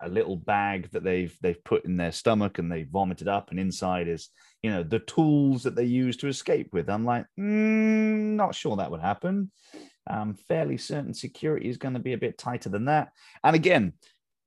a 0.00 0.08
little 0.08 0.36
bag 0.36 0.90
that 0.92 1.04
they've 1.04 1.36
they've 1.40 1.62
put 1.64 1.84
in 1.84 1.96
their 1.96 2.12
stomach 2.12 2.58
and 2.58 2.70
they 2.70 2.84
vomited 2.84 3.28
up, 3.28 3.50
and 3.50 3.58
inside 3.58 4.08
is 4.08 4.30
you 4.62 4.70
know 4.70 4.82
the 4.82 5.00
tools 5.00 5.62
that 5.62 5.74
they 5.74 5.84
use 5.84 6.16
to 6.18 6.28
escape 6.28 6.72
with. 6.72 6.88
I'm 6.88 7.04
like, 7.04 7.26
mm, 7.38 8.34
not 8.36 8.54
sure 8.54 8.76
that 8.76 8.90
would 8.90 9.00
happen. 9.00 9.50
I'm 10.06 10.34
fairly 10.34 10.78
certain 10.78 11.14
security 11.14 11.68
is 11.68 11.76
going 11.76 11.94
to 11.94 12.00
be 12.00 12.14
a 12.14 12.18
bit 12.18 12.38
tighter 12.38 12.70
than 12.70 12.86
that. 12.86 13.10
And 13.44 13.54
again, 13.54 13.92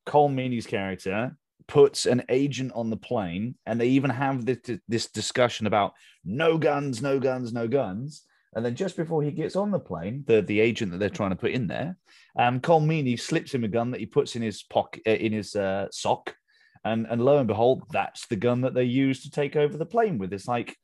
Colm 0.08 0.34
Meaney's 0.34 0.66
character 0.66 1.38
puts 1.68 2.06
an 2.06 2.24
agent 2.30 2.72
on 2.76 2.90
the 2.90 2.98
plane, 2.98 3.56
and 3.66 3.80
they 3.80 3.88
even 3.90 4.10
have 4.10 4.46
this, 4.46 4.58
this 4.88 5.08
discussion 5.08 5.68
about 5.68 5.94
no 6.26 6.58
guns, 6.58 7.02
no 7.02 7.20
guns, 7.20 7.54
no 7.54 7.68
guns. 7.68 8.24
And 8.54 8.66
then 8.66 8.76
just 8.76 8.98
before 8.98 9.24
he 9.24 9.32
gets 9.32 9.56
on 9.56 9.72
the 9.72 9.80
plane, 9.80 10.24
the, 10.28 10.42
the 10.42 10.60
agent 10.60 10.92
that 10.92 10.98
they're 10.98 11.10
trying 11.10 11.30
to 11.30 11.38
put 11.38 11.52
in 11.52 11.68
there, 11.68 11.96
um, 12.38 12.60
Colm 12.60 12.86
Meaney 12.86 13.20
slips 13.20 13.54
him 13.54 13.64
a 13.64 13.70
gun 13.70 13.92
that 13.92 14.00
he 14.00 14.06
puts 14.06 14.36
in 14.36 14.42
his 14.42 14.64
pocket, 14.64 15.04
uh, 15.08 15.12
in 15.12 15.32
his 15.32 15.56
uh, 15.56 15.88
sock, 15.92 16.36
and 16.84 17.06
and 17.10 17.24
lo 17.24 17.38
and 17.38 17.48
behold, 17.48 17.84
that's 17.92 18.28
the 18.28 18.36
gun 18.36 18.62
that 18.62 18.74
they 18.74 18.84
use 18.84 19.24
to 19.24 19.32
take 19.32 19.56
over 19.56 19.78
the 19.78 19.86
plane 19.86 20.18
with. 20.18 20.34
It's 20.34 20.48
like 20.48 20.76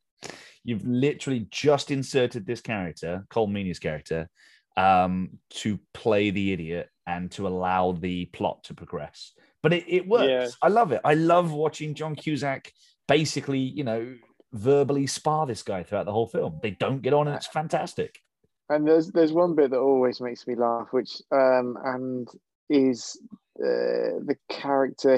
you've 0.64 0.86
literally 0.86 1.46
just 1.50 1.90
inserted 1.90 2.46
this 2.46 2.60
character, 2.60 3.26
Colm 3.30 3.50
Meaney's 3.50 3.78
character, 3.78 4.28
um, 4.76 5.30
to 5.50 5.78
play 5.92 6.30
the 6.30 6.52
idiot 6.52 6.88
and 7.06 7.30
to 7.32 7.48
allow 7.48 7.92
the 7.92 8.26
plot 8.26 8.64
to 8.64 8.74
progress. 8.74 9.32
But 9.62 9.72
it, 9.72 9.84
it 9.88 10.08
works. 10.08 10.28
Yeah. 10.28 10.48
I 10.62 10.68
love 10.68 10.92
it. 10.92 11.00
I 11.04 11.14
love 11.14 11.52
watching 11.52 11.94
John 11.94 12.14
Cusack 12.14 12.72
basically, 13.08 13.58
you 13.58 13.82
know, 13.82 14.14
verbally 14.52 15.06
spar 15.06 15.46
this 15.46 15.62
guy 15.62 15.82
throughout 15.82 16.06
the 16.06 16.12
whole 16.12 16.26
film. 16.26 16.58
They 16.62 16.72
don't 16.72 17.02
get 17.02 17.14
on, 17.14 17.28
and 17.28 17.36
it's 17.36 17.46
fantastic. 17.46 18.22
And 18.68 18.86
there's 18.86 19.08
there's 19.08 19.32
one 19.32 19.54
bit 19.54 19.70
that 19.70 19.78
always 19.78 20.20
makes 20.20 20.46
me 20.46 20.54
laugh, 20.54 20.88
which 20.90 21.22
um, 21.32 21.78
and 21.84 22.28
is 22.68 23.18
uh, 23.58 24.20
the 24.24 24.36
character 24.50 25.14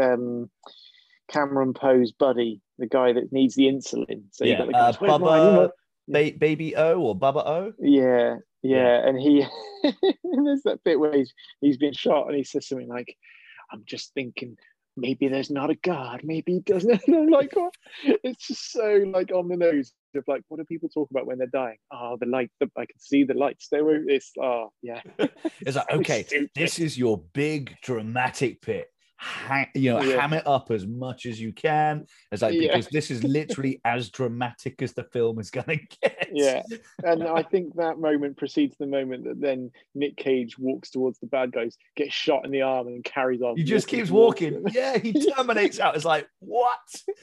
um, 0.00 0.50
Cameron 1.30 1.74
Poe's 1.74 2.12
buddy, 2.12 2.60
the 2.78 2.86
guy 2.86 3.12
that 3.12 3.32
needs 3.32 3.54
the 3.54 3.64
insulin. 3.64 4.24
So 4.32 4.44
yeah, 4.44 4.62
uh, 4.62 4.92
Bubba, 4.92 5.70
ba- 6.08 6.38
Baby 6.38 6.76
O 6.76 7.00
or 7.00 7.16
Bubba 7.16 7.46
O. 7.46 7.72
Yeah, 7.78 8.36
yeah, 8.62 9.00
yeah. 9.02 9.08
and 9.08 9.18
he 9.20 9.44
there's 9.82 10.62
that 10.64 10.80
bit 10.84 10.98
where 10.98 11.14
he's 11.14 11.34
he's 11.60 11.76
been 11.76 11.92
shot 11.92 12.28
and 12.28 12.36
he 12.36 12.44
says 12.44 12.66
something 12.66 12.88
like, 12.88 13.16
"I'm 13.70 13.82
just 13.86 14.14
thinking 14.14 14.56
maybe 14.96 15.28
there's 15.28 15.50
not 15.50 15.70
a 15.70 15.74
God, 15.74 16.20
maybe 16.24 16.54
he 16.54 16.60
doesn't. 16.60 17.02
And 17.06 17.16
I'm 17.16 17.28
like, 17.28 17.52
oh, 17.56 17.70
it's 18.02 18.46
just 18.46 18.72
so 18.72 19.04
like 19.06 19.32
on 19.32 19.48
the 19.48 19.56
nose 19.56 19.92
of 20.14 20.24
like, 20.26 20.42
what 20.48 20.58
do 20.58 20.64
people 20.64 20.88
talk 20.88 21.10
about 21.10 21.26
when 21.26 21.38
they're 21.38 21.46
dying? 21.48 21.78
Oh, 21.92 22.16
the 22.18 22.26
light, 22.26 22.50
the, 22.60 22.70
I 22.76 22.86
can 22.86 22.98
see 22.98 23.24
the 23.24 23.34
lights. 23.34 23.68
They 23.70 23.82
were, 23.82 24.08
it's, 24.08 24.32
oh, 24.40 24.70
yeah. 24.82 25.00
it's 25.60 25.76
like, 25.76 25.90
okay, 25.90 26.48
this 26.54 26.78
is 26.78 26.96
your 26.96 27.22
big 27.32 27.76
dramatic 27.82 28.62
pit 28.62 28.88
you 29.74 29.92
know, 29.92 30.02
yeah. 30.02 30.20
ham 30.20 30.32
it 30.32 30.46
up 30.46 30.70
as 30.70 30.86
much 30.86 31.26
as 31.26 31.40
you 31.40 31.52
can. 31.52 32.06
It's 32.30 32.42
like 32.42 32.54
yeah. 32.54 32.68
because 32.68 32.88
this 32.88 33.10
is 33.10 33.22
literally 33.24 33.80
as 33.84 34.10
dramatic 34.10 34.82
as 34.82 34.92
the 34.92 35.04
film 35.04 35.38
is 35.38 35.50
going 35.50 35.66
to 35.66 35.96
get. 36.02 36.28
Yeah, 36.32 36.62
and 37.02 37.22
I 37.24 37.42
think 37.50 37.76
that 37.76 37.98
moment 37.98 38.36
precedes 38.36 38.76
the 38.78 38.86
moment 38.86 39.24
that 39.24 39.40
then 39.40 39.70
Nick 39.94 40.16
Cage 40.16 40.58
walks 40.58 40.90
towards 40.90 41.18
the 41.18 41.26
bad 41.26 41.52
guys, 41.52 41.76
gets 41.96 42.12
shot 42.12 42.44
in 42.44 42.50
the 42.50 42.62
arm, 42.62 42.88
and 42.88 43.04
carries 43.04 43.42
on. 43.42 43.56
He 43.56 43.64
just 43.64 43.88
keeps 43.88 44.10
walking. 44.10 44.64
yeah, 44.70 44.98
he 44.98 45.12
terminates 45.34 45.80
out. 45.80 45.96
It's 45.96 46.04
like 46.04 46.28
what? 46.40 46.78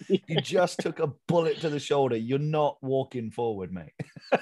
Yeah. 0.10 0.20
You 0.28 0.42
just 0.42 0.80
took 0.80 1.00
a 1.00 1.12
bullet 1.28 1.60
to 1.62 1.70
the 1.70 1.80
shoulder. 1.80 2.16
You're 2.16 2.40
not 2.40 2.78
walking 2.82 3.32
forward, 3.32 3.72
mate. 3.74 3.94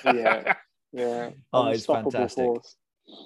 yeah, 0.05 0.53
yeah. 0.91 1.31
Oh, 1.51 1.67
it's 1.67 1.85
fantastic. 1.85 2.45
Force. 2.45 2.75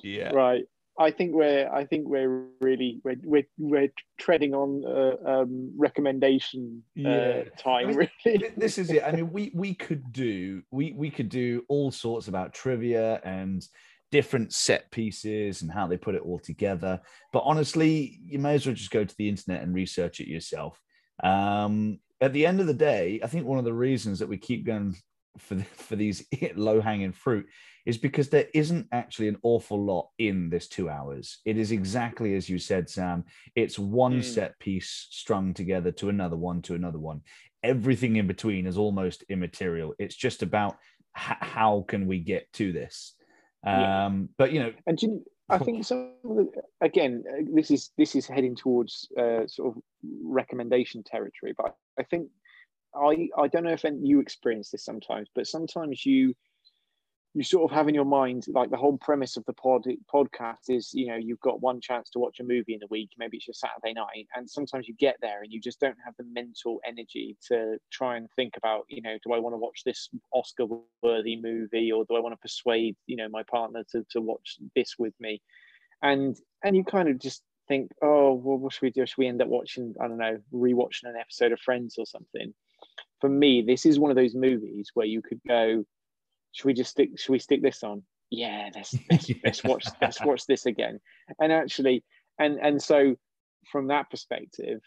Yeah. 0.04 0.30
Right. 0.30 0.64
I 1.00 1.12
think 1.12 1.34
we're 1.34 1.70
I 1.72 1.86
think 1.86 2.08
we're 2.08 2.46
really 2.62 3.02
we're 3.04 3.18
we're, 3.24 3.48
we're 3.58 3.94
treading 4.20 4.54
on 4.54 4.84
uh, 4.86 5.42
um, 5.42 5.72
recommendation 5.78 6.84
uh, 7.00 7.10
yeah. 7.10 7.44
time. 7.58 7.90
I 7.90 7.94
mean, 7.94 8.10
really, 8.26 8.52
this 8.58 8.78
is 8.78 8.92
it. 8.92 9.04
I 9.04 9.12
mean, 9.12 9.32
we 9.32 9.52
we 9.56 9.74
could 9.74 10.12
do 10.12 10.62
we 10.72 10.94
we 10.94 11.10
could 11.10 11.30
do 11.30 11.64
all 11.68 11.92
sorts 11.92 12.28
about 12.28 12.54
trivia 12.54 13.20
and 13.24 13.66
different 14.12 14.54
set 14.54 14.92
pieces 14.92 15.64
and 15.64 15.72
how 15.72 15.88
they 15.88 15.98
put 15.98 16.14
it 16.14 16.22
all 16.22 16.38
together. 16.38 17.02
But 17.32 17.44
honestly, 17.46 18.20
you 18.24 18.38
may 18.38 18.54
as 18.54 18.66
well 18.68 18.76
just 18.76 18.92
go 18.92 19.04
to 19.04 19.16
the 19.18 19.28
internet 19.28 19.64
and 19.64 19.74
research 19.74 20.20
it 20.20 20.28
yourself. 20.28 20.80
Um, 21.24 22.00
at 22.22 22.32
the 22.32 22.46
end 22.46 22.60
of 22.60 22.68
the 22.68 22.76
day, 22.76 23.20
I 23.24 23.28
think 23.28 23.48
one 23.48 23.58
of 23.58 23.66
the 23.66 23.74
reasons 23.74 24.20
that 24.20 24.30
we 24.30 24.38
keep 24.38 24.68
going 24.68 24.96
for 25.38 25.58
for 25.76 25.96
these 25.96 26.26
low 26.56 26.82
hanging 26.82 27.12
fruit 27.12 27.48
is 27.86 27.98
because 27.98 28.30
there 28.30 28.48
isn't 28.54 28.88
actually 28.92 29.28
an 29.28 29.38
awful 29.44 29.84
lot 29.84 30.10
in 30.18 30.50
this 30.50 30.68
two 30.68 30.90
hours. 30.90 31.40
It 31.46 31.58
is 31.58 31.72
exactly 31.72 32.36
as 32.36 32.50
you 32.50 32.58
said, 32.58 32.90
Sam. 32.90 33.26
It's 33.56 33.78
one 33.78 34.22
mm. 34.22 34.24
set 34.24 34.58
piece 34.60 35.08
strung 35.10 35.54
together 35.54 35.92
to 35.94 36.10
another 36.10 36.38
one 36.38 36.62
to 36.64 36.76
another 36.76 37.00
one. 37.00 37.22
Everything 37.62 38.16
in 38.16 38.28
between 38.28 38.68
is 38.68 38.78
almost 38.78 39.24
immaterial. 39.30 39.94
It's 40.00 40.16
just 40.16 40.44
about 40.44 40.78
h- 41.18 41.38
how 41.40 41.86
can 41.88 42.08
we 42.08 42.20
get 42.20 42.52
to 42.54 42.72
this. 42.72 43.16
Um, 43.66 43.74
yeah. 43.74 44.12
But 44.38 44.52
you 44.54 44.60
know, 44.60 44.74
and 44.88 45.02
you, 45.02 45.24
I 45.50 45.58
think 45.58 45.86
some 45.86 46.14
the, 46.24 46.50
again, 46.82 47.24
uh, 47.30 47.44
this 47.54 47.70
is 47.70 47.92
this 47.98 48.16
is 48.16 48.28
heading 48.28 48.56
towards 48.56 49.10
uh, 49.18 49.46
sort 49.48 49.76
of 49.76 49.84
recommendation 50.24 51.04
territory. 51.04 51.54
But 51.58 51.76
I 52.00 52.04
think 52.04 52.30
I 52.96 53.30
I 53.38 53.48
don't 53.48 53.64
know 53.64 53.72
if 53.72 53.84
you 53.84 54.20
experience 54.20 54.70
this 54.70 54.86
sometimes, 54.86 55.30
but 55.34 55.48
sometimes 55.48 56.06
you 56.06 56.36
you 57.36 57.44
sort 57.44 57.70
of 57.70 57.76
have 57.76 57.88
in 57.88 57.96
your 57.96 58.06
mind 58.06 58.46
like 58.50 58.70
the 58.70 58.78
whole 58.78 58.98
premise 58.98 59.38
of 59.38 59.46
the 59.46 59.54
pod 59.54 59.86
podcast 60.14 60.70
is 60.70 60.94
you 60.94 61.08
know 61.08 61.16
you've 61.16 61.40
got 61.40 61.62
one 61.62 61.82
chance 61.82 62.10
to 62.10 62.20
watch 62.20 62.40
a 62.40 62.44
movie 62.44 62.76
in 62.76 62.84
a 62.84 62.88
week 62.90 63.10
maybe 63.18 63.38
it's 63.38 63.48
your 63.48 63.54
saturday 63.54 63.94
night 63.94 64.28
and 64.36 64.50
sometimes 64.50 64.88
you 64.88 64.94
get 64.96 65.18
there 65.22 65.42
and 65.42 65.52
you 65.52 65.60
just 65.60 65.80
don't 65.80 65.98
have 66.04 66.14
the 66.18 66.26
mental 66.32 66.80
energy 66.86 67.36
to 67.42 67.78
try 67.92 68.18
and 68.18 68.30
think 68.36 68.56
about 68.58 68.86
you 68.88 69.02
know 69.02 69.18
do 69.26 69.34
i 69.34 69.40
want 69.40 69.54
to 69.54 69.58
watch 69.58 69.82
this 69.84 70.10
oscar 70.32 70.66
worthy 71.02 71.36
movie 71.36 71.92
or 71.92 72.06
do 72.06 72.16
i 72.16 72.20
want 72.20 72.34
to 72.34 72.38
persuade 72.38 72.96
you 73.08 73.16
know 73.16 73.28
my 73.30 73.44
partner 73.44 73.84
to, 73.92 74.06
to 74.10 74.22
watch 74.22 74.58
this 74.76 74.96
with 75.00 75.14
me? 75.20 75.42
And 76.02 76.38
and 76.64 76.76
you 76.76 76.84
kind 76.84 77.10
of 77.10 77.18
just 77.18 77.42
think 77.68 77.92
oh 78.02 78.34
well 78.34 78.58
what 78.58 78.74
should 78.74 78.82
we 78.82 78.92
do? 78.92 79.06
Should 79.06 79.18
we 79.18 79.28
end 79.28 79.42
up 79.42 79.48
watching 79.48 79.96
i 80.02 80.08
don't 80.08 80.18
know 80.18 80.38
rewatching 80.54 81.06
an 81.06 81.16
episode 81.20 81.54
of 81.54 81.60
friends 81.62 81.96
or 81.98 82.06
something 82.06 82.54
for 83.20 83.30
me 83.30 83.62
this 83.62 83.86
is 83.86 84.00
one 84.00 84.12
of 84.12 84.18
those 84.18 84.36
movies 84.36 84.92
where 84.94 85.06
you 85.06 85.22
could 85.22 85.40
go 85.48 85.84
should 86.52 86.66
we 86.66 86.74
just 86.74 86.92
stick 86.92 87.10
should 87.20 87.32
we 87.32 87.40
stick 87.40 87.62
this 87.62 87.84
on? 87.84 88.04
Yeah 88.30 88.70
let's 88.76 88.96
let's, 89.12 89.30
yeah. 89.30 89.36
let's 89.44 89.64
watch 89.64 89.86
let's 90.02 90.24
watch 90.24 90.46
this 90.46 90.66
again. 90.66 91.00
And 91.40 91.52
actually 91.52 92.04
and 92.40 92.60
and 92.60 92.82
so 92.82 93.16
from 93.72 93.88
that 93.88 94.10
perspective 94.10 94.82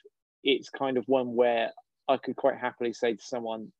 it's 0.44 0.68
kind 0.68 0.96
of 0.96 1.04
one 1.06 1.34
where 1.34 1.70
i 2.08 2.16
could 2.18 2.36
quite 2.36 2.58
happily 2.58 2.92
say 2.92 3.14
to 3.14 3.22
someone 3.22 3.72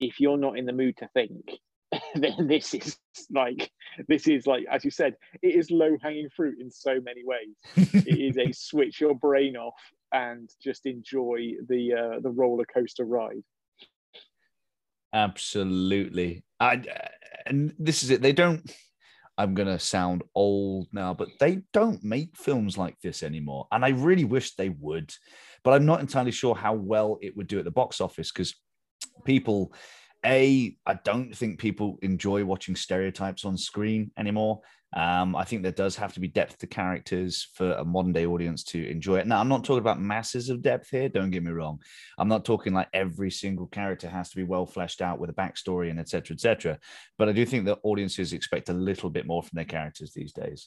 if 0.00 0.18
you're 0.18 0.38
not 0.38 0.56
in 0.56 0.64
the 0.64 0.72
mood 0.72 0.96
to 0.96 1.06
think 1.08 1.44
then 2.14 2.46
this 2.46 2.74
is 2.74 2.98
like 3.30 3.70
this 4.08 4.26
is 4.26 4.46
like 4.46 4.64
as 4.70 4.84
you 4.84 4.90
said 4.90 5.14
it 5.42 5.54
is 5.54 5.70
low 5.70 5.96
hanging 6.02 6.28
fruit 6.34 6.58
in 6.60 6.70
so 6.70 7.00
many 7.00 7.22
ways. 7.24 7.94
It 8.06 8.18
is 8.18 8.36
a 8.36 8.52
switch 8.52 9.00
your 9.00 9.14
brain 9.14 9.56
off 9.56 9.80
and 10.12 10.50
just 10.62 10.86
enjoy 10.86 11.52
the 11.68 11.92
uh, 11.94 12.20
the 12.20 12.30
roller 12.30 12.66
coaster 12.72 13.04
ride 13.04 13.42
absolutely 15.12 16.44
I, 16.60 16.82
and 17.46 17.74
this 17.78 18.02
is 18.02 18.10
it. 18.10 18.22
They 18.22 18.32
don't. 18.32 18.70
I'm 19.36 19.54
gonna 19.54 19.78
sound 19.78 20.24
old 20.34 20.88
now, 20.92 21.14
but 21.14 21.28
they 21.38 21.62
don't 21.72 22.02
make 22.02 22.36
films 22.36 22.76
like 22.76 23.00
this 23.00 23.22
anymore, 23.22 23.68
and 23.70 23.84
I 23.84 23.90
really 23.90 24.24
wish 24.24 24.54
they 24.54 24.70
would. 24.70 25.12
But 25.64 25.74
I'm 25.74 25.86
not 25.86 26.00
entirely 26.00 26.32
sure 26.32 26.54
how 26.54 26.74
well 26.74 27.18
it 27.20 27.36
would 27.36 27.46
do 27.46 27.58
at 27.58 27.64
the 27.64 27.70
box 27.70 28.00
office 28.00 28.32
because 28.32 28.54
people 29.24 29.72
A, 30.26 30.76
I 30.86 30.94
don't 31.04 31.34
think 31.34 31.58
people 31.58 31.98
enjoy 32.02 32.44
watching 32.44 32.76
stereotypes 32.76 33.44
on 33.44 33.56
screen 33.56 34.10
anymore. 34.18 34.60
Um, 34.96 35.36
I 35.36 35.44
think 35.44 35.62
there 35.62 35.72
does 35.72 35.96
have 35.96 36.14
to 36.14 36.20
be 36.20 36.28
depth 36.28 36.58
to 36.58 36.66
characters 36.66 37.48
for 37.52 37.72
a 37.72 37.84
modern 37.84 38.12
day 38.12 38.24
audience 38.24 38.64
to 38.64 38.88
enjoy 38.88 39.18
it. 39.18 39.26
Now, 39.26 39.38
I'm 39.38 39.48
not 39.48 39.62
talking 39.62 39.80
about 39.80 40.00
masses 40.00 40.48
of 40.48 40.62
depth 40.62 40.88
here. 40.90 41.10
Don't 41.10 41.30
get 41.30 41.42
me 41.42 41.50
wrong. 41.50 41.80
I'm 42.16 42.28
not 42.28 42.46
talking 42.46 42.72
like 42.72 42.88
every 42.94 43.30
single 43.30 43.66
character 43.66 44.08
has 44.08 44.30
to 44.30 44.36
be 44.36 44.44
well 44.44 44.64
fleshed 44.64 45.02
out 45.02 45.18
with 45.18 45.28
a 45.28 45.34
backstory 45.34 45.90
and 45.90 46.00
etc. 46.00 46.34
etc. 46.34 46.78
But 47.18 47.28
I 47.28 47.32
do 47.32 47.44
think 47.44 47.66
that 47.66 47.80
audiences 47.82 48.32
expect 48.32 48.70
a 48.70 48.74
little 48.74 49.10
bit 49.10 49.26
more 49.26 49.42
from 49.42 49.56
their 49.56 49.66
characters 49.66 50.12
these 50.12 50.32
days. 50.32 50.66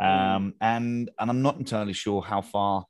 Mm. 0.00 0.36
Um, 0.36 0.54
and 0.60 1.10
and 1.18 1.30
I'm 1.30 1.42
not 1.42 1.58
entirely 1.58 1.92
sure 1.92 2.22
how 2.22 2.40
far 2.40 2.86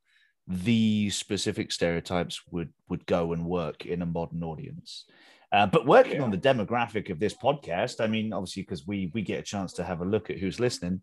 these 0.47 1.15
specific 1.15 1.73
stereotypes 1.73 2.41
would 2.51 2.73
would 2.89 3.05
go 3.07 3.33
and 3.33 3.45
work 3.45 3.85
in 3.85 4.03
a 4.03 4.07
modern 4.07 4.43
audience. 4.43 5.05
Uh, 5.53 5.67
but 5.67 5.87
working 5.87 6.17
yeah. 6.17 6.23
on 6.23 6.31
the 6.31 6.39
demographic 6.39 7.11
of 7.11 7.19
this 7.19 7.35
podcast, 7.35 8.01
I 8.01 8.07
mean, 8.07 8.33
obviously, 8.33 8.63
because 8.63 8.87
we 8.87 9.11
we 9.13 9.23
get 9.23 9.41
a 9.41 9.43
chance 9.43 9.73
to 9.75 9.85
have 9.85 10.01
a 10.01 10.05
look 10.05 10.31
at 10.31 10.39
who's 10.39 10.61
listening. 10.61 11.03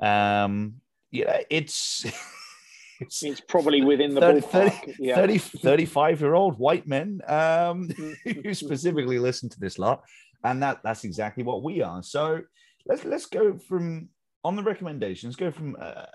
Um, 0.00 0.74
yeah, 1.12 1.40
it's 1.48 2.04
it's, 3.00 3.22
it's 3.22 3.40
probably 3.40 3.82
within 3.82 4.14
the 4.14 4.20
30, 4.20 4.40
30, 4.40 4.94
yeah. 4.98 5.14
30, 5.14 5.38
35 5.38 6.20
year 6.20 6.34
old 6.34 6.58
white 6.58 6.86
men 6.86 7.20
um, 7.28 7.88
who 8.24 8.52
specifically 8.54 9.18
listen 9.18 9.48
to 9.48 9.60
this 9.60 9.78
lot, 9.78 10.02
and 10.42 10.62
that 10.62 10.80
that's 10.82 11.04
exactly 11.04 11.44
what 11.44 11.62
we 11.62 11.82
are. 11.82 12.02
So 12.02 12.40
let's 12.86 13.04
let's 13.04 13.26
go 13.26 13.58
from 13.58 14.08
on 14.42 14.56
the 14.56 14.62
recommendations. 14.62 15.36
Go 15.36 15.52
from 15.52 15.76
uh, 15.80 16.06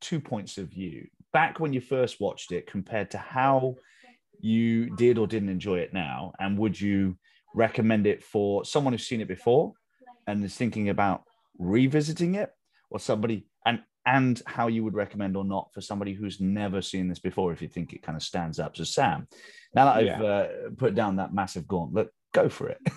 two 0.00 0.20
points 0.20 0.56
of 0.56 0.68
view. 0.68 1.06
Back 1.32 1.60
when 1.60 1.74
you 1.74 1.82
first 1.82 2.18
watched 2.18 2.50
it, 2.52 2.66
compared 2.66 3.10
to 3.10 3.18
how 3.18 3.76
you 4.40 4.94
did 4.96 5.18
or 5.18 5.26
didn't 5.26 5.48
enjoy 5.48 5.78
it 5.78 5.92
now, 5.92 6.32
and 6.38 6.58
would 6.58 6.80
you 6.80 7.16
recommend 7.54 8.06
it 8.06 8.22
for 8.22 8.64
someone 8.64 8.92
who's 8.92 9.06
seen 9.06 9.20
it 9.20 9.28
before 9.28 9.72
and 10.26 10.44
is 10.44 10.56
thinking 10.56 10.88
about 10.88 11.22
revisiting 11.58 12.34
it, 12.34 12.50
or 12.90 12.98
somebody 12.98 13.46
and 13.64 13.80
and 14.06 14.40
how 14.46 14.68
you 14.68 14.84
would 14.84 14.94
recommend 14.94 15.36
or 15.36 15.44
not 15.44 15.70
for 15.74 15.80
somebody 15.80 16.14
who's 16.14 16.40
never 16.40 16.80
seen 16.80 17.08
this 17.08 17.18
before 17.18 17.52
if 17.52 17.60
you 17.60 17.68
think 17.68 17.92
it 17.92 18.02
kind 18.02 18.16
of 18.16 18.22
stands 18.22 18.58
up. 18.58 18.76
So 18.76 18.84
Sam, 18.84 19.26
now 19.74 19.86
that 19.86 19.96
I've 19.96 20.06
yeah. 20.06 20.22
uh, 20.22 20.48
put 20.76 20.94
down 20.94 21.16
that 21.16 21.34
massive 21.34 21.66
gauntlet, 21.66 22.10
go 22.32 22.48
for 22.48 22.68
it. 22.68 22.78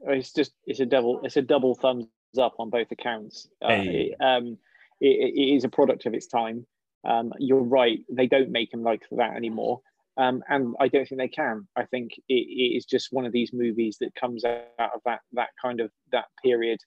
It's 0.00 0.32
just 0.32 0.52
it's 0.64 0.80
a 0.80 0.86
double 0.86 1.20
it's 1.24 1.36
a 1.36 1.42
double 1.42 1.74
thumbs 1.74 2.06
up 2.40 2.54
on 2.58 2.70
both 2.70 2.90
accounts. 2.90 3.48
Uh, 3.60 3.68
hey. 3.68 4.12
it, 4.12 4.24
um, 4.24 4.58
it, 5.00 5.34
it 5.34 5.56
is 5.56 5.64
a 5.64 5.68
product 5.68 6.06
of 6.06 6.14
its 6.14 6.26
time. 6.26 6.66
Um, 7.04 7.32
you're 7.38 7.62
right; 7.62 8.00
they 8.10 8.26
don't 8.26 8.50
make 8.50 8.70
them 8.70 8.82
like 8.82 9.02
that 9.10 9.36
anymore. 9.36 9.80
Um, 10.18 10.42
and 10.48 10.74
I 10.80 10.88
don't 10.88 11.08
think 11.08 11.20
they 11.20 11.28
can. 11.28 11.66
I 11.76 11.84
think 11.84 12.12
it, 12.28 12.34
it 12.34 12.76
is 12.76 12.84
just 12.84 13.12
one 13.12 13.24
of 13.24 13.32
these 13.32 13.52
movies 13.52 13.98
that 14.00 14.14
comes 14.16 14.44
out 14.44 14.66
of 14.80 15.00
that 15.06 15.20
that 15.32 15.50
kind 15.62 15.80
of 15.80 15.92
that 16.10 16.26
period, 16.42 16.80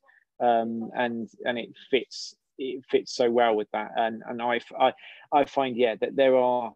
um, 0.43 0.89
and 0.95 1.29
and 1.45 1.57
it 1.57 1.69
fits 1.89 2.35
it 2.57 2.83
fits 2.91 3.15
so 3.15 3.31
well 3.31 3.55
with 3.55 3.69
that. 3.71 3.91
And 3.95 4.21
and 4.27 4.41
I, 4.41 4.59
I 4.77 4.91
I 5.33 5.45
find 5.45 5.77
yeah 5.77 5.95
that 6.01 6.17
there 6.17 6.35
are 6.35 6.73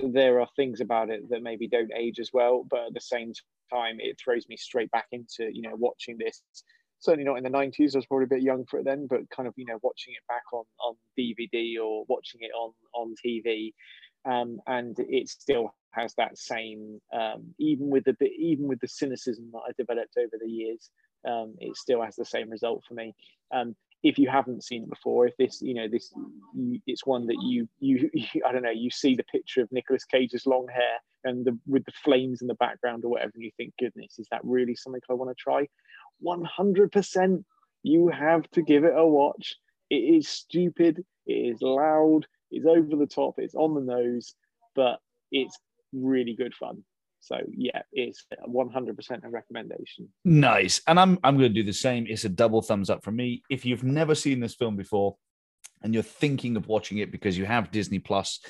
there 0.00 0.40
are 0.40 0.48
things 0.56 0.80
about 0.80 1.10
it 1.10 1.28
that 1.28 1.42
maybe 1.42 1.68
don't 1.68 1.92
age 1.94 2.18
as 2.20 2.30
well, 2.32 2.66
but 2.70 2.86
at 2.86 2.94
the 2.94 3.00
same 3.00 3.32
time 3.70 3.98
it 3.98 4.18
throws 4.18 4.48
me 4.48 4.56
straight 4.56 4.90
back 4.90 5.08
into 5.12 5.50
you 5.52 5.60
know 5.60 5.76
watching 5.76 6.16
this. 6.16 6.42
Certainly 7.00 7.26
not 7.26 7.36
in 7.36 7.44
the 7.44 7.50
90s. 7.50 7.94
I 7.94 7.98
was 7.98 8.06
probably 8.06 8.24
a 8.24 8.28
bit 8.28 8.42
young 8.42 8.64
for 8.64 8.80
it 8.80 8.84
then, 8.84 9.06
but 9.08 9.28
kind 9.28 9.46
of 9.46 9.52
you 9.58 9.66
know 9.66 9.78
watching 9.82 10.14
it 10.14 10.26
back 10.26 10.44
on 10.54 10.64
on 10.80 10.94
DVD 11.18 11.76
or 11.84 12.06
watching 12.08 12.40
it 12.40 12.50
on 12.56 12.72
on 12.94 13.14
TV 13.24 13.72
um, 14.24 14.60
and 14.66 14.96
it 14.98 15.28
still 15.28 15.74
has 15.92 16.14
that 16.14 16.38
same 16.38 17.00
um, 17.12 17.54
even 17.58 17.88
with 17.88 18.04
the 18.04 18.16
even 18.38 18.66
with 18.66 18.80
the 18.80 18.88
cynicism 18.88 19.50
that 19.52 19.60
I 19.68 19.72
developed 19.76 20.16
over 20.18 20.36
the 20.40 20.50
years 20.50 20.90
um, 21.28 21.54
it 21.58 21.76
still 21.76 22.02
has 22.02 22.16
the 22.16 22.24
same 22.24 22.48
result 22.48 22.84
for 22.86 22.94
me. 22.94 23.14
Um, 23.52 23.74
if 24.04 24.16
you 24.16 24.28
haven't 24.28 24.62
seen 24.62 24.84
it 24.84 24.90
before 24.90 25.26
if 25.26 25.36
this 25.38 25.60
you 25.60 25.74
know 25.74 25.88
this 25.88 26.12
it's 26.86 27.04
one 27.04 27.26
that 27.26 27.38
you, 27.42 27.68
you 27.80 28.08
you 28.12 28.42
I 28.46 28.52
don't 28.52 28.62
know 28.62 28.70
you 28.70 28.90
see 28.90 29.14
the 29.14 29.24
picture 29.24 29.62
of 29.62 29.72
Nicolas 29.72 30.04
Cage's 30.04 30.46
long 30.46 30.68
hair 30.72 30.98
and 31.24 31.44
the 31.44 31.58
with 31.66 31.84
the 31.84 31.92
flames 32.04 32.40
in 32.40 32.48
the 32.48 32.54
background 32.54 33.04
or 33.04 33.08
whatever 33.08 33.32
and 33.34 33.42
you 33.42 33.50
think 33.56 33.74
goodness 33.78 34.18
is 34.18 34.28
that 34.30 34.40
really 34.44 34.76
something 34.76 35.00
I 35.10 35.14
want 35.14 35.30
to 35.30 35.42
try 35.42 35.66
100% 36.24 37.44
you 37.84 38.08
have 38.08 38.48
to 38.50 38.62
give 38.62 38.84
it 38.84 38.92
a 38.96 39.06
watch. 39.06 39.56
It 39.90 39.96
is 39.96 40.28
stupid 40.28 41.04
it 41.26 41.32
is 41.32 41.60
loud 41.60 42.26
it's 42.50 42.66
over 42.66 42.96
the 42.96 43.06
top, 43.06 43.34
it's 43.38 43.54
on 43.54 43.74
the 43.74 43.80
nose, 43.80 44.34
but 44.74 45.00
it's 45.30 45.58
really 45.92 46.34
good 46.34 46.54
fun. 46.54 46.84
So 47.20 47.38
yeah, 47.50 47.82
it's 47.92 48.24
100% 48.48 49.24
a 49.24 49.28
recommendation. 49.28 50.08
Nice. 50.24 50.80
And 50.86 51.00
I'm 51.00 51.18
I'm 51.24 51.36
going 51.36 51.52
to 51.52 51.62
do 51.62 51.64
the 51.64 51.72
same. 51.72 52.06
It's 52.08 52.24
a 52.24 52.28
double 52.28 52.62
thumbs 52.62 52.90
up 52.90 53.02
from 53.02 53.16
me. 53.16 53.42
If 53.50 53.64
you've 53.64 53.84
never 53.84 54.14
seen 54.14 54.40
this 54.40 54.54
film 54.54 54.76
before 54.76 55.16
and 55.82 55.92
you're 55.94 56.02
thinking 56.02 56.56
of 56.56 56.68
watching 56.68 56.98
it 56.98 57.10
because 57.10 57.36
you 57.36 57.44
have 57.44 57.70
Disney 57.70 57.98
Plus 57.98 58.40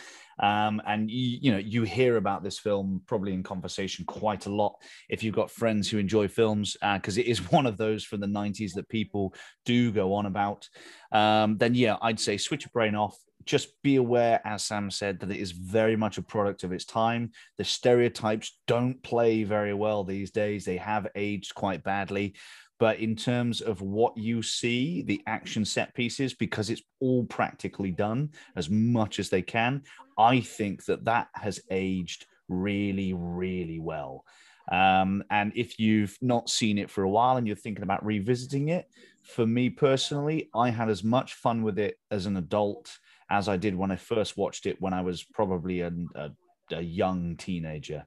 um, 0.40 0.80
and 0.86 1.10
you, 1.10 1.38
you 1.42 1.52
know 1.52 1.58
you 1.58 1.82
hear 1.82 2.16
about 2.16 2.42
this 2.42 2.58
film 2.58 3.02
probably 3.06 3.32
in 3.32 3.42
conversation 3.42 4.04
quite 4.04 4.46
a 4.46 4.54
lot 4.54 4.76
if 5.08 5.22
you've 5.22 5.34
got 5.34 5.50
friends 5.50 5.88
who 5.88 5.98
enjoy 5.98 6.28
films 6.28 6.76
because 6.94 7.18
uh, 7.18 7.20
it 7.20 7.26
is 7.26 7.38
one 7.52 7.66
of 7.66 7.76
those 7.76 8.04
from 8.04 8.20
the 8.20 8.26
90s 8.26 8.72
that 8.74 8.88
people 8.88 9.34
do 9.64 9.90
go 9.90 10.14
on 10.14 10.26
about 10.26 10.68
um, 11.12 11.56
then 11.58 11.74
yeah 11.74 11.96
i'd 12.02 12.20
say 12.20 12.36
switch 12.36 12.64
your 12.64 12.70
brain 12.72 12.94
off 12.94 13.16
just 13.44 13.80
be 13.82 13.96
aware, 13.96 14.40
as 14.44 14.64
Sam 14.64 14.90
said, 14.90 15.20
that 15.20 15.30
it 15.30 15.38
is 15.38 15.52
very 15.52 15.96
much 15.96 16.18
a 16.18 16.22
product 16.22 16.64
of 16.64 16.72
its 16.72 16.84
time. 16.84 17.32
The 17.56 17.64
stereotypes 17.64 18.58
don't 18.66 19.02
play 19.02 19.44
very 19.44 19.74
well 19.74 20.04
these 20.04 20.30
days. 20.30 20.64
They 20.64 20.76
have 20.76 21.06
aged 21.14 21.54
quite 21.54 21.82
badly. 21.82 22.34
But 22.78 23.00
in 23.00 23.16
terms 23.16 23.60
of 23.60 23.80
what 23.80 24.16
you 24.16 24.42
see, 24.42 25.02
the 25.02 25.20
action 25.26 25.64
set 25.64 25.94
pieces, 25.94 26.34
because 26.34 26.70
it's 26.70 26.82
all 27.00 27.24
practically 27.24 27.90
done 27.90 28.30
as 28.54 28.70
much 28.70 29.18
as 29.18 29.30
they 29.30 29.42
can, 29.42 29.82
I 30.16 30.40
think 30.40 30.84
that 30.84 31.04
that 31.06 31.28
has 31.34 31.60
aged 31.70 32.26
really, 32.48 33.14
really 33.14 33.80
well. 33.80 34.24
Um, 34.70 35.24
and 35.30 35.52
if 35.56 35.78
you've 35.78 36.16
not 36.20 36.50
seen 36.50 36.78
it 36.78 36.90
for 36.90 37.02
a 37.02 37.08
while 37.08 37.36
and 37.36 37.46
you're 37.46 37.56
thinking 37.56 37.82
about 37.82 38.04
revisiting 38.04 38.68
it, 38.68 38.86
for 39.22 39.46
me 39.46 39.70
personally, 39.70 40.48
I 40.54 40.70
had 40.70 40.88
as 40.88 41.02
much 41.02 41.34
fun 41.34 41.62
with 41.62 41.78
it 41.78 41.98
as 42.10 42.26
an 42.26 42.36
adult 42.36 42.96
as 43.30 43.48
I 43.48 43.56
did 43.56 43.74
when 43.74 43.90
I 43.90 43.96
first 43.96 44.36
watched 44.36 44.66
it 44.66 44.80
when 44.80 44.92
I 44.92 45.02
was 45.02 45.22
probably 45.22 45.80
a, 45.80 45.92
a, 46.14 46.30
a 46.72 46.80
young 46.80 47.36
teenager. 47.36 48.06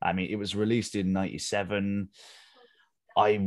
I 0.00 0.12
mean, 0.12 0.30
it 0.30 0.36
was 0.36 0.56
released 0.56 0.94
in 0.94 1.12
97. 1.12 2.08
I 3.16 3.38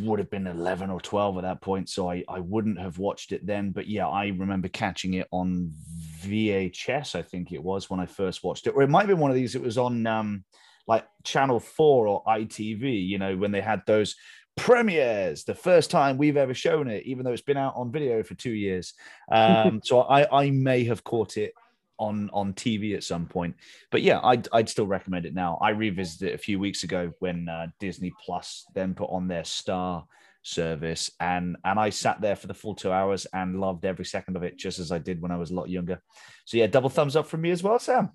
would 0.00 0.18
have 0.18 0.30
been 0.30 0.48
11 0.48 0.90
or 0.90 1.00
12 1.00 1.38
at 1.38 1.42
that 1.42 1.60
point, 1.60 1.88
so 1.88 2.10
I, 2.10 2.24
I 2.28 2.40
wouldn't 2.40 2.80
have 2.80 2.98
watched 2.98 3.32
it 3.32 3.46
then. 3.46 3.70
But 3.70 3.86
yeah, 3.86 4.08
I 4.08 4.26
remember 4.26 4.68
catching 4.68 5.14
it 5.14 5.28
on 5.30 5.72
VHS, 6.20 7.14
I 7.14 7.22
think 7.22 7.52
it 7.52 7.62
was 7.62 7.88
when 7.88 8.00
I 8.00 8.06
first 8.06 8.42
watched 8.42 8.66
it. 8.66 8.70
Or 8.70 8.82
it 8.82 8.90
might 8.90 9.02
have 9.02 9.08
been 9.08 9.18
one 9.18 9.30
of 9.30 9.36
these, 9.36 9.54
it 9.54 9.62
was 9.62 9.78
on 9.78 10.06
um, 10.06 10.44
like 10.88 11.06
Channel 11.24 11.60
4 11.60 12.06
or 12.08 12.24
ITV, 12.24 13.06
you 13.06 13.18
know, 13.18 13.36
when 13.36 13.52
they 13.52 13.60
had 13.60 13.82
those 13.86 14.16
premieres 14.56 15.44
the 15.44 15.54
first 15.54 15.90
time 15.90 16.18
we've 16.18 16.36
ever 16.36 16.54
shown 16.54 16.88
it 16.88 17.04
even 17.06 17.24
though 17.24 17.32
it's 17.32 17.42
been 17.42 17.56
out 17.56 17.74
on 17.76 17.90
video 17.90 18.22
for 18.22 18.34
two 18.34 18.52
years. 18.52 18.94
Um, 19.30 19.80
so 19.84 20.00
i 20.02 20.44
i 20.44 20.50
may 20.50 20.84
have 20.84 21.04
caught 21.04 21.36
it 21.36 21.54
on 21.98 22.30
on 22.32 22.52
tv 22.52 22.94
at 22.94 23.04
some 23.04 23.26
point. 23.26 23.56
But 23.90 24.02
yeah 24.02 24.20
i'd, 24.22 24.48
I'd 24.52 24.68
still 24.68 24.86
recommend 24.86 25.26
it 25.26 25.34
now. 25.34 25.58
I 25.60 25.70
revisited 25.70 26.30
it 26.30 26.34
a 26.34 26.38
few 26.38 26.58
weeks 26.58 26.82
ago 26.82 27.12
when 27.20 27.48
uh, 27.48 27.68
disney 27.80 28.12
plus 28.24 28.66
then 28.74 28.94
put 28.94 29.10
on 29.10 29.28
their 29.28 29.44
star 29.44 30.04
service 30.44 31.08
and 31.20 31.56
and 31.64 31.78
i 31.78 31.88
sat 31.88 32.20
there 32.20 32.34
for 32.34 32.48
the 32.48 32.54
full 32.54 32.74
two 32.74 32.90
hours 32.90 33.28
and 33.32 33.60
loved 33.60 33.84
every 33.84 34.04
second 34.04 34.34
of 34.34 34.42
it 34.42 34.58
just 34.58 34.80
as 34.80 34.90
i 34.90 34.98
did 34.98 35.22
when 35.22 35.30
i 35.30 35.36
was 35.36 35.50
a 35.50 35.54
lot 35.54 35.68
younger. 35.70 36.02
So 36.44 36.56
yeah 36.56 36.66
double 36.66 36.90
thumbs 36.90 37.16
up 37.16 37.26
from 37.26 37.40
me 37.40 37.50
as 37.50 37.62
well 37.62 37.78
sam. 37.78 38.10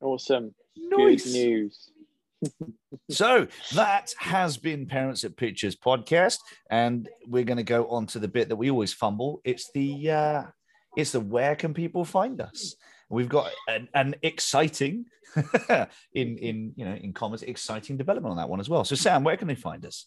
Awesome. 0.00 0.54
Nice. 0.76 1.24
good 1.24 1.32
news 1.32 1.90
so 3.10 3.46
that 3.74 4.12
has 4.18 4.56
been 4.56 4.86
Parents 4.86 5.24
at 5.24 5.36
Pictures 5.36 5.76
podcast, 5.76 6.38
and 6.70 7.08
we're 7.26 7.44
going 7.44 7.58
to 7.58 7.62
go 7.62 7.86
on 7.88 8.06
to 8.08 8.18
the 8.18 8.28
bit 8.28 8.48
that 8.48 8.56
we 8.56 8.70
always 8.70 8.92
fumble. 8.92 9.40
It's 9.44 9.70
the 9.72 10.10
uh, 10.10 10.42
it's 10.96 11.12
the 11.12 11.20
where 11.20 11.56
can 11.56 11.74
people 11.74 12.04
find 12.04 12.40
us? 12.40 12.74
We've 13.10 13.28
got 13.28 13.50
an, 13.68 13.88
an 13.94 14.14
exciting 14.22 15.06
in 16.12 16.38
in 16.38 16.72
you 16.76 16.84
know 16.84 16.94
in 16.94 17.12
commas 17.12 17.42
exciting 17.42 17.96
development 17.96 18.32
on 18.32 18.36
that 18.36 18.48
one 18.48 18.60
as 18.60 18.68
well. 18.68 18.84
So 18.84 18.94
Sam, 18.94 19.24
where 19.24 19.36
can 19.36 19.48
they 19.48 19.54
find 19.54 19.84
us? 19.84 20.06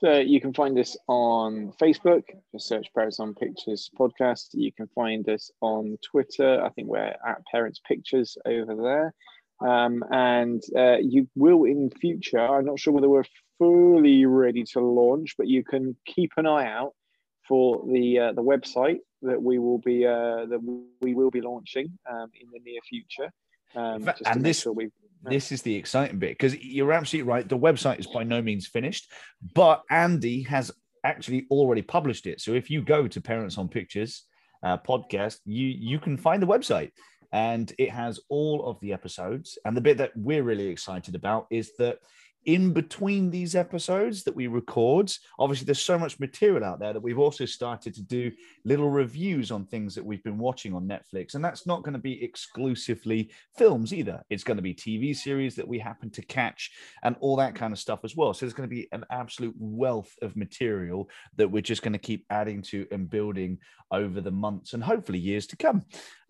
So 0.00 0.18
you 0.18 0.40
can 0.40 0.52
find 0.52 0.78
us 0.78 0.96
on 1.08 1.72
Facebook, 1.80 2.24
just 2.52 2.68
search 2.68 2.88
Parents 2.94 3.20
on 3.20 3.34
Pictures 3.34 3.90
podcast. 3.98 4.48
You 4.52 4.70
can 4.70 4.88
find 4.94 5.26
us 5.30 5.50
on 5.62 5.96
Twitter. 6.04 6.62
I 6.62 6.68
think 6.70 6.88
we're 6.88 6.98
at 6.98 7.46
Parents 7.50 7.80
Pictures 7.88 8.36
over 8.44 8.74
there. 8.74 9.14
Um, 9.64 10.04
and 10.10 10.62
uh, 10.76 10.98
you 10.98 11.28
will 11.34 11.64
in 11.64 11.90
future, 11.90 12.38
I'm 12.38 12.66
not 12.66 12.78
sure 12.78 12.92
whether 12.92 13.08
we're 13.08 13.24
fully 13.58 14.26
ready 14.26 14.64
to 14.74 14.80
launch, 14.80 15.36
but 15.38 15.46
you 15.46 15.64
can 15.64 15.96
keep 16.04 16.32
an 16.36 16.46
eye 16.46 16.70
out 16.70 16.92
for 17.48 17.84
the 17.90 18.18
uh, 18.18 18.32
the 18.32 18.42
website 18.42 18.98
that 19.22 19.42
we 19.42 19.58
will 19.58 19.78
be 19.78 20.06
uh, 20.06 20.46
that 20.46 20.60
we 21.00 21.14
will 21.14 21.30
be 21.30 21.40
launching 21.40 21.98
um, 22.10 22.30
in 22.40 22.48
the 22.52 22.60
near 22.64 22.80
future. 22.88 23.32
Um, 23.74 24.08
and 24.26 24.44
this 24.44 24.60
sure 24.60 24.74
this 25.22 25.50
is 25.50 25.62
the 25.62 25.74
exciting 25.74 26.18
bit 26.18 26.32
because 26.32 26.56
you're 26.62 26.92
absolutely 26.92 27.30
right. 27.30 27.48
The 27.48 27.58
website 27.58 27.98
is 27.98 28.06
by 28.06 28.24
no 28.24 28.42
means 28.42 28.66
finished, 28.66 29.10
but 29.54 29.82
Andy 29.90 30.42
has 30.42 30.70
actually 31.04 31.46
already 31.50 31.82
published 31.82 32.26
it. 32.26 32.40
So 32.40 32.52
if 32.52 32.70
you 32.70 32.82
go 32.82 33.08
to 33.08 33.20
Parents 33.20 33.56
on 33.56 33.68
Pictures 33.68 34.24
uh, 34.62 34.76
podcast, 34.78 35.38
you 35.44 35.66
you 35.66 35.98
can 35.98 36.16
find 36.16 36.42
the 36.42 36.46
website 36.46 36.90
and 37.34 37.72
it 37.78 37.90
has 37.90 38.20
all 38.28 38.64
of 38.64 38.78
the 38.80 38.92
episodes. 38.92 39.58
And 39.64 39.76
the 39.76 39.80
bit 39.80 39.98
that 39.98 40.12
we're 40.14 40.44
really 40.44 40.68
excited 40.68 41.16
about 41.16 41.48
is 41.50 41.72
that 41.80 41.98
in 42.46 42.72
between 42.72 43.30
these 43.30 43.56
episodes 43.56 44.22
that 44.22 44.36
we 44.36 44.46
record, 44.46 45.10
obviously 45.38 45.64
there's 45.64 45.82
so 45.82 45.98
much 45.98 46.20
material 46.20 46.62
out 46.62 46.78
there 46.78 46.92
that 46.92 47.02
we've 47.02 47.18
also 47.18 47.44
started 47.44 47.94
to 47.94 48.02
do 48.02 48.30
little 48.64 48.90
reviews 48.90 49.50
on 49.50 49.64
things 49.64 49.94
that 49.94 50.04
we've 50.04 50.22
been 50.22 50.38
watching 50.38 50.74
on 50.74 50.86
Netflix. 50.86 51.34
And 51.34 51.44
that's 51.44 51.66
not 51.66 51.82
going 51.82 51.94
to 51.94 51.98
be 51.98 52.22
exclusively 52.22 53.30
films 53.56 53.94
either. 53.94 54.22
It's 54.30 54.44
going 54.44 54.58
to 54.58 54.62
be 54.62 54.74
TV 54.74 55.16
series 55.16 55.54
that 55.56 55.66
we 55.66 55.78
happen 55.78 56.10
to 56.10 56.22
catch 56.22 56.70
and 57.02 57.16
all 57.20 57.36
that 57.36 57.54
kind 57.54 57.72
of 57.72 57.78
stuff 57.78 58.00
as 58.04 58.14
well. 58.14 58.34
So 58.34 58.44
there's 58.44 58.54
going 58.54 58.68
to 58.68 58.74
be 58.74 58.88
an 58.92 59.04
absolute 59.10 59.54
wealth 59.58 60.14
of 60.22 60.36
material 60.36 61.08
that 61.36 61.50
we're 61.50 61.62
just 61.62 61.82
going 61.82 61.94
to 61.94 61.98
keep 61.98 62.26
adding 62.30 62.62
to 62.62 62.86
and 62.92 63.08
building 63.08 63.58
over 63.90 64.20
the 64.20 64.30
months 64.30 64.74
and 64.74 64.84
hopefully 64.84 65.18
years 65.18 65.46
to 65.46 65.56
come. 65.56 65.82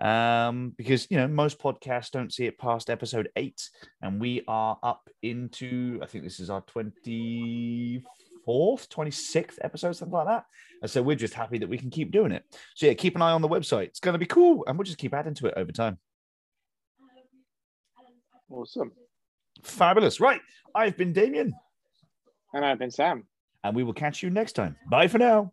Um, 0.04 0.74
because, 0.76 1.10
you 1.10 1.16
know, 1.16 1.26
most 1.26 1.58
podcasts 1.58 2.10
don't 2.10 2.32
see 2.32 2.44
it 2.44 2.58
past 2.58 2.90
episode 2.90 3.30
eight, 3.36 3.70
and 4.02 4.20
we 4.20 4.42
are 4.46 4.78
up 4.82 5.08
into 5.22 5.98
I 6.02 6.06
think 6.06 6.24
this 6.24 6.40
is 6.40 6.50
our 6.50 6.62
24th, 6.62 8.02
26th 8.46 9.58
episode, 9.62 9.92
something 9.92 10.12
like 10.12 10.26
that. 10.26 10.44
And 10.82 10.90
so 10.90 11.02
we're 11.02 11.16
just 11.16 11.32
happy 11.32 11.56
that 11.56 11.68
we 11.68 11.78
can 11.78 11.88
keep 11.88 12.10
doing 12.10 12.32
it. 12.32 12.44
So 12.74 12.86
yeah, 12.86 12.92
keep 12.92 13.16
an 13.16 13.22
eye 13.22 13.32
on 13.32 13.40
the 13.40 13.48
website. 13.48 13.84
It's 13.86 14.00
going 14.00 14.12
to 14.12 14.18
be 14.18 14.26
cool. 14.26 14.64
And 14.66 14.76
we'll 14.76 14.84
just 14.84 14.98
keep 14.98 15.14
adding 15.14 15.34
to 15.34 15.46
it 15.46 15.54
over 15.56 15.72
time. 15.72 15.98
Awesome. 18.50 18.92
Fabulous. 19.62 20.20
Right. 20.20 20.42
I've 20.74 20.98
been 20.98 21.14
Damien. 21.14 21.54
And 22.52 22.64
I've 22.64 22.78
been 22.78 22.90
Sam. 22.90 23.24
And 23.64 23.74
we 23.74 23.82
will 23.82 23.94
catch 23.94 24.22
you 24.22 24.28
next 24.28 24.52
time. 24.52 24.76
Bye 24.90 25.08
for 25.08 25.16
now. 25.16 25.52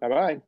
Bye 0.00 0.08
bye. 0.08 0.40